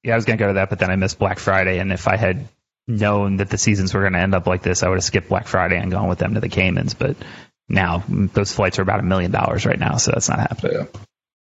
yeah, 0.05 0.13
I 0.13 0.17
was 0.17 0.27
going 0.27 0.39
to 0.39 0.43
go 0.43 0.49
to 0.49 0.55
that, 0.55 0.71
but 0.71 0.79
then 0.79 0.91
I 0.91 0.97
missed 0.97 1.19
Black 1.19 1.39
Friday, 1.39 1.79
and 1.79 1.91
if 1.93 2.07
I 2.07 2.17
had 2.17 2.47
known 2.87 3.39
that 3.39 3.49
the 3.49 3.57
seasons 3.57 3.95
were 3.95 4.03
going 4.03 4.13
to 4.13 4.19
end 4.19 4.35
up 4.35 4.47
like 4.47 4.63
this, 4.63 4.83
I 4.83 4.89
would 4.89 4.97
have 4.97 5.05
skipped 5.05 5.31
Black 5.31 5.49
Friday 5.49 5.79
and 5.79 5.91
gone 5.91 6.09
with 6.09 6.19
them 6.19 6.35
to 6.35 6.41
the 6.41 6.51
Caymans. 6.51 6.93
But 6.93 7.17
now 7.69 8.01
mm, 8.01 8.31
those 8.33 8.53
flights 8.53 8.79
are 8.79 8.83
about 8.83 9.01
a 9.01 9.05
million 9.05 9.31
dollars 9.31 9.65
right 9.65 9.79
now, 9.79 9.97
so 9.97 10.13
that's 10.13 10.29
not 10.29 10.41
happening. 10.41 10.89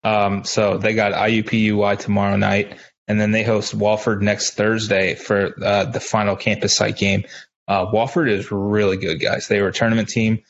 um, 0.04 0.44
so 0.44 0.78
they 0.78 0.94
got 0.94 1.12
IUPUI 1.12 1.98
tomorrow 1.98 2.36
night, 2.36 2.78
and 3.08 3.20
then 3.20 3.32
they 3.32 3.42
host 3.42 3.76
Wofford 3.76 4.20
next 4.20 4.54
Thursday 4.54 5.16
for 5.16 5.54
uh, 5.60 5.84
the 5.86 6.00
final 6.00 6.36
campus 6.36 6.76
site 6.76 6.96
game. 6.96 7.24
Uh, 7.66 7.86
Wofford 7.86 8.30
is 8.30 8.52
really 8.52 8.96
good, 8.96 9.20
guys. 9.20 9.48
They 9.48 9.60
were 9.60 9.68
a 9.68 9.72
tournament 9.72 10.08
team. 10.08 10.42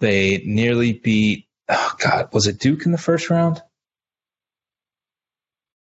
They 0.00 0.42
nearly 0.44 0.92
beat. 0.92 1.46
Oh 1.68 1.94
God, 2.00 2.32
was 2.32 2.48
it 2.48 2.58
Duke 2.58 2.84
in 2.84 2.90
the 2.90 2.98
first 2.98 3.30
round? 3.30 3.62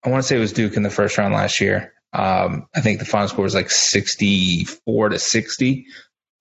I 0.04 0.10
want 0.10 0.24
to 0.24 0.28
say 0.28 0.38
it 0.38 0.39
was 0.39 0.54
Duke 0.54 0.78
in 0.78 0.84
the 0.84 0.89
first 0.89 1.18
round 1.18 1.34
last 1.34 1.60
year. 1.60 1.93
Um, 2.14 2.68
I 2.76 2.82
think 2.82 3.00
the 3.00 3.06
final 3.06 3.28
score 3.28 3.43
was 3.43 3.56
like 3.56 3.70
64 3.70 5.10
to 5.10 5.20
60, 5.20 5.86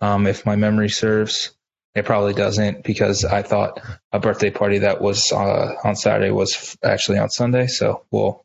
um, 0.00 0.26
if 0.26 0.46
my 0.46 0.56
memory 0.56 0.88
serves. 0.88 1.54
It 1.94 2.04
probably 2.04 2.34
doesn't 2.34 2.84
because 2.84 3.24
I 3.24 3.42
thought 3.42 3.80
a 4.12 4.20
birthday 4.20 4.50
party 4.50 4.78
that 4.78 5.00
was 5.00 5.32
uh, 5.32 5.74
on 5.82 5.96
Saturday 5.96 6.30
was 6.30 6.76
actually 6.84 7.18
on 7.18 7.28
Sunday. 7.30 7.66
So 7.66 8.04
we'll 8.10 8.44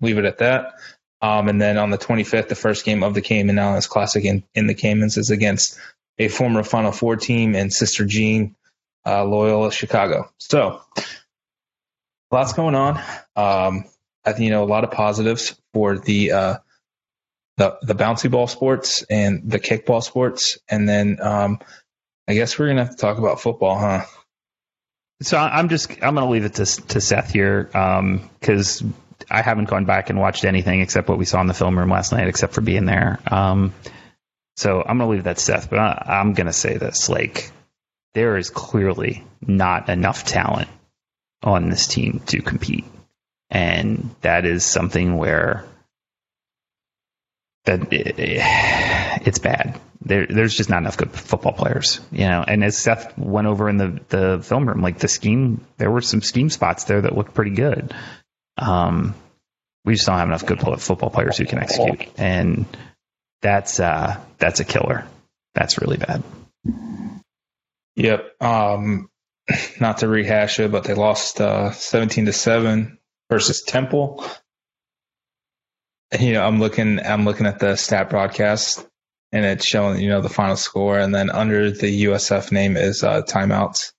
leave 0.00 0.18
it 0.18 0.26
at 0.26 0.38
that. 0.38 0.74
Um, 1.22 1.48
and 1.48 1.60
then 1.60 1.78
on 1.78 1.90
the 1.90 1.98
25th, 1.98 2.48
the 2.48 2.54
first 2.54 2.84
game 2.84 3.02
of 3.02 3.14
the 3.14 3.22
Cayman 3.22 3.58
Islands 3.58 3.86
Classic 3.86 4.24
in, 4.24 4.42
in 4.54 4.66
the 4.66 4.74
Caymans 4.74 5.16
is 5.16 5.30
against 5.30 5.78
a 6.18 6.28
former 6.28 6.62
Final 6.62 6.92
Four 6.92 7.16
team 7.16 7.54
and 7.54 7.72
Sister 7.72 8.04
Jean 8.04 8.56
uh, 9.06 9.24
Loyola 9.24 9.72
Chicago. 9.72 10.30
So 10.38 10.82
lots 12.30 12.52
going 12.52 12.74
on. 12.74 13.00
Um, 13.36 13.84
I 14.24 14.32
think 14.32 14.44
you 14.44 14.50
know 14.50 14.64
a 14.64 14.66
lot 14.66 14.84
of 14.84 14.90
positives 14.90 15.54
for 15.72 15.98
the 15.98 16.32
uh, 16.32 16.56
the 17.56 17.78
the 17.82 17.94
bouncy 17.94 18.30
ball 18.30 18.46
sports 18.46 19.02
and 19.08 19.50
the 19.50 19.60
kickball 19.60 20.02
sports, 20.02 20.58
and 20.68 20.88
then 20.88 21.18
um, 21.20 21.58
I 22.28 22.34
guess 22.34 22.58
we're 22.58 22.68
gonna 22.68 22.84
have 22.84 22.96
to 22.96 23.00
talk 23.00 23.18
about 23.18 23.40
football, 23.40 23.78
huh? 23.78 24.04
So 25.22 25.38
I'm 25.38 25.68
just 25.68 25.90
I'm 26.02 26.14
to 26.16 26.32
leave 26.32 26.44
it 26.44 26.54
to 26.54 26.66
to 26.66 27.00
Seth 27.00 27.32
here 27.32 27.64
because 27.64 28.82
I 29.30 29.42
haven't 29.42 29.68
gone 29.68 29.84
back 29.84 30.10
and 30.10 30.18
watched 30.18 30.44
anything 30.44 30.80
except 30.80 31.08
what 31.08 31.18
we 31.18 31.24
saw 31.24 31.40
in 31.40 31.46
the 31.46 31.54
film 31.54 31.78
room 31.78 31.90
last 31.90 32.12
night, 32.12 32.28
except 32.28 32.54
for 32.54 32.60
being 32.60 32.86
there. 32.86 33.18
Um, 33.30 33.72
so 34.56 34.82
I'm 34.82 34.98
to 34.98 35.06
leave 35.06 35.24
that 35.24 35.36
to 35.36 35.42
Seth, 35.42 35.70
but 35.70 35.78
I, 35.78 36.20
I'm 36.20 36.34
to 36.34 36.52
say 36.52 36.76
this: 36.76 37.08
like 37.08 37.50
there 38.14 38.36
is 38.36 38.50
clearly 38.50 39.24
not 39.40 39.88
enough 39.88 40.24
talent 40.24 40.68
on 41.42 41.70
this 41.70 41.86
team 41.86 42.20
to 42.26 42.42
compete, 42.42 42.84
and 43.52 44.14
that 44.22 44.46
is 44.46 44.64
something 44.64 45.18
where 45.18 45.64
that 47.64 47.88
it's 47.90 49.38
bad. 49.38 49.78
There, 50.00 50.26
there's 50.26 50.56
just 50.56 50.70
not 50.70 50.78
enough 50.78 50.96
good 50.96 51.12
football 51.12 51.52
players, 51.52 52.00
you 52.10 52.26
know. 52.26 52.42
And 52.44 52.64
as 52.64 52.76
Seth 52.76 53.16
went 53.16 53.46
over 53.46 53.68
in 53.68 53.76
the 53.76 54.00
the 54.08 54.40
film 54.42 54.66
room, 54.66 54.80
like 54.80 54.98
the 54.98 55.06
scheme, 55.06 55.64
there 55.76 55.90
were 55.90 56.00
some 56.00 56.22
scheme 56.22 56.50
spots 56.50 56.84
there 56.84 57.02
that 57.02 57.14
looked 57.14 57.34
pretty 57.34 57.52
good. 57.52 57.94
Um, 58.56 59.14
we 59.84 59.94
just 59.94 60.06
don't 60.06 60.18
have 60.18 60.28
enough 60.28 60.46
good 60.46 60.60
football 60.80 61.10
players 61.10 61.36
who 61.36 61.44
can 61.44 61.58
execute, 61.58 62.08
and 62.16 62.64
that's 63.42 63.78
uh, 63.78 64.18
that's 64.38 64.60
a 64.60 64.64
killer. 64.64 65.06
That's 65.54 65.78
really 65.78 65.98
bad. 65.98 66.22
Yep. 67.96 68.42
Um, 68.42 69.10
not 69.80 69.98
to 69.98 70.08
rehash 70.08 70.58
it, 70.58 70.72
but 70.72 70.84
they 70.84 70.94
lost 70.94 71.40
uh, 71.40 71.70
17 71.70 72.26
to 72.26 72.32
seven 72.32 72.98
versus 73.30 73.62
Temple. 73.62 74.24
You 76.18 76.34
know, 76.34 76.44
I'm 76.44 76.60
looking, 76.60 77.00
I'm 77.00 77.24
looking 77.24 77.46
at 77.46 77.58
the 77.58 77.76
stat 77.76 78.10
broadcast, 78.10 78.86
and 79.32 79.44
it's 79.44 79.66
showing 79.66 80.00
you 80.00 80.08
know 80.08 80.20
the 80.20 80.28
final 80.28 80.56
score, 80.56 80.98
and 80.98 81.14
then 81.14 81.30
under 81.30 81.70
the 81.70 82.04
USF 82.04 82.52
name 82.52 82.76
is 82.76 83.02
uh, 83.02 83.22
timeouts, 83.22 83.92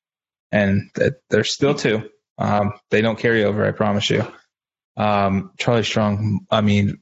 and 0.52 0.92
there's 1.30 1.54
still 1.54 1.74
two. 1.74 2.10
Um, 2.38 2.74
they 2.92 3.02
don't 3.02 3.18
carry 3.18 3.44
over, 3.44 3.66
I 3.66 3.72
promise 3.72 4.10
you. 4.10 4.26
Um, 4.96 5.52
Charlie 5.58 5.84
Strong, 5.84 6.46
I 6.52 6.62
mean, 6.62 7.00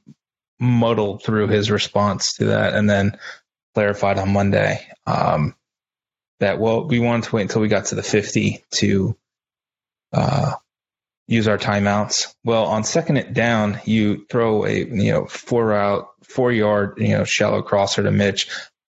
muddled 0.58 1.22
through 1.22 1.48
his 1.48 1.70
response 1.70 2.34
to 2.36 2.46
that, 2.46 2.74
and 2.74 2.88
then 2.88 3.18
clarified 3.74 4.18
on 4.18 4.32
Monday. 4.32 4.86
Um, 5.06 5.54
that 6.42 6.58
well 6.58 6.88
we 6.88 6.98
wanted 6.98 7.24
to 7.24 7.36
wait 7.36 7.42
until 7.42 7.62
we 7.62 7.68
got 7.68 7.86
to 7.86 7.94
the 7.94 8.02
50 8.02 8.64
to 8.72 9.16
uh, 10.12 10.52
use 11.26 11.48
our 11.48 11.58
timeouts. 11.58 12.34
Well 12.44 12.64
on 12.66 12.84
second 12.84 13.16
it 13.16 13.32
down 13.32 13.80
you 13.84 14.26
throw 14.30 14.64
a 14.66 14.72
you 14.72 15.12
know 15.12 15.26
four 15.26 15.66
route 15.66 16.08
four 16.24 16.52
yard 16.52 16.94
you 16.98 17.16
know 17.16 17.24
shallow 17.24 17.62
crosser 17.62 18.02
to 18.02 18.10
mitch. 18.10 18.48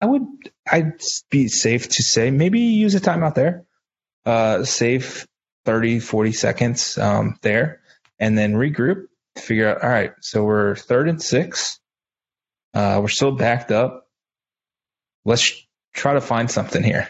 I 0.01 0.05
would 0.05 0.25
i'd 0.71 1.01
be 1.29 1.47
safe 1.47 1.89
to 1.89 2.03
say 2.03 2.31
maybe 2.31 2.59
use 2.59 2.95
a 2.95 3.01
timeout 3.01 3.35
there. 3.35 3.65
Uh 4.25 4.63
save 4.63 5.27
30 5.65 5.99
40 5.99 6.31
seconds 6.33 6.97
um 6.97 7.37
there 7.41 7.81
and 8.19 8.37
then 8.37 8.53
regroup 8.53 9.05
figure 9.37 9.69
out 9.69 9.83
all 9.83 9.89
right 9.89 10.11
so 10.21 10.43
we're 10.43 10.75
third 10.75 11.09
and 11.09 11.21
six. 11.21 11.79
Uh 12.73 12.99
we're 13.01 13.09
still 13.09 13.31
backed 13.31 13.71
up. 13.71 14.07
Let's 15.25 15.65
try 15.93 16.13
to 16.13 16.21
find 16.21 16.49
something 16.49 16.83
here 16.83 17.07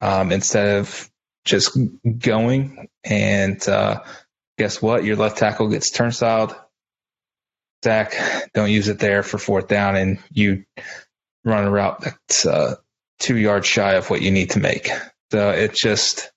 um, 0.00 0.32
instead 0.32 0.76
of 0.76 1.10
just 1.44 1.76
going. 2.18 2.88
And 3.04 3.66
uh, 3.68 4.02
guess 4.58 4.80
what? 4.80 5.04
Your 5.04 5.16
left 5.16 5.38
tackle 5.38 5.68
gets 5.68 5.90
turnstiled. 5.90 6.54
Zach, 7.84 8.14
don't 8.54 8.70
use 8.70 8.88
it 8.88 8.98
there 8.98 9.22
for 9.22 9.38
fourth 9.38 9.68
down, 9.68 9.96
and 9.96 10.18
you 10.32 10.64
run 11.44 11.64
a 11.64 11.70
route 11.70 12.00
that's 12.00 12.46
uh, 12.46 12.76
two 13.18 13.36
yards 13.36 13.66
shy 13.66 13.94
of 13.94 14.10
what 14.10 14.22
you 14.22 14.30
need 14.30 14.50
to 14.50 14.60
make. 14.60 14.90
So 15.30 15.50
it's 15.50 15.80
just 15.80 16.32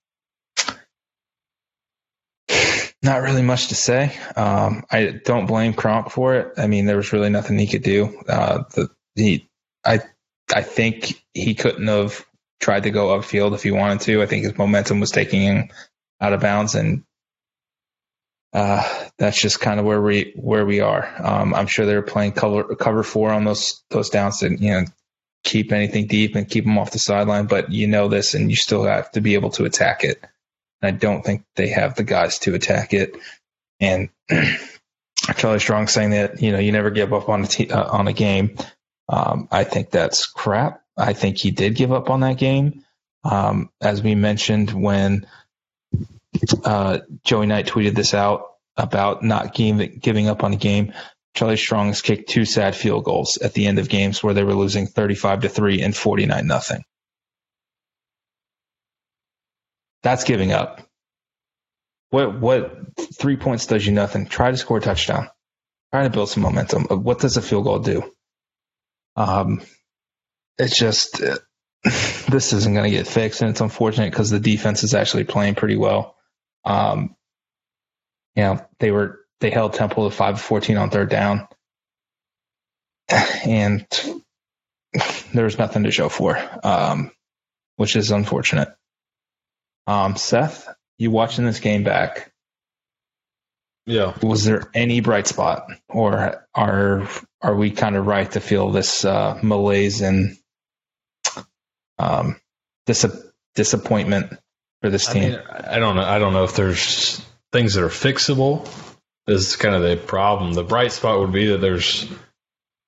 not 3.02 3.22
really 3.22 3.42
much 3.42 3.68
to 3.68 3.74
say. 3.74 4.16
Um, 4.36 4.84
I 4.90 5.20
don't 5.24 5.46
blame 5.46 5.72
Kronk 5.72 6.10
for 6.10 6.34
it. 6.34 6.52
I 6.56 6.66
mean, 6.66 6.86
there 6.86 6.96
was 6.96 7.12
really 7.12 7.30
nothing 7.30 7.58
he 7.58 7.66
could 7.66 7.82
do. 7.82 8.22
Uh, 8.28 8.64
the, 8.74 8.90
he, 9.14 9.48
I, 9.84 10.00
I 10.54 10.62
think 10.62 11.24
he 11.32 11.54
couldn't 11.54 11.86
have 11.86 12.24
tried 12.60 12.82
to 12.82 12.90
go 12.90 13.18
upfield 13.18 13.54
if 13.54 13.62
he 13.62 13.70
wanted 13.70 14.02
to. 14.02 14.22
I 14.22 14.26
think 14.26 14.44
his 14.44 14.58
momentum 14.58 15.00
was 15.00 15.10
taking 15.10 15.40
him 15.40 15.70
out 16.20 16.34
of 16.34 16.40
bounds, 16.40 16.74
and 16.74 17.04
uh, 18.52 18.82
that's 19.18 19.40
just 19.40 19.60
kind 19.60 19.78
of 19.78 19.86
where 19.86 20.02
we 20.02 20.32
where 20.36 20.66
we 20.66 20.80
are. 20.80 21.08
Um, 21.18 21.54
I'm 21.54 21.66
sure 21.66 21.86
they're 21.86 22.02
playing 22.02 22.32
cover 22.32 22.74
cover 22.74 23.02
four 23.02 23.30
on 23.30 23.44
those 23.44 23.82
those 23.90 24.10
downs 24.10 24.40
to 24.40 24.50
you 24.50 24.72
know 24.72 24.84
keep 25.44 25.72
anything 25.72 26.06
deep 26.06 26.34
and 26.34 26.48
keep 26.48 26.64
them 26.64 26.78
off 26.78 26.90
the 26.90 26.98
sideline. 26.98 27.46
But 27.46 27.70
you 27.70 27.86
know 27.86 28.08
this, 28.08 28.34
and 28.34 28.50
you 28.50 28.56
still 28.56 28.84
have 28.84 29.10
to 29.12 29.20
be 29.20 29.34
able 29.34 29.50
to 29.50 29.64
attack 29.64 30.02
it. 30.02 30.24
I 30.82 30.90
don't 30.90 31.24
think 31.24 31.44
they 31.56 31.68
have 31.68 31.94
the 31.94 32.04
guys 32.04 32.38
to 32.40 32.54
attack 32.54 32.92
it. 32.92 33.16
And 33.78 34.08
Charlie 35.36 35.60
Strong 35.60 35.88
saying 35.88 36.10
that 36.10 36.42
you 36.42 36.50
know 36.50 36.58
you 36.58 36.72
never 36.72 36.90
give 36.90 37.12
up 37.12 37.28
on 37.28 37.44
a 37.44 37.46
t- 37.46 37.70
uh, 37.70 37.88
on 37.90 38.08
a 38.08 38.12
game. 38.12 38.56
Um, 39.08 39.48
I 39.50 39.64
think 39.64 39.90
that's 39.90 40.26
crap. 40.26 40.82
I 40.96 41.12
think 41.12 41.38
he 41.38 41.50
did 41.50 41.76
give 41.76 41.92
up 41.92 42.10
on 42.10 42.20
that 42.20 42.38
game. 42.38 42.84
Um, 43.22 43.70
as 43.80 44.02
we 44.02 44.14
mentioned 44.14 44.70
when 44.70 45.26
uh, 46.64 46.98
Joey 47.24 47.46
Knight 47.46 47.66
tweeted 47.66 47.94
this 47.94 48.14
out 48.14 48.46
about 48.76 49.22
not 49.22 49.54
game, 49.54 49.98
giving 50.00 50.28
up 50.28 50.44
on 50.44 50.52
the 50.52 50.56
game. 50.56 50.92
Charlie 51.34 51.56
Strong 51.56 51.88
has 51.88 52.02
kicked 52.02 52.28
two 52.28 52.44
sad 52.44 52.74
field 52.74 53.04
goals 53.04 53.36
at 53.36 53.52
the 53.54 53.66
end 53.66 53.78
of 53.78 53.88
games 53.88 54.22
where 54.22 54.34
they 54.34 54.42
were 54.42 54.54
losing 54.54 54.86
35 54.86 55.42
to 55.42 55.48
3 55.48 55.82
and 55.82 55.96
49 55.96 56.46
nothing. 56.46 56.82
That's 60.02 60.24
giving 60.24 60.52
up. 60.52 60.86
What 62.10 62.40
what 62.40 62.76
three 63.18 63.36
points 63.36 63.66
does 63.66 63.86
you 63.86 63.92
nothing? 63.92 64.26
Try 64.26 64.50
to 64.50 64.56
score 64.56 64.78
a 64.78 64.80
touchdown. 64.80 65.28
Try 65.92 66.04
to 66.04 66.10
build 66.10 66.28
some 66.28 66.42
momentum. 66.42 66.84
What 66.84 67.20
does 67.20 67.36
a 67.36 67.42
field 67.42 67.64
goal 67.64 67.78
do? 67.78 68.10
Um, 69.14 69.60
it's 70.58 70.76
just 70.76 71.22
uh, 71.22 71.38
this 71.84 72.52
isn't 72.52 72.74
going 72.74 72.90
to 72.90 72.96
get 72.96 73.06
fixed, 73.06 73.42
and 73.42 73.50
it's 73.50 73.60
unfortunate 73.60 74.10
because 74.10 74.30
the 74.30 74.40
defense 74.40 74.82
is 74.82 74.94
actually 74.94 75.24
playing 75.24 75.54
pretty 75.54 75.76
well. 75.76 76.16
Um, 76.64 77.16
you 78.36 78.42
know, 78.42 78.66
they 78.78 78.90
were 78.90 79.20
they 79.40 79.50
held 79.50 79.74
Temple 79.74 80.08
to 80.08 80.14
five 80.14 80.34
of 80.34 80.40
fourteen 80.40 80.76
on 80.76 80.90
third 80.90 81.08
down, 81.10 81.48
and 83.10 83.86
there 85.32 85.44
was 85.44 85.58
nothing 85.58 85.84
to 85.84 85.90
show 85.90 86.08
for, 86.08 86.38
um, 86.62 87.10
which 87.76 87.96
is 87.96 88.10
unfortunate. 88.10 88.68
Um, 89.86 90.16
Seth, 90.16 90.68
you 90.98 91.10
watching 91.10 91.44
this 91.44 91.60
game 91.60 91.84
back? 91.84 92.32
Yeah. 93.86 94.16
Was 94.22 94.44
there 94.44 94.70
any 94.74 95.00
bright 95.00 95.26
spot, 95.26 95.66
or 95.88 96.46
are 96.54 97.08
are 97.42 97.54
we 97.54 97.70
kind 97.70 97.96
of 97.96 98.06
right 98.06 98.30
to 98.32 98.40
feel 98.40 98.70
this 98.70 99.04
uh, 99.04 99.38
malaise 99.42 100.00
and 100.00 100.36
um, 101.98 102.40
dis- 102.86 103.24
disappointment 103.54 104.32
for 104.82 104.90
this 104.90 105.08
I 105.08 105.12
team? 105.12 105.22
mean, 105.32 105.40
I 105.48 105.78
don't 105.78 105.96
know. 105.96 106.02
I 106.02 106.18
don't 106.18 106.32
know 106.32 106.44
if 106.44 106.54
there's 106.54 107.24
things 107.52 107.74
that 107.74 107.84
are 107.84 107.88
fixable. 107.88 108.64
This 109.26 109.48
Is 109.48 109.56
kind 109.56 109.74
of 109.74 109.82
the 109.82 109.96
problem. 109.96 110.54
The 110.54 110.64
bright 110.64 110.92
spot 110.92 111.20
would 111.20 111.32
be 111.32 111.48
that 111.48 111.58
there's 111.58 112.10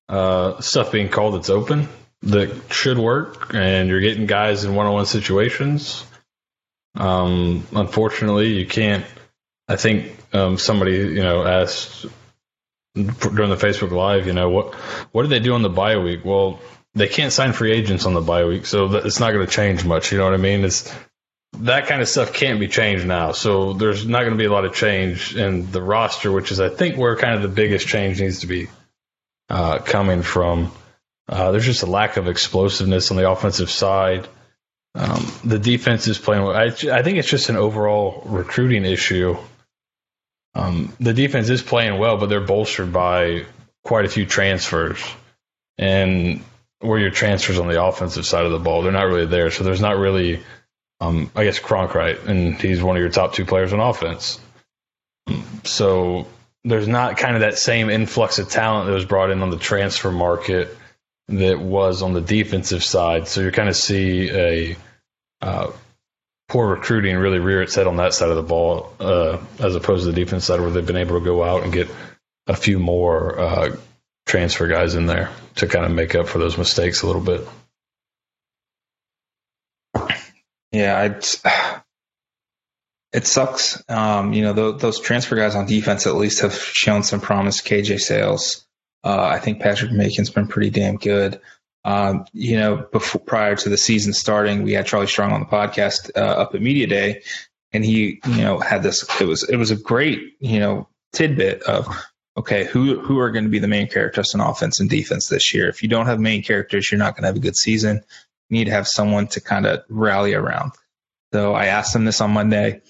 uh, 0.09 0.61
stuff 0.61 0.93
being 0.93 1.09
called 1.09 1.35
that's 1.35 1.51
open 1.51 1.89
that 2.23 2.73
should 2.73 2.99
work, 2.99 3.55
and 3.55 3.89
you're 3.89 4.01
getting 4.01 4.27
guys 4.27 4.65
in 4.65 4.75
one-on-one 4.75 5.07
situations. 5.07 6.05
Um, 6.95 7.67
unfortunately, 7.73 8.49
you 8.49 8.67
can't. 8.67 9.05
I 9.69 9.77
think 9.77 10.17
um, 10.33 10.59
somebody 10.59 10.93
you 10.93 11.23
know 11.23 11.45
asked 11.45 12.07
during 12.95 13.51
the 13.51 13.57
Facebook 13.57 13.91
Live, 13.91 14.27
you 14.27 14.33
know 14.33 14.51
what 14.51 14.75
what 15.13 15.23
do 15.23 15.29
they 15.29 15.41
do 15.41 15.55
on 15.55 15.63
the 15.63 15.71
bye 15.71 15.99
week? 15.99 16.25
Well, 16.25 16.61
they 16.95 17.09
can't 17.09 17.33
sign 17.33 17.53
free 17.53 17.73
agents 17.73 18.05
on 18.05 18.15
the 18.15 18.21
bye 18.21 18.45
week, 18.45 18.67
so 18.67 18.95
it's 18.97 19.21
not 19.21 19.33
going 19.33 19.47
to 19.47 19.53
change 19.53 19.85
much. 19.85 20.13
You 20.13 20.19
know 20.19 20.25
what 20.25 20.35
I 20.35 20.39
mean? 20.39 20.65
It's 20.65 20.93
that 21.59 21.87
kind 21.87 22.01
of 22.01 22.09
stuff 22.09 22.33
can't 22.33 22.59
be 22.61 22.69
changed 22.69 23.07
now. 23.07 23.33
So 23.33 23.73
there's 23.75 24.07
not 24.07 24.21
going 24.21 24.33
to 24.33 24.39
be 24.39 24.47
a 24.47 24.53
lot 24.53 24.65
of 24.65 24.75
change 24.75 25.37
in 25.37 25.71
the 25.71 25.83
roster, 25.83 26.33
which 26.33 26.51
is 26.51 26.61
I 26.61 26.69
think 26.69 26.97
where 26.97 27.17
kind 27.17 27.35
of 27.35 27.43
the 27.43 27.49
biggest 27.49 27.87
change 27.87 28.21
needs 28.21 28.41
to 28.41 28.47
be 28.47 28.69
uh, 29.51 29.79
coming 29.79 30.23
from. 30.23 30.73
Uh, 31.29 31.53
there's 31.53 31.67
just 31.67 31.83
a 31.83 31.87
lack 31.87 32.17
of 32.17 32.27
explosiveness 32.27 33.11
on 33.11 33.17
the 33.17 33.31
offensive 33.31 33.71
side. 33.71 34.29
Um, 34.95 35.31
the 35.45 35.59
defense 35.59 36.07
is 36.09 36.19
playing 36.19 36.43
well. 36.43 36.57
I, 36.57 36.67
I 36.67 37.03
think 37.03 37.19
it's 37.19 37.29
just 37.29 37.49
an 37.49 37.57
overall 37.57 38.23
recruiting 38.27 38.85
issue. 38.85 39.37
Um, 40.55 40.93
the 41.01 41.15
defense 41.15 41.49
is 41.49 41.63
playing 41.63 41.99
well, 41.99 42.19
but 42.19 42.29
they're 42.29 42.41
bolstered 42.41 42.93
by 42.93 43.47
quite 43.85 44.05
a 44.05 44.11
few 44.11 44.27
transfers. 44.27 45.03
And 45.79 46.43
where 46.81 46.99
your 46.99 47.11
transfers 47.11 47.59
on 47.59 47.69
the 47.69 47.83
offensive 47.83 48.27
side 48.27 48.45
of 48.45 48.53
the 48.53 48.59
ball, 48.59 48.83
they're 48.83 48.93
not 48.93 49.07
really 49.07 49.27
there. 49.27 49.51
So 49.51 49.65
there's 49.65 49.81
not 49.81 49.97
really 49.97 50.43
um, 51.03 51.33
I 51.35 51.43
guess 51.43 51.59
Cronkite, 51.59 52.27
and 52.27 52.55
he's 52.61 52.81
one 52.81 52.95
of 52.95 53.01
your 53.01 53.11
top 53.11 53.35
two 53.35 53.45
players 53.45 53.73
on 53.73 53.81
offense. 53.81 54.39
So 55.65 56.29
there's 56.63 56.87
not 56.87 57.17
kind 57.17 57.35
of 57.35 57.41
that 57.41 57.59
same 57.59 57.91
influx 57.91 58.39
of 58.39 58.49
talent 58.49 58.87
that 58.87 58.93
was 58.93 59.05
brought 59.05 59.31
in 59.31 59.43
on 59.43 59.51
the 59.51 59.57
transfer 59.57 60.13
market 60.13 60.77
that 61.29 61.59
was 61.59 62.03
on 62.03 62.13
the 62.13 62.21
defensive 62.21 62.85
side. 62.85 63.27
So 63.27 63.41
you 63.41 63.51
kind 63.51 63.69
of 63.69 63.75
see 63.75 64.31
a 64.31 64.77
uh, 65.41 65.73
poor 66.49 66.69
recruiting 66.69 67.17
really 67.17 67.41
rear 67.41 67.63
its 67.63 67.75
head 67.75 67.89
on 67.89 67.97
that 67.97 68.15
side 68.15 68.31
of 68.31 68.37
the 68.37 68.43
ball, 68.43 68.93
uh, 69.01 69.39
as 69.59 69.75
opposed 69.75 70.05
to 70.05 70.13
the 70.13 70.25
defense 70.25 70.45
side 70.45 70.61
where 70.61 70.71
they've 70.71 70.87
been 70.87 70.97
able 70.97 71.19
to 71.19 71.25
go 71.25 71.43
out 71.43 71.65
and 71.65 71.73
get 71.73 71.91
a 72.47 72.55
few 72.55 72.79
more 72.79 73.41
uh, 73.41 73.77
transfer 74.27 74.69
guys 74.69 74.95
in 74.95 75.07
there 75.07 75.31
to 75.57 75.67
kind 75.67 75.85
of 75.85 75.91
make 75.91 76.15
up 76.15 76.29
for 76.29 76.39
those 76.39 76.57
mistakes 76.57 77.03
a 77.03 77.07
little 77.07 77.23
bit. 77.23 77.41
Yeah, 80.73 81.17
I. 81.45 81.83
It 83.15 83.27
sucks. 83.27 83.83
Um, 83.91 84.33
you 84.33 84.41
know, 84.41 84.55
th- 84.55 84.81
those 84.81 84.99
transfer 84.99 85.37
guys 85.37 85.55
on 85.55 85.67
defense 85.67 86.07
at 86.07 86.15
least 86.15 86.41
have 86.41 86.55
shown 86.55 87.03
some 87.03 87.21
promise. 87.21 87.61
KJ 87.61 88.01
Sails, 88.01 88.67
uh, 89.05 89.23
I 89.23 89.39
think 89.39 89.61
Patrick 89.61 89.93
Macon's 89.93 90.31
been 90.31 90.49
pretty 90.49 90.71
damn 90.71 90.97
good. 90.97 91.39
Um, 91.85 92.25
you 92.33 92.57
know, 92.57 92.87
before 92.91 93.21
prior 93.21 93.57
to 93.57 93.69
the 93.69 93.77
season 93.77 94.13
starting, 94.13 94.63
we 94.63 94.73
had 94.73 94.87
Charlie 94.87 95.09
Strong 95.09 95.33
on 95.33 95.41
the 95.41 95.47
podcast 95.47 96.11
uh, 96.17 96.21
up 96.21 96.55
at 96.55 96.63
media 96.63 96.87
day, 96.87 97.23
and 97.73 97.85
he, 97.85 98.21
you 98.27 98.43
know, 98.43 98.59
had 98.61 98.83
this. 98.83 99.05
It 99.21 99.27
was 99.27 99.43
it 99.43 99.57
was 99.57 99.71
a 99.71 99.77
great, 99.77 100.37
you 100.41 100.61
know, 100.61 100.89
tidbit 101.13 101.65
of 101.65 101.89
okay, 102.37 102.65
who 102.65 103.01
who 103.01 103.19
are 103.19 103.31
going 103.31 103.45
to 103.45 103.51
be 103.51 103.59
the 103.59 103.69
main 103.69 103.89
characters 103.89 104.35
in 104.35 104.41
offense 104.41 104.81
and 104.81 104.89
defense 104.89 105.29
this 105.29 105.53
year? 105.53 105.69
If 105.69 105.83
you 105.83 105.89
don't 105.89 106.07
have 106.07 106.21
main 106.21 106.43
characters, 106.43 106.91
you're 106.91 106.99
not 106.99 107.15
going 107.15 107.23
to 107.23 107.29
have 107.29 107.37
a 107.37 107.41
good 107.41 107.57
season. 107.57 108.03
Need 108.51 108.65
to 108.65 108.73
have 108.73 108.87
someone 108.87 109.29
to 109.29 109.41
kind 109.41 109.67
of 109.67 109.83
rally 109.89 110.35
around. 110.35 110.73
So 111.33 111.55
I 111.55 111.67
asked 111.67 111.97
him 111.97 112.05
this 112.05 112.21
on 112.21 112.33
Monday 112.33 112.83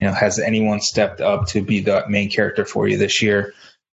you 0.00 0.08
know, 0.08 0.14
has 0.14 0.38
anyone 0.38 0.80
stepped 0.80 1.20
up 1.20 1.48
to 1.48 1.62
be 1.62 1.80
the 1.80 2.04
main 2.08 2.30
character 2.30 2.64
for 2.64 2.88
you 2.88 2.96
this 2.96 3.22
year? 3.22 3.52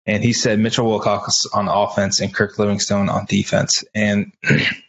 And 0.06 0.22
he 0.22 0.34
said 0.34 0.58
Mitchell 0.58 0.86
Wilcox 0.86 1.46
on 1.52 1.68
offense 1.68 2.20
and 2.20 2.32
Kirk 2.32 2.58
Livingstone 2.58 3.08
on 3.08 3.24
defense. 3.24 3.84
And 3.94 4.32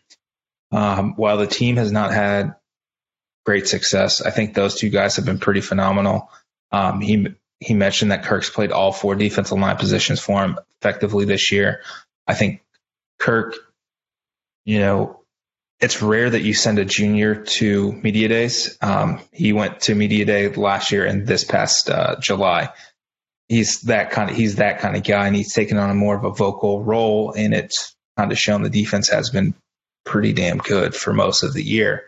um, 0.72 1.14
while 1.16 1.38
the 1.38 1.48
team 1.48 1.78
has 1.78 1.92
not 1.92 2.12
had 2.12 2.56
great 3.46 3.68
success, 3.68 4.22
I 4.22 4.30
think 4.30 4.54
those 4.54 4.76
two 4.76 4.90
guys 4.90 5.16
have 5.16 5.26
been 5.26 5.40
pretty 5.40 5.62
phenomenal. 5.62 6.30
Um, 6.72 7.00
he 7.00 7.28
he 7.62 7.74
mentioned 7.74 8.12
that 8.12 8.26
Kirk's 8.26 8.50
played 8.50 8.74
all 8.74 8.92
four 8.92 9.16
defensive 9.16 9.58
line 9.58 9.78
positions 9.78 10.20
for 10.20 10.44
him 10.44 10.60
effectively 10.82 11.24
this 11.24 11.50
year. 11.50 11.82
I 12.28 12.34
think 12.34 12.62
Kirk, 13.18 13.56
you 14.66 14.80
know, 14.80 15.22
it's 15.86 16.02
rare 16.02 16.32
that 16.32 16.42
you 16.42 16.56
send 16.56 16.80
a 16.80 16.84
junior 16.84 17.36
to 17.36 17.92
media 17.92 18.28
days. 18.28 18.76
Um, 18.82 19.22
he 19.32 19.54
went 19.54 19.82
to 19.82 19.94
media 19.94 20.26
day 20.26 20.50
last 20.50 20.92
year 20.92 21.06
and 21.06 21.28
this 21.28 21.44
past 21.44 21.92
uh, 21.92 22.16
July. 22.20 22.70
He's 23.48 23.82
that 23.82 24.10
kind 24.10 24.32
of 24.32 24.36
he's 24.36 24.56
that 24.56 24.80
kind 24.80 24.96
of 24.96 25.04
guy, 25.04 25.28
and 25.28 25.36
he's 25.36 25.54
taken 25.54 25.78
on 25.78 25.92
a 25.92 25.94
more 25.94 26.16
of 26.16 26.24
a 26.24 26.32
vocal 26.32 26.84
role, 26.84 27.34
and 27.38 27.54
it's 27.54 27.96
kind 28.18 28.32
of 28.32 28.40
shown 28.40 28.64
the 28.64 28.70
defense 28.72 29.10
has 29.10 29.30
been 29.30 29.54
pretty 30.06 30.34
damn 30.34 30.58
good 30.58 30.96
for 30.96 31.14
most 31.14 31.44
of 31.44 31.54
the 31.54 31.62
year, 31.62 32.06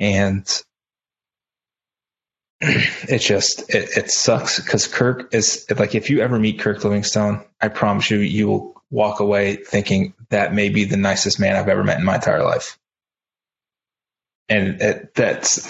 and 0.00 0.44
it 2.60 3.20
just 3.20 3.72
it, 3.72 3.96
it 3.96 4.10
sucks 4.10 4.58
because 4.58 4.88
Kirk 4.88 5.32
is 5.32 5.64
like 5.78 5.94
if 5.94 6.10
you 6.10 6.20
ever 6.20 6.40
meet 6.40 6.58
Kirk 6.58 6.82
Livingstone, 6.82 7.44
I 7.60 7.68
promise 7.68 8.10
you 8.10 8.18
you 8.18 8.48
will 8.48 8.82
walk 8.90 9.20
away 9.20 9.54
thinking 9.54 10.14
that 10.30 10.52
may 10.52 10.68
be 10.68 10.84
the 10.84 10.96
nicest 10.96 11.38
man 11.38 11.54
I've 11.54 11.68
ever 11.68 11.84
met 11.84 12.00
in 12.00 12.04
my 12.04 12.16
entire 12.16 12.42
life 12.42 12.76
and 14.48 14.80
it, 14.80 15.14
that's 15.14 15.68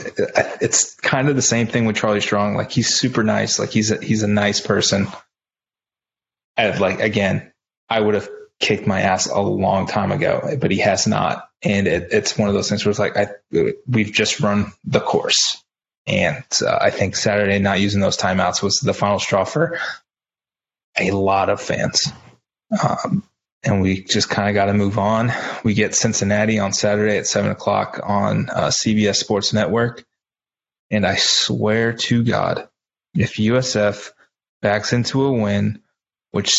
it's 0.61 0.95
kind 0.97 1.29
of 1.29 1.37
the 1.37 1.43
same 1.43 1.66
thing 1.66 1.85
with 1.87 1.97
Charlie 1.97 2.20
Strong. 2.20 2.55
Like 2.55 2.70
he's 2.70 2.95
super 2.95 3.22
nice. 3.22 3.59
Like 3.59 3.70
he's 3.70 3.91
a, 3.91 4.03
he's 4.05 4.22
a 4.22 4.29
nice 4.29 4.61
person. 4.61 5.07
And 6.57 6.81
like 6.81 7.01
again, 7.01 7.53
I 7.89 8.01
would 8.01 8.14
have 8.14 8.29
kicked 8.61 8.87
my 8.87 9.01
ass 9.01 9.27
a 9.27 9.41
long 9.41 9.87
time 9.87 10.12
ago, 10.12 10.57
but 10.61 10.70
he 10.70 10.79
has 10.79 11.07
not. 11.07 11.49
And 11.62 11.87
it, 11.87 12.09
it's 12.11 12.37
one 12.37 12.49
of 12.49 12.55
those 12.55 12.68
things 12.68 12.85
where 12.85 12.91
it's 12.91 12.99
like 12.99 13.16
I 13.16 13.29
we've 13.87 14.12
just 14.12 14.41
run 14.41 14.72
the 14.85 15.01
course, 15.01 15.62
and 16.07 16.45
uh, 16.64 16.79
I 16.81 16.91
think 16.91 17.16
Saturday 17.16 17.59
not 17.59 17.81
using 17.81 18.01
those 18.01 18.18
timeouts 18.18 18.62
was 18.62 18.77
the 18.77 18.95
final 18.95 19.18
straw 19.18 19.45
for 19.45 19.79
a 20.99 21.11
lot 21.12 21.49
of 21.49 21.61
fans. 21.61 22.12
Um, 22.83 23.25
and 23.65 23.81
we 23.81 24.03
just 24.03 24.29
kind 24.29 24.49
of 24.49 24.55
got 24.55 24.67
to 24.67 24.75
move 24.75 24.99
on. 24.99 25.33
We 25.65 25.75
get 25.75 25.95
Cincinnati 25.95 26.59
on 26.59 26.73
Saturday 26.73 27.17
at 27.17 27.27
seven 27.27 27.51
o'clock 27.51 28.01
on 28.03 28.51
uh, 28.51 28.69
CBS 28.69 29.17
Sports 29.17 29.53
Network, 29.53 30.05
and 30.91 31.07
I 31.07 31.17
swear 31.17 31.95
to 31.95 32.23
God, 32.23 32.69
if 33.15 33.35
USF 33.35 34.11
backs 34.61 34.93
into 34.93 35.25
a 35.25 35.33
win, 35.33 35.81
which 36.31 36.55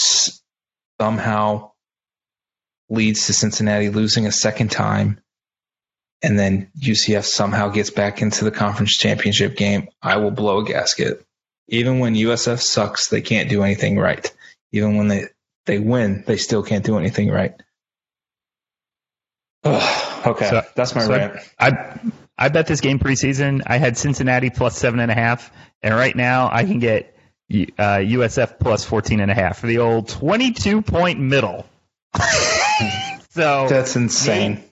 somehow 1.00 1.72
leads 2.90 3.28
to 3.28 3.34
Cincinnati 3.34 3.90
losing 3.90 4.26
a 4.26 4.32
second 4.32 4.72
time, 4.72 5.20
and 6.22 6.40
then 6.40 6.72
UCF 6.80 7.24
somehow 7.24 7.70
gets 7.70 7.90
back 7.90 8.22
into 8.22 8.46
the 8.46 8.52
conference 8.52 8.94
championship 8.94 9.56
game, 9.56 9.90
I 10.02 10.18
will 10.18 10.32
blow 10.32 10.60
a 10.60 10.66
gasket. 10.66 11.26
Even 11.68 12.00
when 12.00 12.16
USF 12.16 12.62
sucks, 12.62 13.10
they 13.10 13.22
can't 13.22 13.50
do 13.50 13.64
anything 13.64 13.98
right. 13.98 14.32
Even 14.72 14.98
when 14.98 15.08
they, 15.08 15.26
they 15.66 15.80
win, 15.80 16.24
they 16.26 16.38
still 16.38 16.64
can't 16.64 16.86
do 16.86 16.98
anything 16.98 17.30
right. 17.30 17.54
Ugh, 19.64 20.28
okay, 20.28 20.50
so, 20.50 20.62
that's 20.76 20.94
my 20.94 21.02
so 21.02 21.12
rant. 21.12 21.40
I 21.60 22.00
I 22.38 22.50
bet 22.50 22.68
this 22.68 22.82
game 22.82 23.00
preseason. 23.00 23.62
I 23.66 23.78
had 23.78 23.98
Cincinnati 23.98 24.50
plus 24.50 24.78
seven 24.78 25.00
and 25.00 25.10
a 25.10 25.16
half, 25.16 25.52
and 25.82 25.96
right 25.96 26.16
now 26.16 26.50
I 26.52 26.64
can 26.64 26.80
get 26.80 27.16
uh, 27.52 27.98
USF 28.00 28.60
plus 28.60 28.84
14 28.84 29.20
and 29.20 29.32
a 29.32 29.34
half 29.34 29.60
for 29.60 29.68
the 29.68 29.80
old 29.80 30.10
22 30.10 30.82
point 30.82 31.20
middle. 31.20 31.66
so 33.30 33.68
that's 33.70 33.96
insane. 33.96 34.64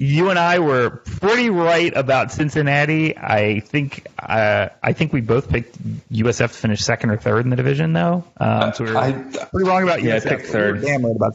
You 0.00 0.30
and 0.30 0.38
I 0.38 0.60
were 0.60 0.90
pretty 0.90 1.50
right 1.50 1.92
about 1.96 2.30
Cincinnati. 2.30 3.18
I 3.18 3.58
think 3.58 4.06
uh, 4.16 4.68
I 4.80 4.92
think 4.92 5.12
we 5.12 5.20
both 5.20 5.50
picked 5.50 5.76
USF 6.12 6.38
to 6.38 6.48
finish 6.48 6.82
second 6.82 7.10
or 7.10 7.16
third 7.16 7.44
in 7.44 7.50
the 7.50 7.56
division, 7.56 7.94
though. 7.94 8.22
Um, 8.36 8.72
so 8.74 8.84
we 8.84 8.92
were 8.92 8.96
I, 8.96 9.10
pretty 9.10 9.68
wrong 9.68 9.82
about 9.82 10.04
yeah, 10.04 10.18
USF. 10.18 10.26
I 10.26 10.28
picked 10.36 10.46
third. 10.46 10.80
We 10.82 10.86
damn 10.86 11.04
right 11.04 11.16
about. 11.16 11.34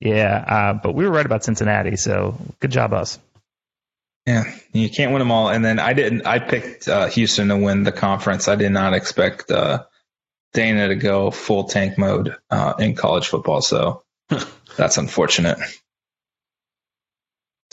Yeah, 0.00 0.36
uh, 0.36 0.72
but 0.74 0.94
we 0.94 1.06
were 1.06 1.12
right 1.12 1.24
about 1.24 1.44
Cincinnati. 1.44 1.96
So 1.96 2.36
good 2.60 2.72
job, 2.72 2.92
us. 2.92 3.18
Yeah, 4.26 4.44
you 4.74 4.90
can't 4.90 5.12
win 5.12 5.20
them 5.20 5.30
all. 5.30 5.48
And 5.48 5.64
then 5.64 5.78
I 5.78 5.94
didn't. 5.94 6.26
I 6.26 6.40
picked 6.40 6.86
uh, 6.86 7.06
Houston 7.06 7.48
to 7.48 7.56
win 7.56 7.84
the 7.84 7.92
conference. 7.92 8.48
I 8.48 8.56
did 8.56 8.70
not 8.70 8.92
expect 8.92 9.50
uh, 9.50 9.84
Dana 10.52 10.88
to 10.88 10.94
go 10.94 11.30
full 11.30 11.64
tank 11.64 11.96
mode 11.96 12.36
uh, 12.50 12.74
in 12.78 12.96
college 12.96 13.28
football. 13.28 13.62
So 13.62 14.02
that's 14.76 14.98
unfortunate. 14.98 15.58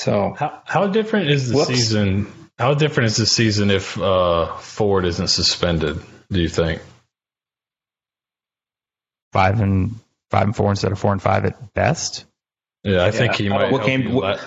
So 0.02 0.34
how 0.36 0.64
how 0.66 0.88
different 0.88 1.30
is 1.30 1.50
the 1.50 1.58
whoops. 1.58 1.68
season? 1.68 2.34
How 2.58 2.74
different 2.74 3.12
is 3.12 3.18
the 3.18 3.28
season 3.28 3.70
if 3.70 4.00
uh, 4.00 4.58
Ford 4.58 5.06
isn't 5.06 5.28
suspended? 5.28 6.00
Do 6.32 6.42
you 6.42 6.50
think 6.50 6.82
five 9.32 9.62
and 9.62 9.96
five 10.32 10.46
and 10.46 10.56
four 10.56 10.72
instead 10.72 10.92
of 10.92 10.98
four 10.98 11.12
and 11.12 11.22
five 11.22 11.46
at 11.46 11.76
best? 11.76 12.26
Yeah, 12.84 13.02
I 13.02 13.06
yeah. 13.06 13.12
think 13.12 13.36
he 13.36 13.50
might. 13.50 13.72
What 13.72 13.86
game? 13.86 14.12
What, 14.12 14.44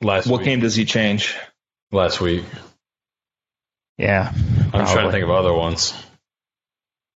last 0.00 0.28
what 0.28 0.38
week. 0.38 0.44
game 0.44 0.60
does 0.60 0.76
he 0.76 0.84
change? 0.84 1.36
Last 1.90 2.20
week. 2.20 2.44
Yeah, 3.98 4.30
I'm 4.32 4.70
probably. 4.70 4.92
trying 4.92 5.06
to 5.06 5.12
think 5.12 5.24
of 5.24 5.30
other 5.30 5.52
ones 5.52 5.94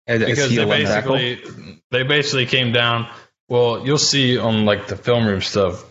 because 0.06 0.56
they 0.56 0.64
basically 0.64 1.82
they 1.90 2.02
basically 2.02 2.46
came 2.46 2.72
down. 2.72 3.08
Well, 3.50 3.86
you'll 3.86 3.98
see 3.98 4.38
on 4.38 4.64
like 4.64 4.86
the 4.86 4.96
film 4.96 5.26
room 5.26 5.42
stuff. 5.42 5.84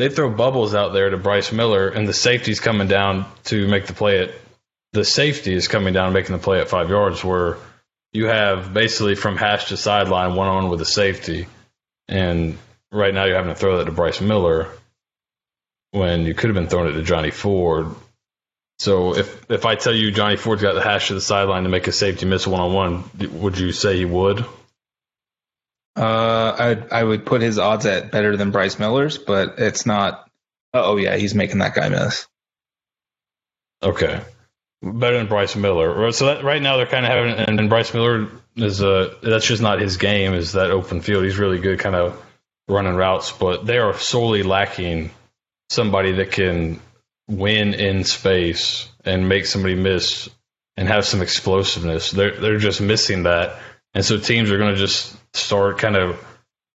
They 0.00 0.08
throw 0.08 0.30
bubbles 0.30 0.74
out 0.74 0.92
there 0.92 1.10
to 1.10 1.16
Bryce 1.16 1.52
Miller, 1.52 1.88
and 1.88 2.08
the 2.08 2.14
safety's 2.14 2.58
coming 2.58 2.88
down 2.88 3.26
to 3.44 3.68
make 3.68 3.86
the 3.86 3.92
play 3.92 4.22
at. 4.22 4.30
The 4.92 5.04
safety 5.04 5.54
is 5.54 5.68
coming 5.68 5.94
down 5.94 6.12
making 6.12 6.34
the 6.34 6.42
play 6.42 6.60
at 6.60 6.68
five 6.68 6.88
yards, 6.88 7.22
where 7.22 7.58
you 8.12 8.26
have 8.26 8.74
basically 8.74 9.14
from 9.14 9.36
hash 9.36 9.68
to 9.68 9.76
sideline 9.76 10.34
one 10.34 10.48
on 10.48 10.68
with 10.68 10.80
a 10.80 10.86
safety, 10.86 11.46
and 12.08 12.58
right 12.90 13.14
now 13.14 13.24
you're 13.24 13.36
having 13.36 13.52
to 13.52 13.58
throw 13.58 13.78
that 13.78 13.84
to 13.84 13.92
Bryce 13.92 14.20
Miller 14.20 14.68
when 15.92 16.24
you 16.24 16.34
could 16.34 16.48
have 16.48 16.54
been 16.54 16.68
throwing 16.68 16.88
it 16.88 16.94
to 16.94 17.02
Johnny 17.02 17.30
Ford 17.30 17.94
so 18.80 19.14
if 19.14 19.50
if 19.50 19.66
I 19.66 19.74
tell 19.74 19.94
you 19.94 20.10
Johnny 20.10 20.36
Ford's 20.36 20.62
got 20.62 20.72
the 20.72 20.80
hash 20.80 21.08
to 21.08 21.14
the 21.14 21.20
sideline 21.20 21.64
to 21.64 21.68
make 21.68 21.86
a 21.86 21.92
safety 21.92 22.24
miss 22.24 22.46
one 22.46 22.62
on 22.62 22.72
one, 22.72 23.10
would 23.42 23.58
you 23.58 23.72
say 23.72 23.98
he 23.98 24.06
would? 24.06 24.42
Uh, 26.00 26.78
I 26.90 27.00
I 27.00 27.04
would 27.04 27.26
put 27.26 27.42
his 27.42 27.58
odds 27.58 27.84
at 27.84 28.10
better 28.10 28.34
than 28.34 28.52
Bryce 28.52 28.78
Miller's, 28.78 29.18
but 29.18 29.58
it's 29.58 29.84
not. 29.84 30.26
Oh 30.72 30.96
yeah, 30.96 31.16
he's 31.16 31.34
making 31.34 31.58
that 31.58 31.74
guy 31.74 31.90
miss. 31.90 32.26
Okay, 33.82 34.22
better 34.82 35.18
than 35.18 35.26
Bryce 35.26 35.54
Miller. 35.56 36.10
So 36.12 36.26
that, 36.26 36.42
right 36.42 36.62
now 36.62 36.78
they're 36.78 36.86
kind 36.86 37.04
of 37.04 37.12
having, 37.12 37.34
and, 37.34 37.60
and 37.60 37.68
Bryce 37.68 37.92
Miller 37.92 38.28
is 38.56 38.80
a 38.80 39.14
that's 39.22 39.44
just 39.44 39.60
not 39.60 39.78
his 39.78 39.98
game. 39.98 40.32
Is 40.32 40.52
that 40.52 40.70
open 40.70 41.02
field? 41.02 41.24
He's 41.24 41.38
really 41.38 41.58
good, 41.58 41.78
kind 41.80 41.94
of 41.94 42.18
running 42.66 42.94
routes, 42.94 43.32
but 43.32 43.66
they 43.66 43.76
are 43.76 43.92
solely 43.92 44.42
lacking 44.42 45.10
somebody 45.68 46.12
that 46.12 46.32
can 46.32 46.80
win 47.28 47.74
in 47.74 48.04
space 48.04 48.88
and 49.04 49.28
make 49.28 49.44
somebody 49.44 49.74
miss 49.74 50.30
and 50.78 50.88
have 50.88 51.04
some 51.04 51.20
explosiveness. 51.20 52.10
They're 52.10 52.40
they're 52.40 52.58
just 52.58 52.80
missing 52.80 53.24
that, 53.24 53.58
and 53.92 54.02
so 54.02 54.18
teams 54.18 54.50
are 54.50 54.56
going 54.56 54.74
to 54.74 54.80
just 54.80 55.14
start 55.34 55.78
kind 55.78 55.96
of 55.96 56.24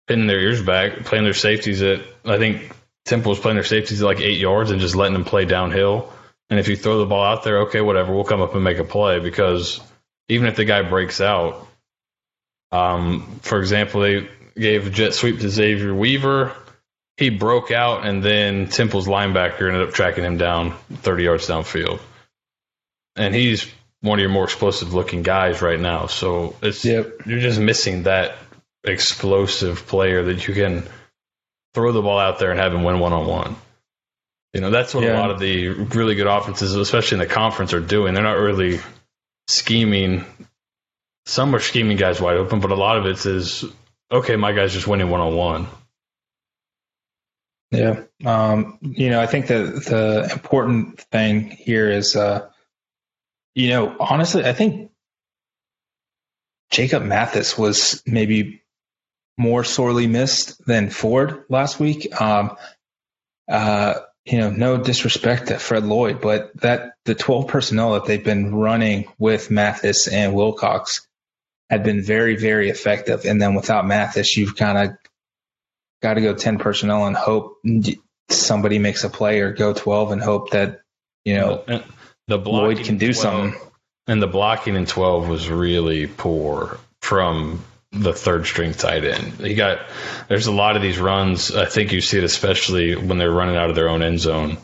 pinning 0.06 0.26
their 0.26 0.40
ears 0.40 0.62
back, 0.62 1.04
playing 1.04 1.24
their 1.24 1.34
safeties 1.34 1.82
at. 1.82 2.00
I 2.24 2.38
think 2.38 2.60
Temple 2.60 2.76
Temple's 3.06 3.40
playing 3.40 3.56
their 3.56 3.64
safeties 3.64 4.02
at 4.02 4.06
like 4.06 4.20
eight 4.20 4.38
yards 4.38 4.70
and 4.70 4.80
just 4.80 4.96
letting 4.96 5.14
them 5.14 5.24
play 5.24 5.44
downhill. 5.44 6.12
And 6.50 6.60
if 6.60 6.68
you 6.68 6.76
throw 6.76 6.98
the 6.98 7.06
ball 7.06 7.24
out 7.24 7.42
there, 7.42 7.60
okay, 7.62 7.80
whatever, 7.80 8.14
we'll 8.14 8.24
come 8.24 8.42
up 8.42 8.54
and 8.54 8.62
make 8.62 8.78
a 8.78 8.84
play 8.84 9.18
because 9.18 9.80
even 10.28 10.46
if 10.46 10.56
the 10.56 10.64
guy 10.64 10.82
breaks 10.82 11.20
out, 11.20 11.66
um, 12.70 13.40
for 13.42 13.58
example, 13.60 14.02
they 14.02 14.28
gave 14.56 14.86
a 14.86 14.90
jet 14.90 15.14
sweep 15.14 15.40
to 15.40 15.48
Xavier 15.48 15.94
Weaver 15.94 16.54
he 17.16 17.30
broke 17.30 17.70
out, 17.70 18.06
and 18.06 18.22
then 18.22 18.68
Temple's 18.68 19.06
linebacker 19.06 19.68
ended 19.68 19.86
up 19.86 19.94
tracking 19.94 20.24
him 20.24 20.36
down 20.36 20.76
30 20.92 21.22
yards 21.22 21.46
downfield. 21.46 22.00
And 23.16 23.34
he's 23.34 23.70
one 24.00 24.18
of 24.18 24.22
your 24.22 24.30
more 24.30 24.44
explosive 24.44 24.92
looking 24.92 25.22
guys 25.22 25.62
right 25.62 25.78
now. 25.78 26.06
So 26.06 26.56
it's 26.60 26.84
yep. 26.84 27.12
you're 27.24 27.40
just 27.40 27.60
missing 27.60 28.04
that 28.04 28.36
explosive 28.84 29.86
player 29.86 30.24
that 30.24 30.46
you 30.46 30.54
can 30.54 30.84
throw 31.72 31.92
the 31.92 32.02
ball 32.02 32.18
out 32.18 32.38
there 32.38 32.50
and 32.50 32.60
have 32.60 32.72
him 32.72 32.84
win 32.84 32.98
one 32.98 33.12
on 33.12 33.26
one. 33.26 33.56
You 34.52 34.60
know, 34.60 34.70
that's 34.70 34.94
what 34.94 35.02
yeah. 35.02 35.16
a 35.16 35.18
lot 35.18 35.30
of 35.30 35.40
the 35.40 35.68
really 35.68 36.14
good 36.14 36.28
offenses, 36.28 36.74
especially 36.76 37.16
in 37.16 37.28
the 37.28 37.34
conference, 37.34 37.72
are 37.72 37.80
doing. 37.80 38.14
They're 38.14 38.22
not 38.22 38.38
really 38.38 38.80
scheming. 39.48 40.24
Some 41.26 41.54
are 41.56 41.60
scheming 41.60 41.96
guys 41.96 42.20
wide 42.20 42.36
open, 42.36 42.60
but 42.60 42.70
a 42.70 42.76
lot 42.76 42.98
of 42.98 43.06
it 43.06 43.26
is 43.26 43.64
okay, 44.12 44.36
my 44.36 44.52
guy's 44.52 44.72
just 44.72 44.86
winning 44.86 45.10
one 45.10 45.20
on 45.20 45.34
one. 45.34 45.66
Yeah. 47.72 48.04
Um, 48.24 48.78
you 48.80 49.10
know, 49.10 49.20
I 49.20 49.26
think 49.26 49.48
the 49.48 49.64
the 49.88 50.28
important 50.32 51.00
thing 51.00 51.50
here 51.50 51.90
is, 51.90 52.14
uh, 52.14 52.48
you 53.56 53.70
know, 53.70 53.96
honestly, 53.98 54.44
I 54.44 54.52
think 54.52 54.92
Jacob 56.70 57.02
Mathis 57.02 57.58
was 57.58 58.02
maybe 58.06 58.62
more 59.36 59.64
sorely 59.64 60.06
missed 60.06 60.64
than 60.64 60.90
Ford 60.90 61.44
last 61.48 61.80
week. 61.80 62.20
Um, 62.20 62.56
uh, 63.50 63.94
you 64.24 64.38
know, 64.38 64.50
no 64.50 64.78
disrespect 64.78 65.48
to 65.48 65.58
Fred 65.58 65.84
Lloyd, 65.84 66.20
but 66.20 66.56
that 66.60 66.94
the 67.04 67.14
12 67.14 67.46
personnel 67.48 67.92
that 67.94 68.06
they've 68.06 68.24
been 68.24 68.54
running 68.54 69.06
with 69.18 69.50
Mathis 69.50 70.08
and 70.08 70.34
Wilcox 70.34 71.06
had 71.68 71.82
been 71.82 72.02
very, 72.02 72.36
very 72.36 72.70
effective. 72.70 73.26
And 73.26 73.40
then 73.40 73.54
without 73.54 73.86
Mathis, 73.86 74.36
you've 74.36 74.56
kind 74.56 74.78
of 74.78 74.96
got 76.02 76.14
to 76.14 76.20
go 76.22 76.34
10 76.34 76.58
personnel 76.58 77.06
and 77.06 77.16
hope 77.16 77.58
somebody 78.30 78.78
makes 78.78 79.04
a 79.04 79.10
play 79.10 79.40
or 79.40 79.52
go 79.52 79.74
12 79.74 80.12
and 80.12 80.22
hope 80.22 80.50
that, 80.50 80.80
you 81.24 81.36
know, 81.36 81.64
the 82.28 82.38
Lloyd 82.38 82.84
can 82.84 82.96
do 82.96 83.12
12, 83.12 83.16
something. 83.16 83.60
And 84.06 84.22
the 84.22 84.26
blocking 84.26 84.74
in 84.74 84.86
12 84.86 85.28
was 85.28 85.48
really 85.48 86.06
poor 86.06 86.78
from 87.02 87.62
the 87.94 88.12
third 88.12 88.46
string 88.46 88.72
tight 88.72 89.04
end. 89.04 89.34
He 89.34 89.54
got, 89.54 89.86
there's 90.28 90.46
a 90.46 90.52
lot 90.52 90.76
of 90.76 90.82
these 90.82 90.98
runs. 90.98 91.54
I 91.54 91.66
think 91.66 91.92
you 91.92 92.00
see 92.00 92.18
it 92.18 92.24
especially 92.24 92.96
when 92.96 93.18
they're 93.18 93.30
running 93.30 93.56
out 93.56 93.70
of 93.70 93.76
their 93.76 93.88
own 93.88 94.02
end 94.02 94.20
zone. 94.20 94.58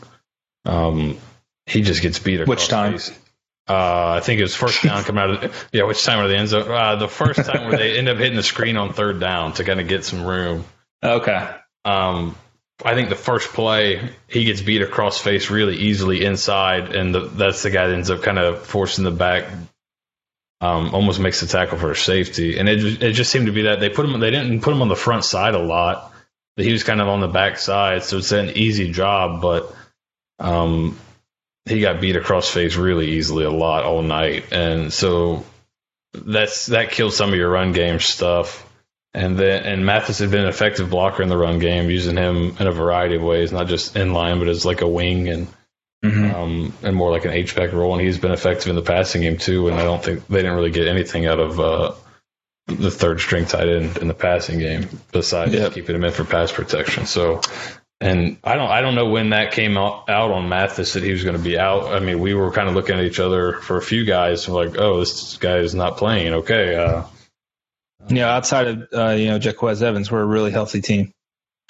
Um, 0.65 1.17
he 1.65 1.81
just 1.81 2.01
gets 2.01 2.19
beat. 2.19 2.41
Across 2.41 2.47
which 2.47 2.67
time? 2.67 2.99
Uh, 3.67 4.13
I 4.17 4.19
think 4.19 4.39
it 4.39 4.43
was 4.43 4.55
first 4.55 4.83
down 4.83 5.03
coming 5.03 5.23
out 5.23 5.43
of 5.43 5.69
yeah. 5.71 5.83
Which 5.83 6.03
time 6.03 6.19
of 6.19 6.29
the 6.29 6.37
end 6.37 6.49
zone? 6.49 6.69
Uh, 6.69 6.95
the 6.97 7.07
first 7.07 7.45
time 7.45 7.67
where 7.67 7.77
they 7.77 7.97
end 7.97 8.09
up 8.09 8.17
hitting 8.17 8.35
the 8.35 8.43
screen 8.43 8.77
on 8.77 8.93
third 8.93 9.19
down 9.19 9.53
to 9.53 9.63
kind 9.63 9.79
of 9.79 9.87
get 9.87 10.03
some 10.03 10.25
room. 10.25 10.65
Okay. 11.03 11.49
Um, 11.85 12.35
I 12.83 12.95
think 12.95 13.09
the 13.09 13.15
first 13.15 13.49
play 13.49 14.09
he 14.27 14.45
gets 14.45 14.61
beat 14.61 14.81
across 14.81 15.19
face 15.19 15.49
really 15.49 15.77
easily 15.77 16.25
inside, 16.25 16.95
and 16.95 17.13
the, 17.13 17.19
that's 17.21 17.63
the 17.63 17.69
guy 17.69 17.87
that 17.87 17.93
ends 17.93 18.09
up 18.09 18.23
kind 18.23 18.39
of 18.39 18.65
forcing 18.65 19.03
the 19.03 19.11
back. 19.11 19.45
Um, 20.61 20.93
almost 20.93 21.19
makes 21.19 21.41
the 21.41 21.47
tackle 21.47 21.79
for 21.79 21.89
a 21.89 21.95
safety, 21.95 22.59
and 22.59 22.69
it 22.69 23.01
it 23.01 23.13
just 23.13 23.31
seemed 23.31 23.47
to 23.47 23.51
be 23.51 23.63
that 23.63 23.79
they 23.79 23.89
put 23.89 24.05
him 24.05 24.19
they 24.19 24.29
didn't 24.29 24.61
put 24.61 24.73
him 24.73 24.83
on 24.83 24.89
the 24.89 24.95
front 24.95 25.25
side 25.25 25.55
a 25.55 25.59
lot. 25.59 26.13
He 26.55 26.71
was 26.71 26.83
kind 26.83 27.01
of 27.01 27.07
on 27.07 27.19
the 27.19 27.27
back 27.27 27.57
side, 27.57 28.03
so 28.03 28.17
it's 28.17 28.31
an 28.31 28.51
easy 28.51 28.91
job. 28.91 29.41
But 29.41 29.73
um, 30.37 30.99
he 31.65 31.81
got 31.81 31.99
beat 31.99 32.15
across 32.15 32.47
face 32.47 32.75
really 32.75 33.11
easily 33.13 33.43
a 33.43 33.51
lot 33.51 33.85
all 33.85 34.03
night, 34.03 34.53
and 34.53 34.93
so 34.93 35.43
that's 36.13 36.67
that 36.67 36.91
killed 36.91 37.13
some 37.13 37.31
of 37.31 37.35
your 37.35 37.49
run 37.49 37.71
game 37.71 37.99
stuff. 37.99 38.67
And 39.15 39.37
then 39.37 39.63
and 39.63 39.85
Mathis 39.85 40.19
had 40.19 40.29
been 40.29 40.43
an 40.43 40.49
effective 40.49 40.91
blocker 40.91 41.23
in 41.23 41.29
the 41.29 41.37
run 41.37 41.57
game, 41.57 41.89
using 41.89 42.17
him 42.17 42.55
in 42.59 42.67
a 42.67 42.71
variety 42.71 43.15
of 43.15 43.23
ways, 43.23 43.51
not 43.51 43.67
just 43.67 43.95
in 43.95 44.13
line, 44.13 44.37
but 44.37 44.47
as 44.47 44.63
like 44.63 44.81
a 44.81 44.87
wing 44.87 45.27
and 45.27 45.47
mm-hmm. 46.03 46.35
um, 46.35 46.73
and 46.83 46.95
more 46.95 47.11
like 47.11 47.25
an 47.25 47.31
H 47.31 47.55
back 47.55 47.73
role. 47.73 47.93
And 47.93 48.05
he's 48.05 48.17
been 48.17 48.31
effective 48.31 48.67
in 48.67 48.75
the 48.75 48.81
passing 48.81 49.21
game 49.21 49.37
too. 49.37 49.67
And 49.67 49.77
I 49.77 49.83
don't 49.83 50.03
think 50.03 50.27
they 50.27 50.41
didn't 50.41 50.55
really 50.55 50.71
get 50.71 50.87
anything 50.87 51.25
out 51.25 51.39
of 51.39 51.59
uh, 51.59 51.93
the 52.67 52.91
third 52.91 53.19
string 53.19 53.45
tight 53.45 53.69
end 53.69 53.97
in 53.97 54.07
the 54.07 54.13
passing 54.13 54.59
game, 54.59 54.87
besides 55.11 55.53
Yep. 55.53 55.73
keeping 55.73 55.95
him 55.95 56.03
in 56.03 56.11
for 56.11 56.23
pass 56.23 56.51
protection. 56.51 57.05
So, 57.05 57.41
and 57.99 58.37
I 58.43 58.55
don't 58.55 58.69
I 58.69 58.81
don't 58.81 58.95
know 58.95 59.09
when 59.09 59.29
that 59.29 59.51
came 59.51 59.77
out, 59.77 60.09
out 60.09 60.31
on 60.31 60.49
Mathis 60.49 60.93
that 60.93 61.03
he 61.03 61.11
was 61.11 61.23
going 61.23 61.37
to 61.37 61.43
be 61.43 61.59
out. 61.59 61.93
I 61.93 61.99
mean, 61.99 62.19
we 62.19 62.33
were 62.33 62.51
kind 62.51 62.67
of 62.67 62.75
looking 62.75 62.97
at 62.97 63.03
each 63.03 63.19
other 63.19 63.53
for 63.53 63.77
a 63.77 63.81
few 63.81 64.05
guys, 64.05 64.49
like, 64.49 64.77
oh, 64.77 64.99
this 64.99 65.37
guy 65.37 65.57
is 65.57 65.75
not 65.75 65.97
playing. 65.97 66.33
Okay, 66.33 66.75
uh, 66.75 67.03
know, 68.09 68.27
outside 68.27 68.67
of 68.67 68.87
uh, 68.93 69.09
you 69.11 69.27
know 69.27 69.37
Jaquez 69.37 69.83
Evans, 69.83 70.11
we're 70.11 70.21
a 70.21 70.25
really 70.25 70.51
healthy 70.51 70.81
team. 70.81 71.11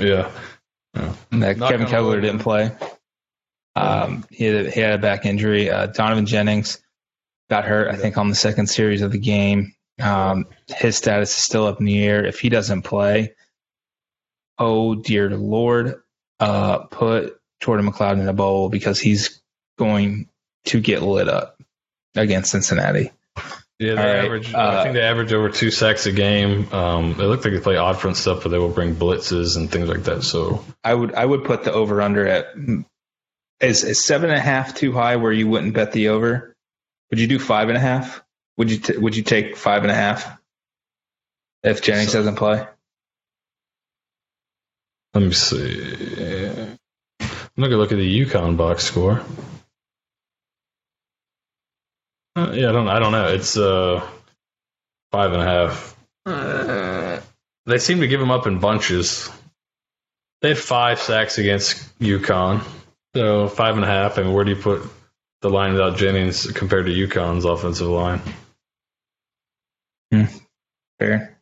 yeah. 0.00 0.30
That 1.30 1.58
Knock 1.58 1.70
Kevin 1.70 2.06
wood. 2.06 2.20
didn't 2.20 2.40
play. 2.40 2.72
Um, 3.74 4.24
he 4.30 4.44
had, 4.44 4.72
he 4.72 4.80
had 4.80 4.92
a 4.94 4.98
back 4.98 5.26
injury. 5.26 5.70
Uh, 5.70 5.86
Donovan 5.86 6.26
Jennings 6.26 6.80
got 7.50 7.64
hurt, 7.64 7.88
I 7.88 7.96
think, 7.96 8.16
on 8.16 8.28
the 8.28 8.34
second 8.34 8.68
series 8.68 9.02
of 9.02 9.12
the 9.12 9.18
game. 9.18 9.74
Um, 10.00 10.46
his 10.68 10.96
status 10.96 11.30
is 11.30 11.44
still 11.44 11.66
up 11.66 11.80
in 11.80 11.86
the 11.86 12.02
air. 12.02 12.24
If 12.24 12.40
he 12.40 12.48
doesn't 12.48 12.82
play, 12.82 13.34
oh 14.58 14.94
dear 14.94 15.30
Lord, 15.30 15.96
uh, 16.40 16.78
put 16.86 17.38
Jordan 17.60 17.90
McCloud 17.90 18.20
in 18.20 18.28
a 18.28 18.32
bowl 18.32 18.68
because 18.68 19.00
he's 19.00 19.42
going 19.78 20.28
to 20.66 20.80
get 20.80 21.02
lit 21.02 21.28
up 21.28 21.60
against 22.14 22.50
Cincinnati. 22.50 23.12
Yeah, 23.78 23.94
they 23.94 24.00
right, 24.00 24.24
average. 24.24 24.54
uh, 24.54 24.58
I 24.58 24.82
think 24.84 24.94
they 24.94 25.02
average 25.02 25.32
over 25.34 25.50
two 25.50 25.70
sacks 25.70 26.06
a 26.06 26.12
game. 26.12 26.72
Um, 26.72 27.10
it 27.12 27.18
looked 27.24 27.44
like 27.44 27.52
they 27.52 27.60
play 27.60 27.76
odd 27.76 27.98
front 27.98 28.16
stuff, 28.16 28.42
but 28.42 28.48
they 28.48 28.58
will 28.58 28.70
bring 28.70 28.94
blitzes 28.94 29.56
and 29.56 29.70
things 29.70 29.86
like 29.88 30.04
that. 30.04 30.22
So 30.22 30.64
I 30.82 30.94
would 30.94 31.14
I 31.14 31.24
would 31.24 31.44
put 31.44 31.64
the 31.64 31.72
over 31.72 32.00
under 32.00 32.26
at 32.26 32.46
is, 33.60 33.84
is 33.84 34.02
seven 34.04 34.30
and 34.30 34.38
a 34.38 34.42
half 34.42 34.74
too 34.74 34.92
high 34.92 35.16
where 35.16 35.32
you 35.32 35.46
wouldn't 35.48 35.74
bet 35.74 35.92
the 35.92 36.08
over? 36.08 36.54
Would 37.10 37.20
you 37.20 37.26
do 37.26 37.38
five 37.38 37.68
and 37.68 37.76
a 37.76 37.80
half? 37.80 38.22
Would 38.56 38.70
you 38.70 38.78
t- 38.78 38.96
would 38.96 39.14
you 39.14 39.22
take 39.22 39.56
five 39.58 39.82
and 39.82 39.90
a 39.90 39.94
half 39.94 40.38
if 41.62 41.82
Jennings 41.82 42.12
So- 42.12 42.18
doesn't 42.20 42.36
play? 42.36 42.66
let 45.14 45.22
me 45.22 45.32
see. 45.32 46.76
I'm 47.20 47.62
gonna 47.62 47.76
look 47.76 47.92
at 47.92 47.96
the 47.98 48.24
UConn 48.24 48.56
box 48.56 48.84
score. 48.84 49.22
Uh, 52.36 52.52
yeah, 52.52 52.68
I 52.68 52.72
don't. 52.72 52.88
I 52.88 52.98
don't 52.98 53.12
know. 53.12 53.28
It's 53.28 53.56
uh 53.56 54.06
five 55.10 55.32
and 55.32 55.42
a 55.42 55.44
half. 55.44 55.96
Uh, 56.26 57.20
they 57.64 57.78
seem 57.78 58.00
to 58.00 58.06
give 58.06 58.20
them 58.20 58.30
up 58.30 58.46
in 58.46 58.58
bunches. 58.58 59.30
They 60.42 60.48
had 60.50 60.58
five 60.58 61.00
sacks 61.00 61.38
against 61.38 61.98
UConn, 61.98 62.62
so 63.14 63.48
five 63.48 63.76
and 63.76 63.84
a 63.84 63.88
half. 63.88 64.18
I 64.18 64.22
mean, 64.22 64.34
where 64.34 64.44
do 64.44 64.50
you 64.50 64.60
put 64.60 64.82
the 65.40 65.48
line 65.48 65.72
without 65.72 65.96
Jennings 65.96 66.50
compared 66.52 66.86
to 66.86 66.92
UConn's 66.92 67.46
offensive 67.46 67.88
line? 67.88 68.20
Fair. 70.98 71.38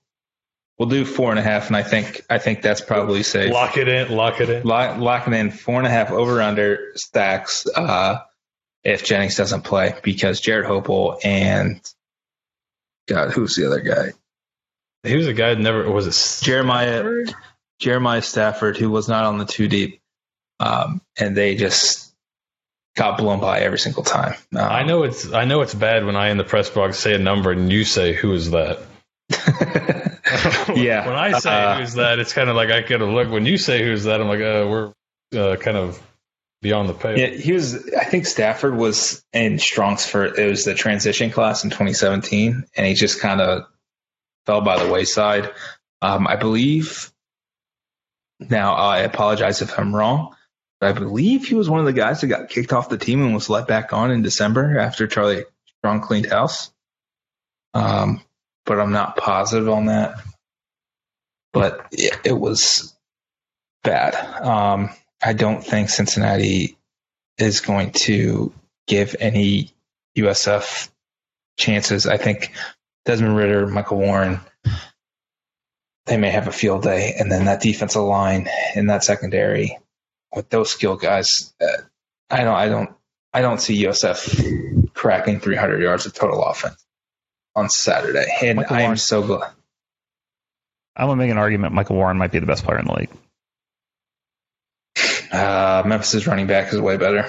We'll 0.78 0.88
do 0.88 1.04
four 1.04 1.30
and 1.30 1.38
a 1.38 1.42
half, 1.42 1.68
and 1.68 1.76
I 1.76 1.82
think 1.82 2.22
I 2.30 2.38
think 2.38 2.62
that's 2.62 2.80
probably 2.80 3.22
safe. 3.22 3.52
Lock 3.52 3.76
it 3.76 3.88
in. 3.88 4.14
Lock 4.14 4.40
it 4.40 4.50
in. 4.50 4.62
Lock, 4.64 4.98
locking 4.98 5.34
in 5.34 5.50
four 5.50 5.78
and 5.78 5.86
a 5.86 5.90
half 5.90 6.10
over 6.10 6.40
under 6.40 6.92
stacks 6.96 7.66
uh, 7.74 8.18
if 8.84 9.04
Jennings 9.04 9.36
doesn't 9.36 9.62
play 9.62 9.94
because 10.02 10.40
Jared 10.40 10.66
Hopel 10.66 11.18
and 11.24 11.80
God, 13.08 13.30
who's 13.30 13.56
the 13.56 13.66
other 13.66 13.80
guy? 13.80 14.12
He 15.02 15.16
was 15.16 15.26
a 15.26 15.34
guy 15.34 15.54
that 15.54 15.60
never 15.60 15.90
was 15.90 16.06
it 16.06 16.44
Jeremiah 16.44 17.24
Jeremiah 17.78 18.22
Stafford, 18.22 18.76
who 18.76 18.90
was 18.90 19.08
not 19.08 19.24
on 19.24 19.38
the 19.38 19.44
two 19.44 19.68
deep, 19.68 20.00
um, 20.60 21.02
and 21.18 21.36
they 21.36 21.56
just 21.56 22.14
got 22.96 23.18
blown 23.18 23.40
by 23.40 23.60
every 23.60 23.78
single 23.78 24.02
time. 24.02 24.34
Um, 24.54 24.62
I 24.62 24.84
know 24.84 25.02
it's 25.02 25.30
I 25.32 25.44
know 25.44 25.60
it's 25.60 25.74
bad 25.74 26.06
when 26.06 26.16
I 26.16 26.28
in 26.30 26.38
the 26.38 26.44
press 26.44 26.70
box 26.70 26.98
say 26.98 27.14
a 27.14 27.18
number 27.18 27.50
and 27.50 27.70
you 27.70 27.84
say 27.84 28.12
who 28.12 28.32
is 28.32 28.50
that. 28.52 28.80
Yeah, 30.74 31.06
when 31.06 31.16
I 31.16 31.38
say 31.38 31.50
uh, 31.50 31.78
who's 31.78 31.94
that, 31.94 32.18
it's 32.18 32.32
kind 32.32 32.48
of 32.48 32.56
like 32.56 32.70
I 32.70 32.80
gotta 32.80 33.04
look. 33.04 33.30
When 33.30 33.46
you 33.46 33.58
say 33.58 33.82
who's 33.82 34.04
that, 34.04 34.20
I'm 34.20 34.28
like, 34.28 34.40
uh, 34.40 34.66
we're 34.68 34.92
uh, 35.36 35.56
kind 35.56 35.76
of 35.76 36.00
beyond 36.64 36.88
the 36.88 36.94
pale. 36.94 37.16
Yeah, 37.16 37.26
he 37.28 37.52
was. 37.52 37.90
I 37.94 38.04
think 38.04 38.26
Stafford 38.26 38.74
was 38.74 39.22
in 39.34 39.58
Strong's 39.58 40.06
for 40.06 40.24
it 40.24 40.48
was 40.48 40.64
the 40.64 40.74
transition 40.74 41.30
class 41.30 41.62
in 41.62 41.70
2017, 41.70 42.64
and 42.74 42.86
he 42.86 42.94
just 42.94 43.20
kind 43.20 43.40
of 43.40 43.66
fell 44.46 44.62
by 44.62 44.82
the 44.82 44.90
wayside. 44.90 45.52
Um, 46.02 46.26
I 46.26 46.34
believe. 46.36 47.12
Now 48.40 48.74
I 48.74 49.00
apologize 49.00 49.62
if 49.62 49.78
I'm 49.78 49.94
wrong, 49.94 50.34
but 50.80 50.88
I 50.88 50.92
believe 50.92 51.46
he 51.46 51.54
was 51.54 51.70
one 51.70 51.80
of 51.80 51.86
the 51.86 51.92
guys 51.92 52.20
that 52.20 52.26
got 52.26 52.48
kicked 52.48 52.72
off 52.72 52.88
the 52.88 52.98
team 52.98 53.22
and 53.22 53.34
was 53.34 53.48
let 53.48 53.68
back 53.68 53.92
on 53.92 54.10
in 54.10 54.22
December 54.22 54.78
after 54.78 55.06
Charlie 55.06 55.44
Strong 55.78 56.00
cleaned 56.00 56.26
house. 56.26 56.72
Um, 57.74 58.22
but 58.64 58.80
I'm 58.80 58.92
not 58.92 59.16
positive 59.16 59.68
on 59.68 59.86
that. 59.86 60.14
But 61.52 61.86
it, 61.92 62.18
it 62.24 62.32
was 62.32 62.94
bad. 63.84 64.14
Um, 64.42 64.90
I 65.24 65.32
don't 65.32 65.64
think 65.64 65.88
Cincinnati 65.88 66.76
is 67.38 67.60
going 67.60 67.92
to 67.92 68.52
give 68.86 69.16
any 69.18 69.72
USF 70.18 70.90
chances. 71.56 72.06
I 72.06 72.18
think 72.18 72.52
Desmond 73.06 73.36
Ridder, 73.36 73.66
Michael 73.66 73.98
Warren, 73.98 74.40
they 76.06 76.18
may 76.18 76.30
have 76.30 76.46
a 76.46 76.52
field 76.52 76.82
day, 76.82 77.14
and 77.18 77.32
then 77.32 77.46
that 77.46 77.62
defensive 77.62 78.02
line 78.02 78.48
and 78.74 78.90
that 78.90 79.02
secondary 79.02 79.78
with 80.34 80.50
those 80.50 80.70
skill 80.70 80.96
guys. 80.96 81.54
Uh, 81.60 81.82
I 82.28 82.44
don't, 82.44 82.54
I 82.54 82.68
don't, 82.68 82.90
I 83.32 83.40
don't 83.40 83.60
see 83.60 83.84
USF 83.84 84.92
cracking 84.92 85.40
300 85.40 85.80
yards 85.80 86.04
of 86.04 86.12
total 86.12 86.44
offense 86.44 86.84
on 87.54 87.70
Saturday, 87.70 88.26
and 88.42 88.64
I 88.68 88.82
am 88.82 88.96
so 88.96 89.22
glad. 89.22 89.52
I'm 90.96 91.08
gonna 91.08 91.16
make 91.16 91.30
an 91.30 91.38
argument. 91.38 91.72
Michael 91.72 91.96
Warren 91.96 92.18
might 92.18 92.30
be 92.30 92.38
the 92.38 92.46
best 92.46 92.64
player 92.64 92.78
in 92.78 92.86
the 92.86 92.92
league. 92.92 93.10
Uh, 95.34 95.82
Memphis' 95.86 96.26
running 96.26 96.46
back 96.46 96.72
is 96.72 96.80
way 96.80 96.96
better. 96.96 97.28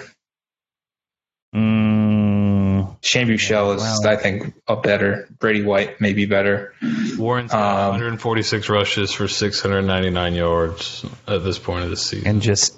Mm, 1.56 2.98
Shane 3.02 3.28
Buechele 3.28 3.76
is, 3.76 3.82
Wow. 3.82 4.12
I 4.12 4.16
think, 4.18 4.54
a 4.68 4.76
better. 4.76 5.28
Brady 5.40 5.64
White 5.64 6.02
may 6.02 6.14
be 6.14 6.26
better. 6.26 6.74
Warren's 7.18 7.54
Um, 7.54 7.92
146 7.92 8.70
rushes 8.70 9.12
for 9.14 9.28
699 9.28 10.34
yards 10.34 11.06
at 11.28 11.44
this 11.44 11.58
point 11.60 11.86
of 11.86 11.90
the 11.90 11.98
season. 11.98 12.28
and 12.28 12.42
just 12.42 12.78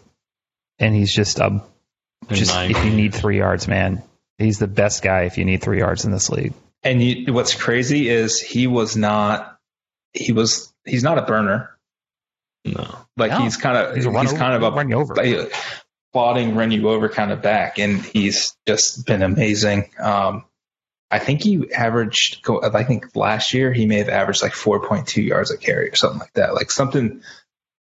and 0.80 0.93
he's 0.93 1.11
just 1.13 1.41
um 1.41 1.63
just 2.32 2.53
nine 2.53 2.69
if 2.71 2.86
you 2.86 2.91
need 2.91 3.13
three 3.15 3.38
yards, 3.38 3.67
man, 3.67 4.03
he's 4.38 4.59
the 4.59 4.67
best 4.67 5.01
guy 5.01 5.23
if 5.23 5.38
you 5.39 5.45
need 5.45 5.61
three 5.61 5.80
yards 5.80 6.05
in 6.05 6.11
this 6.11 6.30
league. 6.30 6.53
And 6.84 7.01
you, 7.01 7.34
what's 7.34 7.55
crazy 7.55 8.07
is 8.09 8.39
he 8.39 8.67
was 8.67 8.95
not. 8.95 9.57
He 10.13 10.32
was. 10.32 10.71
He's 10.86 11.03
not 11.03 11.17
a 11.17 11.23
burner. 11.23 11.75
no, 12.63 12.95
Like 13.18 13.32
No. 13.32 13.39
he's 13.39 13.57
kind 13.57 13.78
of. 13.78 13.95
He's 13.95 14.05
He's, 14.05 14.13
a 14.13 14.18
over, 14.18 14.38
kind 14.38 14.53
of 14.55 14.63
a 14.63 14.76
run 14.76 14.89
you 14.89 14.95
over. 14.97 15.15
like, 15.15 15.53
plodding, 16.13 16.55
run 16.55 16.72
you 16.72 16.88
over 16.89 17.09
kind 17.09 17.32
of 17.32 17.41
back, 17.41 17.80
and 17.80 18.01
he's 18.01 18.55
just 18.68 19.05
been 19.05 19.22
amazing. 19.24 19.89
Um, 19.99 20.45
I 21.11 21.20
think 21.20 21.41
he 21.41 21.72
averaged. 21.74 22.47
I 22.63 22.84
think 22.84 23.15
last 23.15 23.53
year 23.53 23.74
he 23.74 23.86
may 23.86 23.97
have 23.97 24.09
averaged 24.09 24.41
like 24.41 24.53
four 24.53 24.88
point 24.88 25.07
two 25.07 25.22
yards 25.22 25.51
a 25.51 25.57
carry 25.57 25.89
or 25.89 25.95
something 25.95 26.20
like 26.20 26.34
that. 26.34 26.53
Like 26.53 26.70
something 26.72 27.22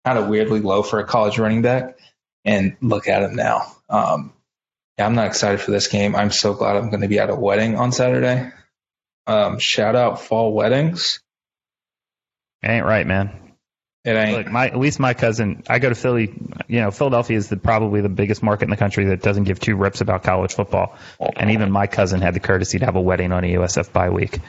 kind 0.06 0.20
of 0.20 0.28
weirdly 0.28 0.60
low 0.60 0.84
for 0.84 1.00
a 1.00 1.06
college 1.06 1.40
running 1.40 1.62
back. 1.62 1.98
And 2.46 2.76
look 2.82 3.08
at 3.08 3.24
him 3.24 3.36
now. 3.36 3.74
Um, 3.90 4.34
yeah, 5.00 5.06
I'm 5.06 5.16
not 5.16 5.28
excited 5.28 5.62
for 5.62 5.72
this 5.72 5.88
game. 5.88 6.14
I'm 6.14 6.30
so 6.30 6.54
glad 6.54 6.76
I'm 6.76 6.90
going 6.90 7.02
to 7.02 7.08
be 7.08 7.18
at 7.20 7.30
a 7.30 7.36
wedding 7.36 7.78
on 7.78 7.94
Saturday. 7.94 8.52
Um, 9.26 9.60
shout 9.60 9.96
out 9.96 10.22
fall 10.22 10.54
weddings. 10.54 11.22
Ain't 12.62 12.86
right, 12.86 13.08
man. 13.08 13.32
It 14.04 14.12
ain't. 14.12 14.38
Look, 14.38 14.52
my 14.52 14.68
at 14.68 14.78
least 14.78 15.00
my 15.00 15.14
cousin. 15.14 15.64
I 15.70 15.80
go 15.80 15.88
to 15.90 15.96
Philly. 15.96 16.34
You 16.68 16.82
know, 16.82 16.92
Philadelphia 16.92 17.38
is 17.38 17.48
the, 17.48 17.56
probably 17.56 18.02
the 18.02 18.10
biggest 18.10 18.44
market 18.44 18.66
in 18.66 18.70
the 18.70 18.78
country 18.78 19.06
that 19.06 19.22
doesn't 19.22 19.46
give 19.46 19.60
two 19.60 19.78
rips 19.78 20.02
about 20.02 20.24
college 20.24 20.54
football. 20.54 20.98
And 21.38 21.52
even 21.52 21.72
my 21.72 21.88
cousin 21.88 22.20
had 22.20 22.34
the 22.34 22.42
courtesy 22.42 22.80
to 22.80 22.86
have 22.86 22.96
a 22.98 23.02
wedding 23.02 23.32
on 23.32 23.44
a 23.46 23.54
USF 23.54 23.94
bye 23.94 24.10
week. 24.10 24.40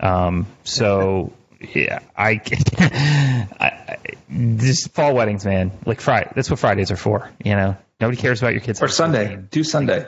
Um, 0.00 0.46
so 0.64 1.32
yeah, 1.74 2.00
I, 2.16 2.40
I, 2.78 3.56
I 3.60 3.96
just 4.56 4.92
fall 4.92 5.14
weddings, 5.14 5.44
man. 5.44 5.72
Like 5.86 6.00
Friday. 6.00 6.30
That's 6.34 6.50
what 6.50 6.58
Fridays 6.58 6.90
are 6.90 6.96
for. 6.96 7.30
You 7.42 7.56
know, 7.56 7.76
nobody 8.00 8.16
cares 8.20 8.42
about 8.42 8.52
your 8.52 8.60
kids. 8.60 8.82
or 8.82 8.88
Sunday. 8.88 9.36
Do 9.36 9.64
Sunday. 9.64 10.06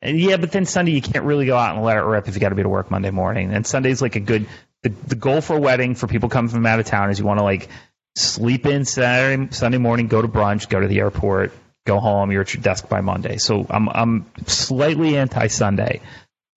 And 0.00 0.20
yeah, 0.20 0.36
but 0.36 0.52
then 0.52 0.64
Sunday 0.64 0.92
you 0.92 1.02
can't 1.02 1.24
really 1.24 1.46
go 1.46 1.56
out 1.56 1.74
and 1.74 1.84
let 1.84 1.96
it 1.96 2.00
rip 2.02 2.28
if 2.28 2.34
you 2.34 2.40
got 2.40 2.50
to 2.50 2.54
be 2.54 2.62
to 2.62 2.68
work 2.68 2.90
Monday 2.90 3.10
morning. 3.10 3.52
And 3.52 3.66
Sunday's 3.66 4.00
like 4.00 4.14
a 4.16 4.20
good. 4.20 4.46
The, 4.82 4.90
the 4.90 5.16
goal 5.16 5.40
for 5.40 5.56
a 5.56 5.60
wedding 5.60 5.94
for 5.94 6.06
people 6.06 6.28
coming 6.28 6.50
from 6.50 6.64
out 6.66 6.78
of 6.78 6.86
town 6.86 7.10
is 7.10 7.18
you 7.18 7.24
want 7.24 7.38
to 7.38 7.44
like 7.44 7.68
sleep 8.16 8.66
in 8.66 8.84
Saturday, 8.84 9.52
Sunday 9.52 9.78
morning, 9.78 10.08
go 10.08 10.22
to 10.22 10.28
brunch, 10.28 10.68
go 10.68 10.80
to 10.80 10.86
the 10.86 11.00
airport, 11.00 11.52
go 11.86 11.98
home. 12.00 12.30
You're 12.30 12.42
at 12.42 12.54
your 12.54 12.62
desk 12.62 12.88
by 12.88 13.00
Monday. 13.00 13.38
So 13.38 13.66
I'm 13.68 13.88
I'm 13.88 14.26
slightly 14.46 15.16
anti 15.16 15.48
Sunday, 15.48 16.00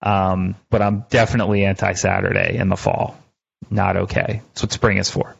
um, 0.02 0.54
but 0.70 0.82
I'm 0.82 1.04
definitely 1.10 1.64
anti 1.64 1.94
Saturday 1.94 2.56
in 2.56 2.68
the 2.68 2.76
fall. 2.76 3.18
Not 3.70 3.96
okay. 3.96 4.42
That's 4.48 4.62
what 4.62 4.72
spring 4.72 4.98
is 4.98 5.10
for. 5.10 5.34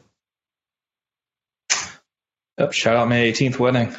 Yep. 2.59 2.73
Shout 2.73 2.97
out 2.97 3.09
May 3.09 3.33
18th 3.33 3.59
wedding. 3.59 3.95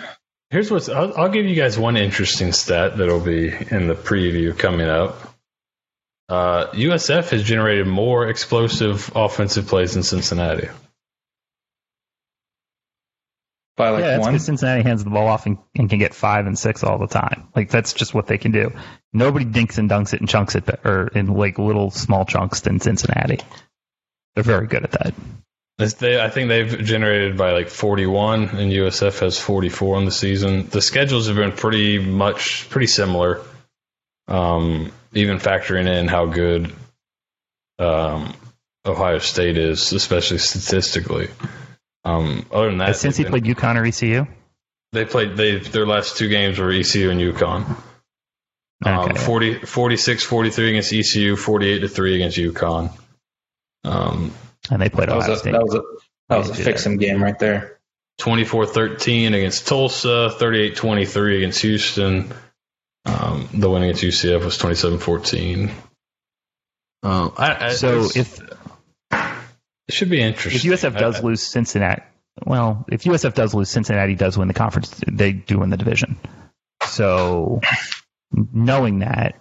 Here's 0.49 0.69
what's. 0.69 0.89
I'll, 0.89 1.15
I'll 1.17 1.29
give 1.29 1.45
you 1.45 1.55
guys 1.55 1.77
one 1.77 1.97
interesting 1.97 2.51
stat 2.51 2.97
that'll 2.97 3.19
be 3.19 3.47
in 3.47 3.87
the 3.87 3.95
preview 3.95 4.57
coming 4.57 4.87
up. 4.87 5.32
Uh, 6.29 6.67
USF 6.71 7.29
has 7.29 7.43
generated 7.43 7.87
more 7.87 8.27
explosive 8.27 9.11
offensive 9.15 9.67
plays 9.67 9.93
than 9.93 10.03
Cincinnati. 10.03 10.69
By 13.75 13.89
like 13.89 14.03
yeah, 14.03 14.19
one. 14.19 14.37
Cincinnati 14.37 14.83
hands 14.83 15.03
the 15.03 15.09
ball 15.09 15.27
off 15.27 15.47
and, 15.47 15.57
and 15.75 15.89
can 15.89 15.97
get 15.97 16.13
five 16.13 16.45
and 16.45 16.57
six 16.57 16.83
all 16.83 16.99
the 16.99 17.07
time. 17.07 17.47
Like 17.55 17.71
that's 17.71 17.93
just 17.93 18.13
what 18.13 18.27
they 18.27 18.37
can 18.37 18.51
do. 18.51 18.71
Nobody 19.11 19.45
dinks 19.45 19.79
and 19.79 19.89
dunks 19.89 20.13
it 20.13 20.19
and 20.19 20.29
chunks 20.29 20.55
it, 20.55 20.69
or 20.85 21.07
in 21.07 21.33
like 21.33 21.57
little 21.57 21.89
small 21.89 22.25
chunks 22.25 22.61
than 22.61 22.79
Cincinnati. 22.79 23.39
They're 24.35 24.43
very 24.43 24.67
good 24.67 24.83
at 24.83 24.91
that. 24.91 25.13
They, 25.77 26.21
I 26.21 26.29
think 26.29 26.49
they've 26.49 26.83
generated 26.83 27.35
by 27.35 27.51
like 27.53 27.67
41, 27.67 28.49
and 28.49 28.71
USF 28.71 29.19
has 29.19 29.39
44 29.39 29.97
on 29.97 30.05
the 30.05 30.11
season. 30.11 30.67
The 30.67 30.81
schedules 30.81 31.27
have 31.27 31.35
been 31.35 31.51
pretty 31.51 31.97
much 31.97 32.69
pretty 32.69 32.87
similar, 32.87 33.41
um, 34.27 34.91
even 35.13 35.37
factoring 35.37 35.87
in 35.87 36.07
how 36.07 36.25
good 36.25 36.71
um, 37.79 38.33
Ohio 38.85 39.19
State 39.19 39.57
is, 39.57 39.91
especially 39.93 40.37
statistically. 40.39 41.29
Um, 42.05 42.45
other 42.51 42.69
than 42.69 42.79
that, 42.79 42.95
since 42.97 43.15
he 43.17 43.25
played 43.25 43.43
UConn 43.45 43.75
or 43.75 43.85
ECU? 43.85 44.27
they 44.91 45.05
played 45.05 45.35
they 45.37 45.57
their 45.57 45.87
last 45.87 46.17
two 46.17 46.27
games 46.29 46.59
were 46.59 46.71
ECU 46.71 47.09
and 47.09 47.19
UConn. 47.19 47.65
Um, 48.85 49.09
Okay. 49.11 49.17
40, 49.19 49.59
46 49.65 50.23
43 50.23 50.69
against 50.69 50.91
ECU, 50.93 51.35
48 51.37 51.79
to 51.79 51.87
3 51.87 52.15
against 52.15 52.37
UConn. 52.37 52.91
Um, 53.85 54.33
and 54.69 54.81
they 54.81 54.89
played 54.89 55.07
That 55.09 55.15
was 55.15 55.25
Ohio 55.25 55.35
a 55.35 55.39
State. 55.39 55.51
that 55.53 55.63
was 55.63 55.75
a 55.75 55.81
that 56.29 56.37
was 56.37 56.49
a 56.49 56.55
fix 56.55 56.85
'em 56.85 56.97
game 56.97 57.23
right 57.23 57.37
there. 57.39 57.79
24 58.19 58.65
13 58.65 59.33
against 59.33 59.67
Tulsa, 59.67 60.29
38 60.37 60.75
23 60.75 61.37
against 61.37 61.61
Houston. 61.61 62.33
Um, 63.05 63.49
the 63.53 63.69
win 63.69 63.83
against 63.83 64.03
UCF 64.03 64.43
was 64.45 64.57
27 64.57 64.99
14. 64.99 65.71
Um, 67.03 67.33
I, 67.37 67.65
I, 67.67 67.69
so 67.73 68.09
if 68.15 68.39
it 68.41 69.93
should 69.93 70.09
be 70.09 70.21
interesting. 70.21 70.71
if. 70.71 70.79
USF 70.79 70.97
does 70.97 71.19
I- 71.19 71.23
lose 71.23 71.41
Cincinnati, 71.43 72.03
well, 72.45 72.85
if 72.89 73.03
USF 73.03 73.33
does 73.33 73.53
lose, 73.53 73.69
Cincinnati 73.69 74.15
does 74.15 74.37
win 74.37 74.47
the 74.47 74.53
conference. 74.53 75.01
They 75.07 75.33
do 75.33 75.59
win 75.59 75.69
the 75.69 75.77
division. 75.77 76.17
So 76.85 77.61
knowing 78.31 78.99
that, 78.99 79.35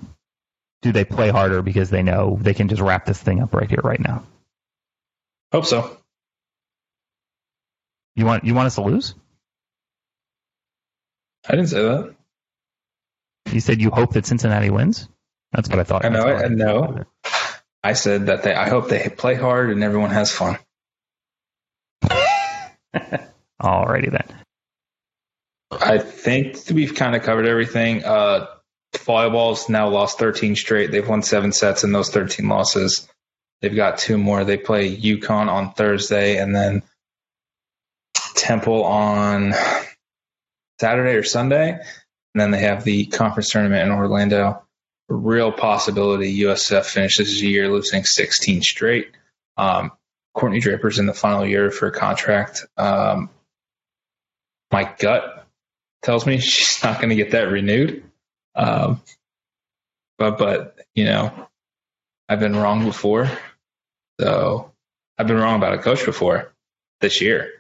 do 0.83 0.93
they 0.93 1.05
play 1.05 1.31
harder 1.31 1.63
because 1.63 1.91
they 1.91 2.03
know 2.03 2.37
they 2.41 2.55
can 2.55 2.69
just 2.69 2.83
wrap 2.83 3.07
this 3.07 3.19
thing 3.19 3.41
up 3.41 3.55
right 3.55 3.69
here, 3.71 3.81
right 3.83 4.01
now? 4.01 4.25
Hope 5.53 5.67
so. 5.67 5.97
You 8.17 8.27
want 8.27 8.45
you 8.45 8.55
want 8.55 8.67
us 8.67 8.75
to 8.75 8.83
lose? 8.83 9.15
I 11.49 11.53
didn't 11.53 11.69
say 11.69 11.83
that. 11.83 12.15
You 13.51 13.61
said 13.61 13.81
you 13.81 13.91
hope 13.91 14.13
that 14.15 14.27
Cincinnati 14.27 14.71
wins. 14.71 15.09
That's 15.53 15.69
what 15.69 15.79
I 15.79 15.85
thought. 15.85 16.05
I 16.05 16.09
know. 16.09 16.25
I 16.25 16.49
know. 16.49 17.05
I 17.83 17.93
said 17.95 18.27
that 18.27 18.43
they. 18.43 18.55
I 18.55 18.69
hope 18.69 18.89
they 18.89 19.09
play 19.09 19.35
hard 19.35 19.71
and 19.71 19.83
everyone 19.83 20.11
has 20.11 20.33
fun. 20.33 20.59
Alrighty 23.63 24.11
then. 24.11 24.43
I 25.71 25.99
think 25.99 26.59
we've 26.73 26.95
kind 26.95 27.17
of 27.17 27.23
covered 27.23 27.47
everything. 27.47 28.05
Uh, 28.05 28.47
volleyball's 28.95 29.69
now 29.69 29.89
lost 29.89 30.19
13 30.19 30.57
straight. 30.57 30.91
They've 30.91 31.07
won 31.07 31.23
seven 31.23 31.53
sets 31.53 31.85
in 31.85 31.93
those 31.93 32.11
13 32.11 32.49
losses. 32.49 33.09
They've 33.61 33.75
got 33.75 33.99
two 33.99 34.19
more. 34.19 34.45
They 34.45 34.59
play 34.59 34.95
UConn 34.95 35.49
on 35.49 35.73
Thursday 35.73 36.37
and 36.37 36.55
then 36.55 36.83
Temple 38.35 38.85
on 38.85 39.55
Saturday 40.81 41.15
or 41.15 41.23
Sunday. 41.23 41.79
And 42.35 42.41
then 42.41 42.51
they 42.51 42.61
have 42.61 42.85
the 42.85 43.07
conference 43.07 43.51
tournament 43.51 43.87
in 43.87 43.93
Orlando. 43.93 44.63
Real 45.09 45.53
possibility 45.53 46.41
USF 46.41 46.87
finishes 46.87 47.41
the 47.41 47.49
year 47.49 47.69
losing 47.69 48.05
16 48.05 48.63
straight. 48.63 49.11
Um, 49.57 49.93
Courtney 50.35 50.61
Draper's 50.61 50.99
in 50.99 51.07
the 51.07 51.13
final 51.13 51.47
year 51.47 51.71
for 51.71 51.89
a 51.89 51.93
contract. 51.93 52.65
Um, 52.77 53.29
my 54.71 54.91
gut 54.99 55.47
tells 56.03 56.27
me 56.27 56.39
she's 56.41 56.83
not 56.83 56.97
going 56.97 57.11
to 57.11 57.17
get 57.17 57.33
that 57.33 57.51
renewed. 57.51 58.05
Um, 58.55 59.01
but 60.19 60.39
but 60.39 60.79
you 60.95 61.05
know, 61.05 61.49
I've 62.29 62.41
been 62.41 62.57
wrong 62.57 62.85
before, 62.85 63.31
so 64.21 64.73
I've 65.19 65.27
been 65.27 65.39
wrong 65.39 65.57
about 65.57 65.75
a 65.75 65.79
coach 65.79 66.05
before 66.05 66.53
this 67.01 67.21
year. 67.21 67.51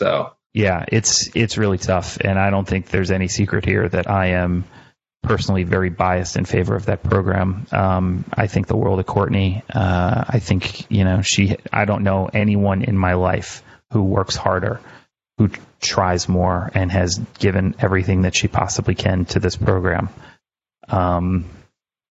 So 0.00 0.32
Yeah, 0.54 0.84
it's 0.88 1.34
it's 1.34 1.56
really 1.56 1.78
tough, 1.78 2.18
and 2.20 2.38
I 2.38 2.50
don't 2.50 2.68
think 2.68 2.88
there's 2.88 3.10
any 3.10 3.28
secret 3.28 3.64
here 3.64 3.88
that 3.88 4.10
I 4.10 4.28
am 4.28 4.64
personally 5.22 5.62
very 5.62 5.88
biased 5.88 6.36
in 6.36 6.44
favor 6.44 6.74
of 6.74 6.86
that 6.86 7.02
program. 7.02 7.66
Um, 7.72 8.24
I 8.34 8.48
think 8.48 8.66
the 8.66 8.76
world 8.76 8.98
of 8.98 9.06
Courtney. 9.06 9.62
Uh, 9.72 10.24
I 10.28 10.40
think 10.40 10.90
you 10.90 11.04
know 11.04 11.22
she. 11.22 11.56
I 11.72 11.86
don't 11.86 12.04
know 12.04 12.28
anyone 12.32 12.82
in 12.82 12.98
my 12.98 13.14
life 13.14 13.62
who 13.92 14.02
works 14.02 14.36
harder, 14.36 14.80
who 15.38 15.48
tries 15.80 16.28
more, 16.28 16.70
and 16.74 16.92
has 16.92 17.18
given 17.38 17.74
everything 17.78 18.22
that 18.22 18.34
she 18.34 18.48
possibly 18.48 18.94
can 18.94 19.24
to 19.26 19.40
this 19.40 19.56
program. 19.56 20.10
Um, 20.88 21.46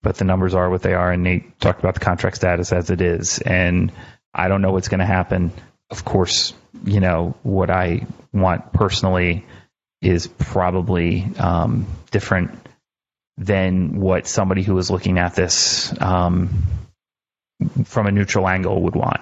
but 0.02 0.16
the 0.16 0.24
numbers 0.24 0.54
are 0.54 0.68
what 0.68 0.82
they 0.82 0.94
are, 0.94 1.12
and 1.12 1.22
Nate 1.22 1.60
talked 1.60 1.78
about 1.78 1.94
the 1.94 2.00
contract 2.00 2.36
status 2.36 2.72
as 2.72 2.90
it 2.90 3.00
is, 3.00 3.38
and 3.38 3.92
I 4.34 4.48
don't 4.48 4.60
know 4.60 4.72
what's 4.72 4.88
going 4.88 5.00
to 5.00 5.06
happen. 5.06 5.52
Of 5.94 6.04
course, 6.04 6.54
you 6.84 6.98
know 6.98 7.36
what 7.44 7.70
I 7.70 8.08
want 8.32 8.72
personally 8.72 9.46
is 10.02 10.26
probably 10.26 11.24
um, 11.38 11.86
different 12.10 12.50
than 13.36 14.00
what 14.00 14.26
somebody 14.26 14.64
who 14.64 14.76
is 14.78 14.90
looking 14.90 15.20
at 15.20 15.36
this 15.36 15.94
um, 16.02 16.64
from 17.84 18.08
a 18.08 18.10
neutral 18.10 18.48
angle 18.48 18.82
would 18.82 18.96
want. 18.96 19.20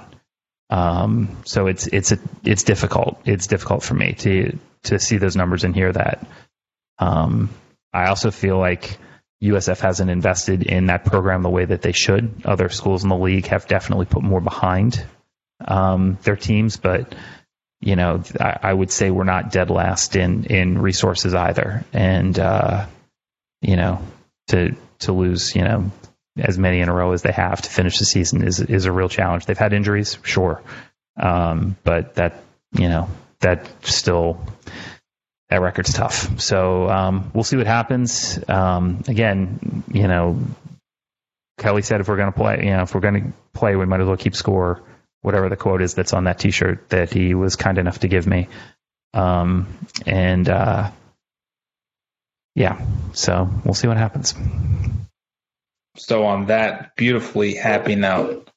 Um, 0.71 1.43
so 1.45 1.67
it's 1.67 1.89
it's 1.89 2.13
a, 2.13 2.19
it's 2.43 2.63
difficult. 2.63 3.21
It's 3.27 3.49
difficult 3.49 3.83
for 3.83 3.93
me 3.93 4.15
to 4.21 4.59
to 4.85 4.99
see 4.99 5.19
those 5.19 5.37
numbers 5.37 5.65
and 5.65 5.75
hear 5.75 5.93
that. 5.93 6.27
Um, 6.99 7.51
I 7.93 8.07
also 8.07 8.31
feel 8.31 8.57
like 8.57 8.97
USF 9.43 9.81
hasn't 9.81 10.09
invested 10.11 10.63
in 10.63 10.87
that 10.87 11.05
program 11.05 11.43
the 11.43 11.51
way 11.51 11.67
that 11.67 11.83
they 11.83 11.93
should. 11.93 12.47
Other 12.47 12.71
schools 12.71 13.03
in 13.03 13.11
the 13.11 13.17
league 13.19 13.49
have 13.49 13.69
definitely 13.69 14.07
put 14.07 14.23
more 14.23 14.41
behind 14.41 15.05
um, 15.67 16.19
their 16.23 16.37
teams, 16.37 16.77
but 16.77 17.15
you 17.81 17.97
know, 17.97 18.23
I, 18.41 18.59
I 18.63 18.73
would 18.73 18.93
say 18.93 19.11
we're 19.11 19.25
not 19.25 19.51
dead 19.51 19.69
last 19.71 20.15
in 20.15 20.45
in 20.45 20.79
resources 20.79 21.35
either. 21.35 21.85
And 21.93 22.39
uh, 22.39 22.87
you 23.61 23.77
know, 23.77 24.03
to 24.49 24.77
to 25.01 25.13
lose, 25.13 25.55
you 25.57 25.63
know, 25.63 25.91
as 26.39 26.57
many 26.59 26.81
in 26.81 26.89
a 26.89 26.95
row 26.95 27.13
as 27.13 27.23
they 27.23 27.33
have 27.33 27.61
to 27.63 27.71
finish 27.71 27.99
the 27.99 28.05
season 28.05 28.47
is 28.47 28.61
is 28.61 28.85
a 28.85 28.93
real 28.93 29.09
challenge. 29.09 29.47
They've 29.47 29.59
had 29.59 29.73
injuries, 29.73 30.17
sure, 30.23 30.63
um, 31.21 31.77
but 31.83 32.15
that 32.15 32.43
you 32.73 32.89
know 32.89 33.09
that 33.41 33.69
still 33.85 34.41
that 35.51 35.61
record's 35.61 35.93
tough. 35.93 36.41
So 36.41 36.89
um, 36.89 37.31
we'll 37.35 37.45
see 37.45 37.57
what 37.57 37.67
happens. 37.67 38.39
Um, 38.49 39.03
again, 39.09 39.83
you 39.93 40.09
know, 40.09 40.39
Kelly 41.59 41.83
said 41.83 42.01
if 42.01 42.09
we're 42.09 42.17
going 42.17 42.33
to 42.33 42.39
play, 42.39 42.65
you 42.65 42.71
know, 42.71 42.83
if 42.83 42.95
we're 42.95 43.03
going 43.03 43.23
to 43.23 43.33
play, 43.53 43.77
we 43.77 43.85
might 43.85 44.01
as 44.01 44.07
well 44.07 44.17
keep 44.17 44.35
score. 44.35 44.83
Whatever 45.23 45.49
the 45.49 45.57
quote 45.57 45.83
is 45.83 45.95
that's 45.95 46.13
on 46.13 46.25
that 46.25 46.39
T-shirt 46.39 46.89
that 46.91 47.13
he 47.13 47.35
was 47.35 47.57
kind 47.57 47.79
enough 47.79 48.01
to 48.01 48.09
give 48.09 48.27
me, 48.27 48.49
um, 49.15 49.67
and 50.07 50.49
uh, 50.49 50.91
yeah, 52.55 52.85
so 53.13 53.49
we'll 53.65 53.75
see 53.75 53.89
what 53.89 53.97
happens. 53.97 54.35
so 55.97 56.27
on 56.27 56.47
that 56.47 56.97
beautifully 56.97 57.55
happy 57.55 57.95
note, 57.95 58.51